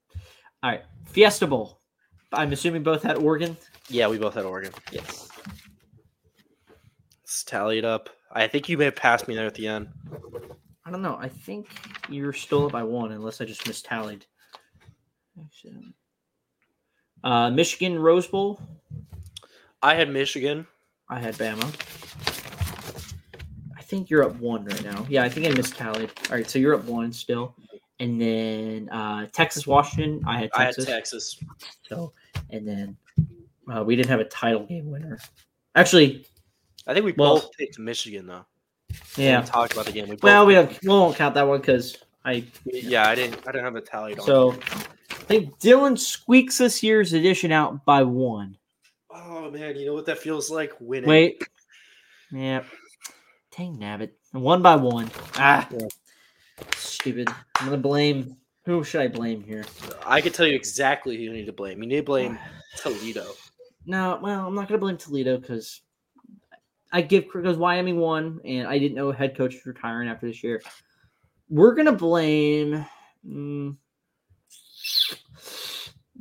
[0.62, 1.80] All right, Fiesta Bowl.
[2.34, 3.58] I'm assuming both had Oregon.
[3.90, 4.72] Yeah, we both had Oregon.
[4.92, 5.28] Yes.
[7.24, 8.12] Let's tally it up.
[8.32, 9.88] I think you may have passed me there at the end.
[10.86, 11.18] I don't know.
[11.20, 11.68] I think
[12.10, 14.22] you're still up by one, unless I just mistallied.
[17.24, 18.60] Uh, Michigan Rose Bowl.
[19.82, 20.68] I had Michigan.
[21.10, 21.66] I had Bama.
[23.78, 25.06] I think you're up one right now.
[25.10, 26.10] Yeah, I think I missed mistallied.
[26.30, 27.56] All right, so you're up one still.
[28.00, 30.22] And then uh, Texas Washington.
[30.26, 30.86] I had I had Texas.
[30.86, 31.44] Texas.
[31.84, 32.14] So,
[32.50, 32.98] and then
[33.74, 35.20] uh, we didn't have a title game winner.
[35.76, 36.26] Actually,
[36.88, 38.46] I think we Well- both picked Michigan though.
[39.18, 39.38] Yeah.
[39.38, 40.08] didn't talk about the game.
[40.10, 42.44] We Well, we have, we won't count that one because I.
[42.66, 43.40] Yeah, I didn't.
[43.48, 44.16] I didn't have a tally.
[44.24, 44.58] So,
[45.30, 48.58] think Dylan squeaks this year's edition out by one.
[49.12, 50.74] oh man, you know what that feels like?
[50.80, 51.10] Winning.
[51.10, 51.48] Wait.
[52.32, 52.64] Yeah.
[53.56, 54.12] Dang nabbit.
[54.32, 55.10] One by one.
[55.36, 55.68] Ah.
[55.72, 55.88] Yeah.
[56.76, 57.30] Stupid.
[57.58, 58.36] I'm gonna blame.
[58.66, 59.66] Who should I blame here?
[60.06, 61.82] I can tell you exactly who you need to blame.
[61.82, 62.38] You need to blame
[62.78, 63.26] Toledo.
[63.86, 65.82] No, well, I'm not gonna blame Toledo because
[66.92, 70.44] I give because Wyoming won, and I didn't know head coach was retiring after this
[70.44, 70.62] year.
[71.50, 72.86] We're gonna blame.
[73.26, 73.76] mm,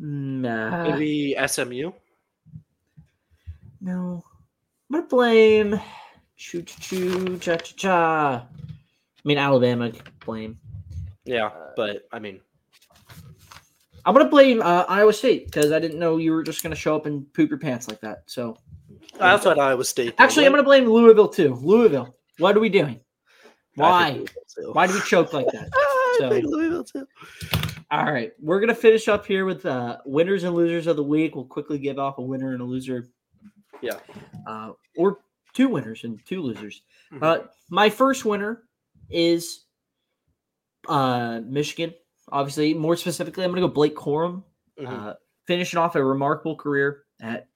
[0.01, 1.93] mm, uh, Maybe SMU.
[3.81, 4.23] no,
[4.91, 5.81] I'm gonna blame.
[6.37, 8.37] Choo choo choo cha cha cha.
[8.47, 9.93] I mean Alabama.
[10.25, 10.59] Blame.
[11.25, 12.41] Yeah, Uh, but I mean,
[14.05, 16.97] I'm gonna blame uh, Iowa State because I didn't know you were just gonna show
[16.97, 18.23] up and poop your pants like that.
[18.27, 18.57] So
[19.19, 20.17] that's what Iowa State.
[20.17, 20.21] did.
[20.23, 21.55] actually, I'm gonna blame Louisville too.
[21.57, 23.01] Louisville, what are we doing?
[23.75, 24.05] Why?
[24.13, 24.71] think Louisville too.
[24.73, 25.69] Why do we choke like that?
[25.75, 27.07] I So- think Louisville too.
[27.91, 31.35] All right, we're gonna finish up here with uh, winners and losers of the week.
[31.35, 33.09] We'll quickly give off a winner and a loser.
[33.81, 33.99] Yeah.
[34.47, 35.19] uh, or
[35.55, 36.83] two winners and two losers.
[37.13, 37.23] Mhm.
[37.23, 38.65] Uh, my first winner
[39.09, 39.65] is
[40.89, 41.95] uh, Michigan.
[42.33, 44.43] Obviously, more specifically, I'm going to go Blake Corum,
[44.81, 44.87] Mhm.
[44.89, 45.15] uh,
[45.47, 47.47] finishing off a remarkable career at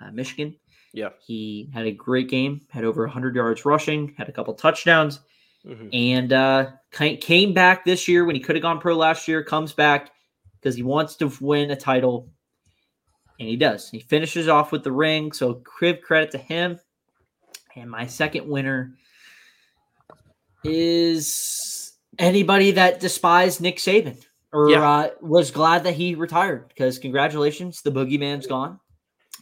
[0.00, 0.56] uh, Michigan.
[0.94, 1.10] Yeah.
[1.26, 5.20] He had a great game, had over 100 yards rushing, had a couple touchdowns,
[5.66, 5.90] Mhm.
[5.92, 9.44] and uh, came back this year when he could have gone pro last year.
[9.44, 10.10] Comes back
[10.58, 12.30] because he wants to win a title,
[13.38, 13.88] and he does.
[13.90, 16.78] He finishes off with the ring, so crib credit to him.
[17.76, 18.94] And my second winner
[20.64, 24.22] is anybody that despised Nick Saban
[24.52, 24.88] or Yeah.
[24.88, 28.80] uh, was glad that he retired because congratulations, the boogeyman's gone.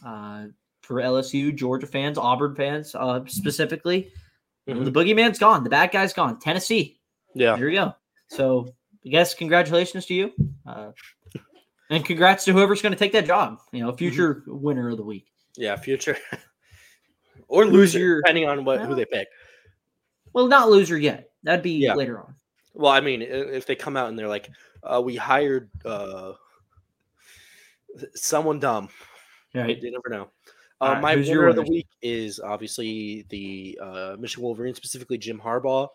[0.05, 0.47] Uh,
[0.81, 4.11] for LSU, Georgia fans, Auburn fans uh, specifically,
[4.73, 4.85] Mhm.
[4.85, 5.63] the boogeyman's gone.
[5.63, 6.39] The bad guy's gone.
[6.39, 6.99] Tennessee,
[7.33, 7.55] Yeah.
[7.55, 7.93] there we go.
[8.27, 8.73] So
[9.05, 10.33] I guess congratulations to you.
[10.65, 10.91] Uh,
[11.89, 13.59] and congrats to whoever's going to take that job.
[13.71, 15.27] You know, future winner of the week.
[15.57, 15.75] Yeah.
[15.75, 16.17] Future
[17.47, 19.27] or Who's loser, depending on what who they pick.
[20.33, 21.31] Well, not loser yet.
[21.43, 21.95] That'd be Yeah.
[21.95, 22.35] later on.
[22.73, 24.49] Well, I mean, if they come out and they're like,
[24.83, 26.33] uh, "We hired uh,
[28.13, 28.89] someone dumb,"
[29.53, 29.81] Right.
[29.81, 30.29] you never know.
[30.81, 34.77] Uh, right, my who's your winner of the week is obviously the uh, Michigan Wolverines,
[34.77, 35.87] specifically Jim Harbaugh,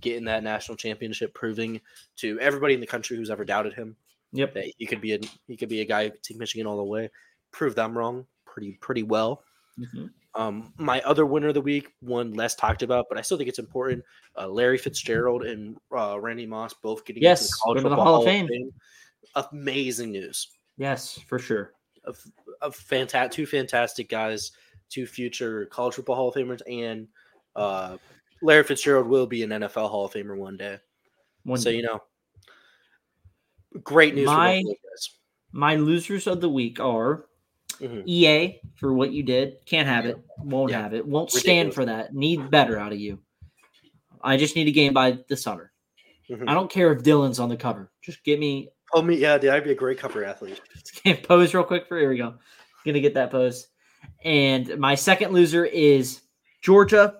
[0.00, 1.80] getting that national championship, proving
[2.18, 3.96] to everybody in the country who's ever doubted him
[4.32, 4.54] Yep.
[4.54, 6.76] that he could be a he could be a guy who could take Michigan all
[6.76, 7.10] the way.
[7.50, 9.42] Prove them wrong pretty pretty well.
[9.78, 10.10] Mhm.
[10.34, 13.50] Um, my other winner of the week, one less talked about, but I still think
[13.50, 14.02] it's important.
[14.38, 17.88] Uh, Larry Fitzgerald and uh, Randy Moss both getting Yes, into the go college to
[17.90, 18.48] the Hall of Fame.
[19.52, 20.48] Amazing news.
[20.78, 21.72] Yes, for sure.
[22.62, 24.52] Of, of fanta- two fantastic guys,
[24.88, 27.08] two future college football Hall of Famers, and
[27.56, 27.96] uh,
[28.42, 30.78] Larry Fitzgerald will be an NFL Hall of Famer one day.
[31.44, 32.00] One so you know,
[33.82, 34.26] great news.
[34.26, 35.18] My- for both of those guys.
[35.54, 37.26] My losers of the week are
[37.78, 38.04] Mhm.
[38.06, 39.56] EA for what you did.
[39.66, 40.16] Can't have it.
[40.38, 40.80] Won't Yeah.
[40.82, 41.06] have it.
[41.06, 42.14] Won't stand for that.
[42.14, 43.18] Need better out of you.
[44.22, 45.72] I just need a game by the summer.
[46.30, 46.48] Mhm.
[46.48, 47.90] I don't care if Dylan's on the cover.
[48.02, 50.60] Just get me Oh me, yeah, dude, I'd be a great cover athlete.
[51.22, 52.34] pose real quick for here we go.
[52.84, 53.68] Gonna get that pose.
[54.24, 56.22] And my second loser is
[56.60, 57.14] Georgia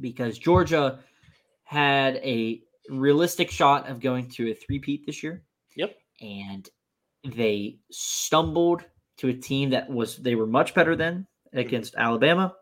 [0.00, 1.00] because Georgia
[1.64, 5.42] had a realistic shot of going to a three-peat this year.
[5.76, 5.96] Yep.
[6.20, 6.68] And
[7.24, 8.84] they stumbled
[9.18, 12.54] to a team that was they were much better than against Alabama.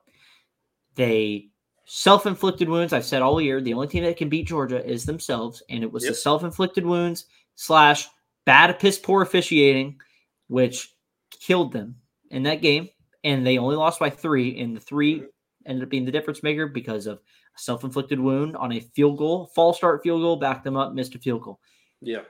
[0.95, 1.49] They
[1.85, 2.93] self-inflicted wounds.
[2.93, 5.93] I've said all year the only team that can beat Georgia is themselves, and it
[5.93, 7.27] was the self-inflicted wounds
[7.57, 8.09] slash
[8.45, 10.01] bad piss poor officiating,
[10.47, 10.95] which
[11.31, 11.97] killed them
[12.31, 12.89] in that game.
[13.25, 15.25] And they only lost by three, and the three
[15.67, 19.51] ended up being the difference maker because of a self-inflicted wound on a field goal,
[19.53, 21.59] false start field goal, backed them up, missed a field goal
[22.01, 22.23] Yeah.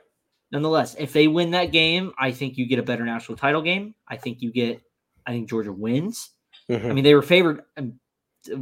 [0.51, 3.93] nonetheless, if they win that game, I think you get a better national title game.
[4.07, 4.81] I think you get,
[5.27, 6.31] I think Georgia wins.
[6.67, 6.87] Mm-hmm.
[6.87, 7.61] I mean, they were favored.
[7.77, 7.91] I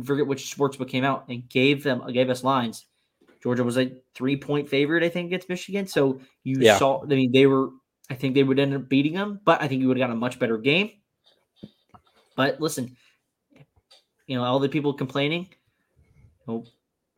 [0.03, 2.85] forget which sportsbook came out and gave them gave us lines.
[3.45, 5.85] Georgia was a three point favorite, I think, against Michigan.
[5.85, 6.79] So you Yeah.
[6.79, 7.03] saw.
[7.03, 7.69] I mean, they were.
[8.09, 10.13] I think they would end up beating them, but I think you would have got
[10.13, 10.89] a much better game.
[12.35, 12.97] But listen,
[14.25, 15.47] you know, all the people complaining.
[16.47, 16.65] Well,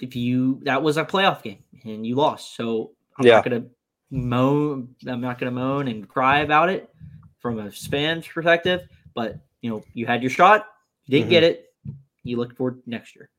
[0.02, 3.36] if you that was a playoff game and you lost, so I'm Yeah.
[3.36, 3.66] not gonna
[4.12, 4.96] moan.
[5.08, 6.94] I'm not gonna moan and cry about it
[7.40, 8.82] from a fan's perspective.
[9.16, 10.68] But you know, you had your shot.
[11.06, 11.94] You didn't get mm-hmm.
[11.94, 11.96] it.
[12.24, 13.30] You look forward to next year.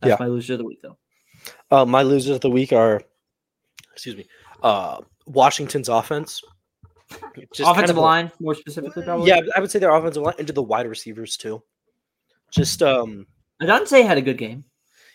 [0.00, 0.24] That's Yeah.
[0.24, 0.96] my loser of the week, though.
[1.70, 3.02] Uh, my losers of the week are,
[3.92, 4.26] excuse me,
[4.62, 6.42] uh, Washington's offense.
[7.54, 9.28] Just kind Offensive of line, more specifically, probably.
[9.28, 11.62] Yeah, I would say their offensive line into the wide receivers too.
[12.50, 13.26] Just um,
[13.62, 14.64] Odunze had a good game.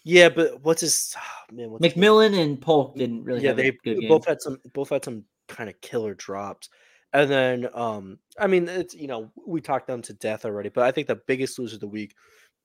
[0.03, 1.15] yeah, but what's his
[1.51, 1.69] man?
[1.69, 1.93] What's his?
[1.93, 4.10] McMillan and Polk didn't really yeah, have they a good game.
[4.10, 6.69] both had some both had some kind of killer drops.
[7.14, 10.84] And then um I mean it's you know, we talked them to death already, but
[10.84, 12.15] I think the biggest loser of the week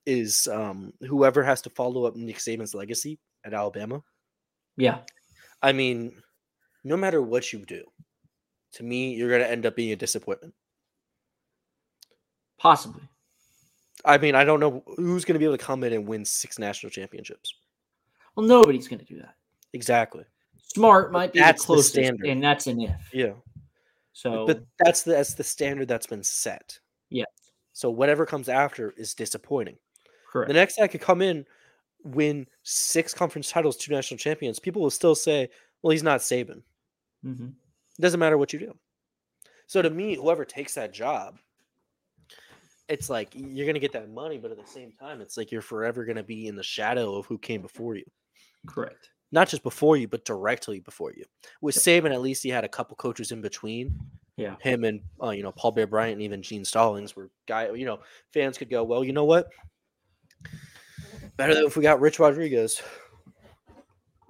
[0.05, 4.03] is um whoever has to follow up Nick Saban's legacy at Alabama.
[4.77, 4.99] yeah,
[5.61, 6.21] I mean,
[6.83, 7.83] no matter what you do,
[8.73, 10.53] to me, you're gonna end up being a disappointment.
[12.57, 13.03] possibly.
[14.05, 16.57] I mean, I don't know who's gonna be able to come in and win six
[16.59, 17.53] national championships.
[18.35, 19.35] Well, nobody's going to do that.
[19.73, 20.23] Exactly.
[20.73, 22.27] Smart might be That's the the standard.
[22.27, 23.09] and that's an if.
[23.13, 23.33] Yeah.
[24.13, 26.79] So, But that's the that's the standard that's been set.
[27.09, 27.25] Yeah.
[27.73, 29.77] So whatever comes after is disappointing.
[30.31, 30.47] correct.
[30.47, 31.45] The next guy could come in,
[32.03, 34.59] win six conference titles, two national champions.
[34.59, 35.49] People will still say,
[35.81, 36.61] Well, he's not Saban.
[37.23, 38.75] hmm It doesn't matter what you do.
[39.67, 41.37] So to me, whoever takes that job,
[42.87, 45.61] it's like you're gonna get that money, but at the same time, it's like you're
[45.61, 48.05] forever gonna be in the shadow of who came before you.
[48.65, 49.11] Correct.
[49.31, 51.23] Not just before you, but directly before you.
[51.61, 53.95] With Saban, at least he had a couple coaches in between.
[54.37, 54.55] Yeah.
[54.59, 57.71] Him and uh, you know Paul Bear Bryant and even Gene Stallings were guy.
[57.71, 57.99] You know,
[58.33, 59.49] fans could go, well, you know what?
[61.39, 62.81] Better than if we got Rich Rodriguez.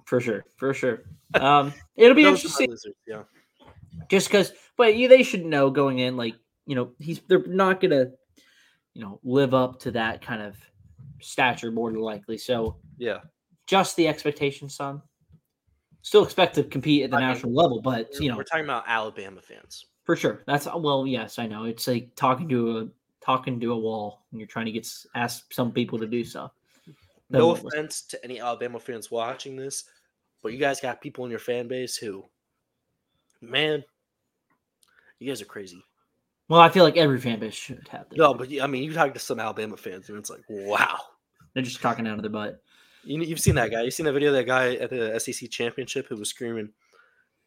[0.06, 0.44] For sure.
[0.56, 1.02] For sure.
[1.34, 2.70] Um, it'll be Those are my interesting.
[2.70, 3.22] losers, Yeah.
[4.08, 6.34] just because but you, they should know going in like
[6.66, 8.12] you know he's they're not gonna
[8.94, 10.56] you know live up to that kind of
[11.20, 13.18] stature more than likely so Yeah.
[13.66, 15.02] just the expectation son
[16.02, 18.64] still expect to compete at the I mean, national level but you know we're talking
[18.64, 19.84] about Alabama fans.
[20.04, 22.88] for sure that's well yes i know it's like talking to a
[23.24, 26.52] talking to a wall and you're trying to get ask some people to do stuff
[26.52, 26.59] That
[27.30, 29.84] No offense to any Alabama fans watching this,
[30.42, 32.24] but you guys got people in your fan base who,
[33.40, 33.84] man,
[35.18, 35.84] you guys are crazy.
[36.48, 38.92] well i feel like every fan base should have this No, but I mean, you
[38.92, 40.98] talk to some Alabama fans, and it's like, wow.
[41.54, 42.60] they're just talking out of their butt
[43.04, 43.82] You, you've seen that guy.
[43.82, 46.70] You've seen that video of that guy at the SEC championship who was screaming,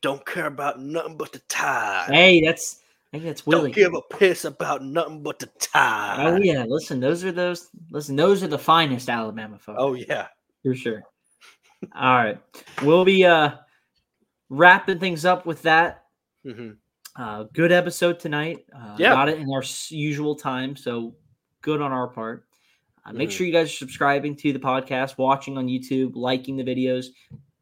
[0.02, 2.10] "Don't care about nothing but the Tide.
[2.12, 2.80] hey that's
[3.14, 6.66] i think that's willie Don't give a piss about nothing but the Tide." Oh yeah,
[6.68, 7.70] listen, those are those.
[7.92, 9.78] Listen, those are the finest Alabama folks.
[9.80, 10.28] Oh yeah.
[10.64, 11.04] for sure.
[11.96, 12.40] All right,
[12.82, 13.52] we'll be uh
[14.50, 16.06] wrapping things up with that.
[16.44, 16.72] hmm
[17.16, 18.66] Uh, good episode tonight.
[18.76, 19.12] Uh, Yeah.
[19.12, 21.16] got it in our usual time, so
[21.62, 22.48] good on our part.
[23.06, 23.34] Uh, make Mhm.
[23.34, 27.08] sure you guys are subscribing to the podcast, watching on YouTube, liking the videos.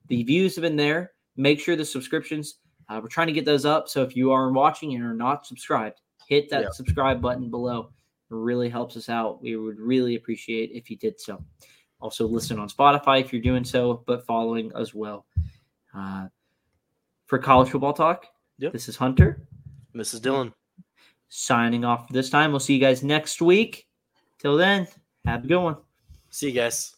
[0.07, 1.11] The views have been there.
[1.35, 2.59] Make sure the subscriptions.
[2.91, 3.87] Uh, we're trying to get those up.
[3.87, 6.69] So if you are watching and are not subscribed, hit that Yeah.
[6.71, 7.83] subscribe button below.
[8.29, 9.41] It really helps us out.
[9.41, 11.41] We would really appreciate if you did so.
[12.01, 15.25] Also, listen on Spotify if you're doing so, but following as well.
[15.93, 16.27] Uh,
[17.27, 18.25] for college football talk,
[18.57, 18.73] Yep.
[18.73, 19.47] this is Hunter
[19.93, 20.53] This is Dylan.
[21.29, 22.51] signing off for this time.
[22.51, 23.87] We'll see you guys next week.
[24.37, 24.85] Till then,
[25.25, 25.77] have a good one.
[26.29, 26.97] See you guys.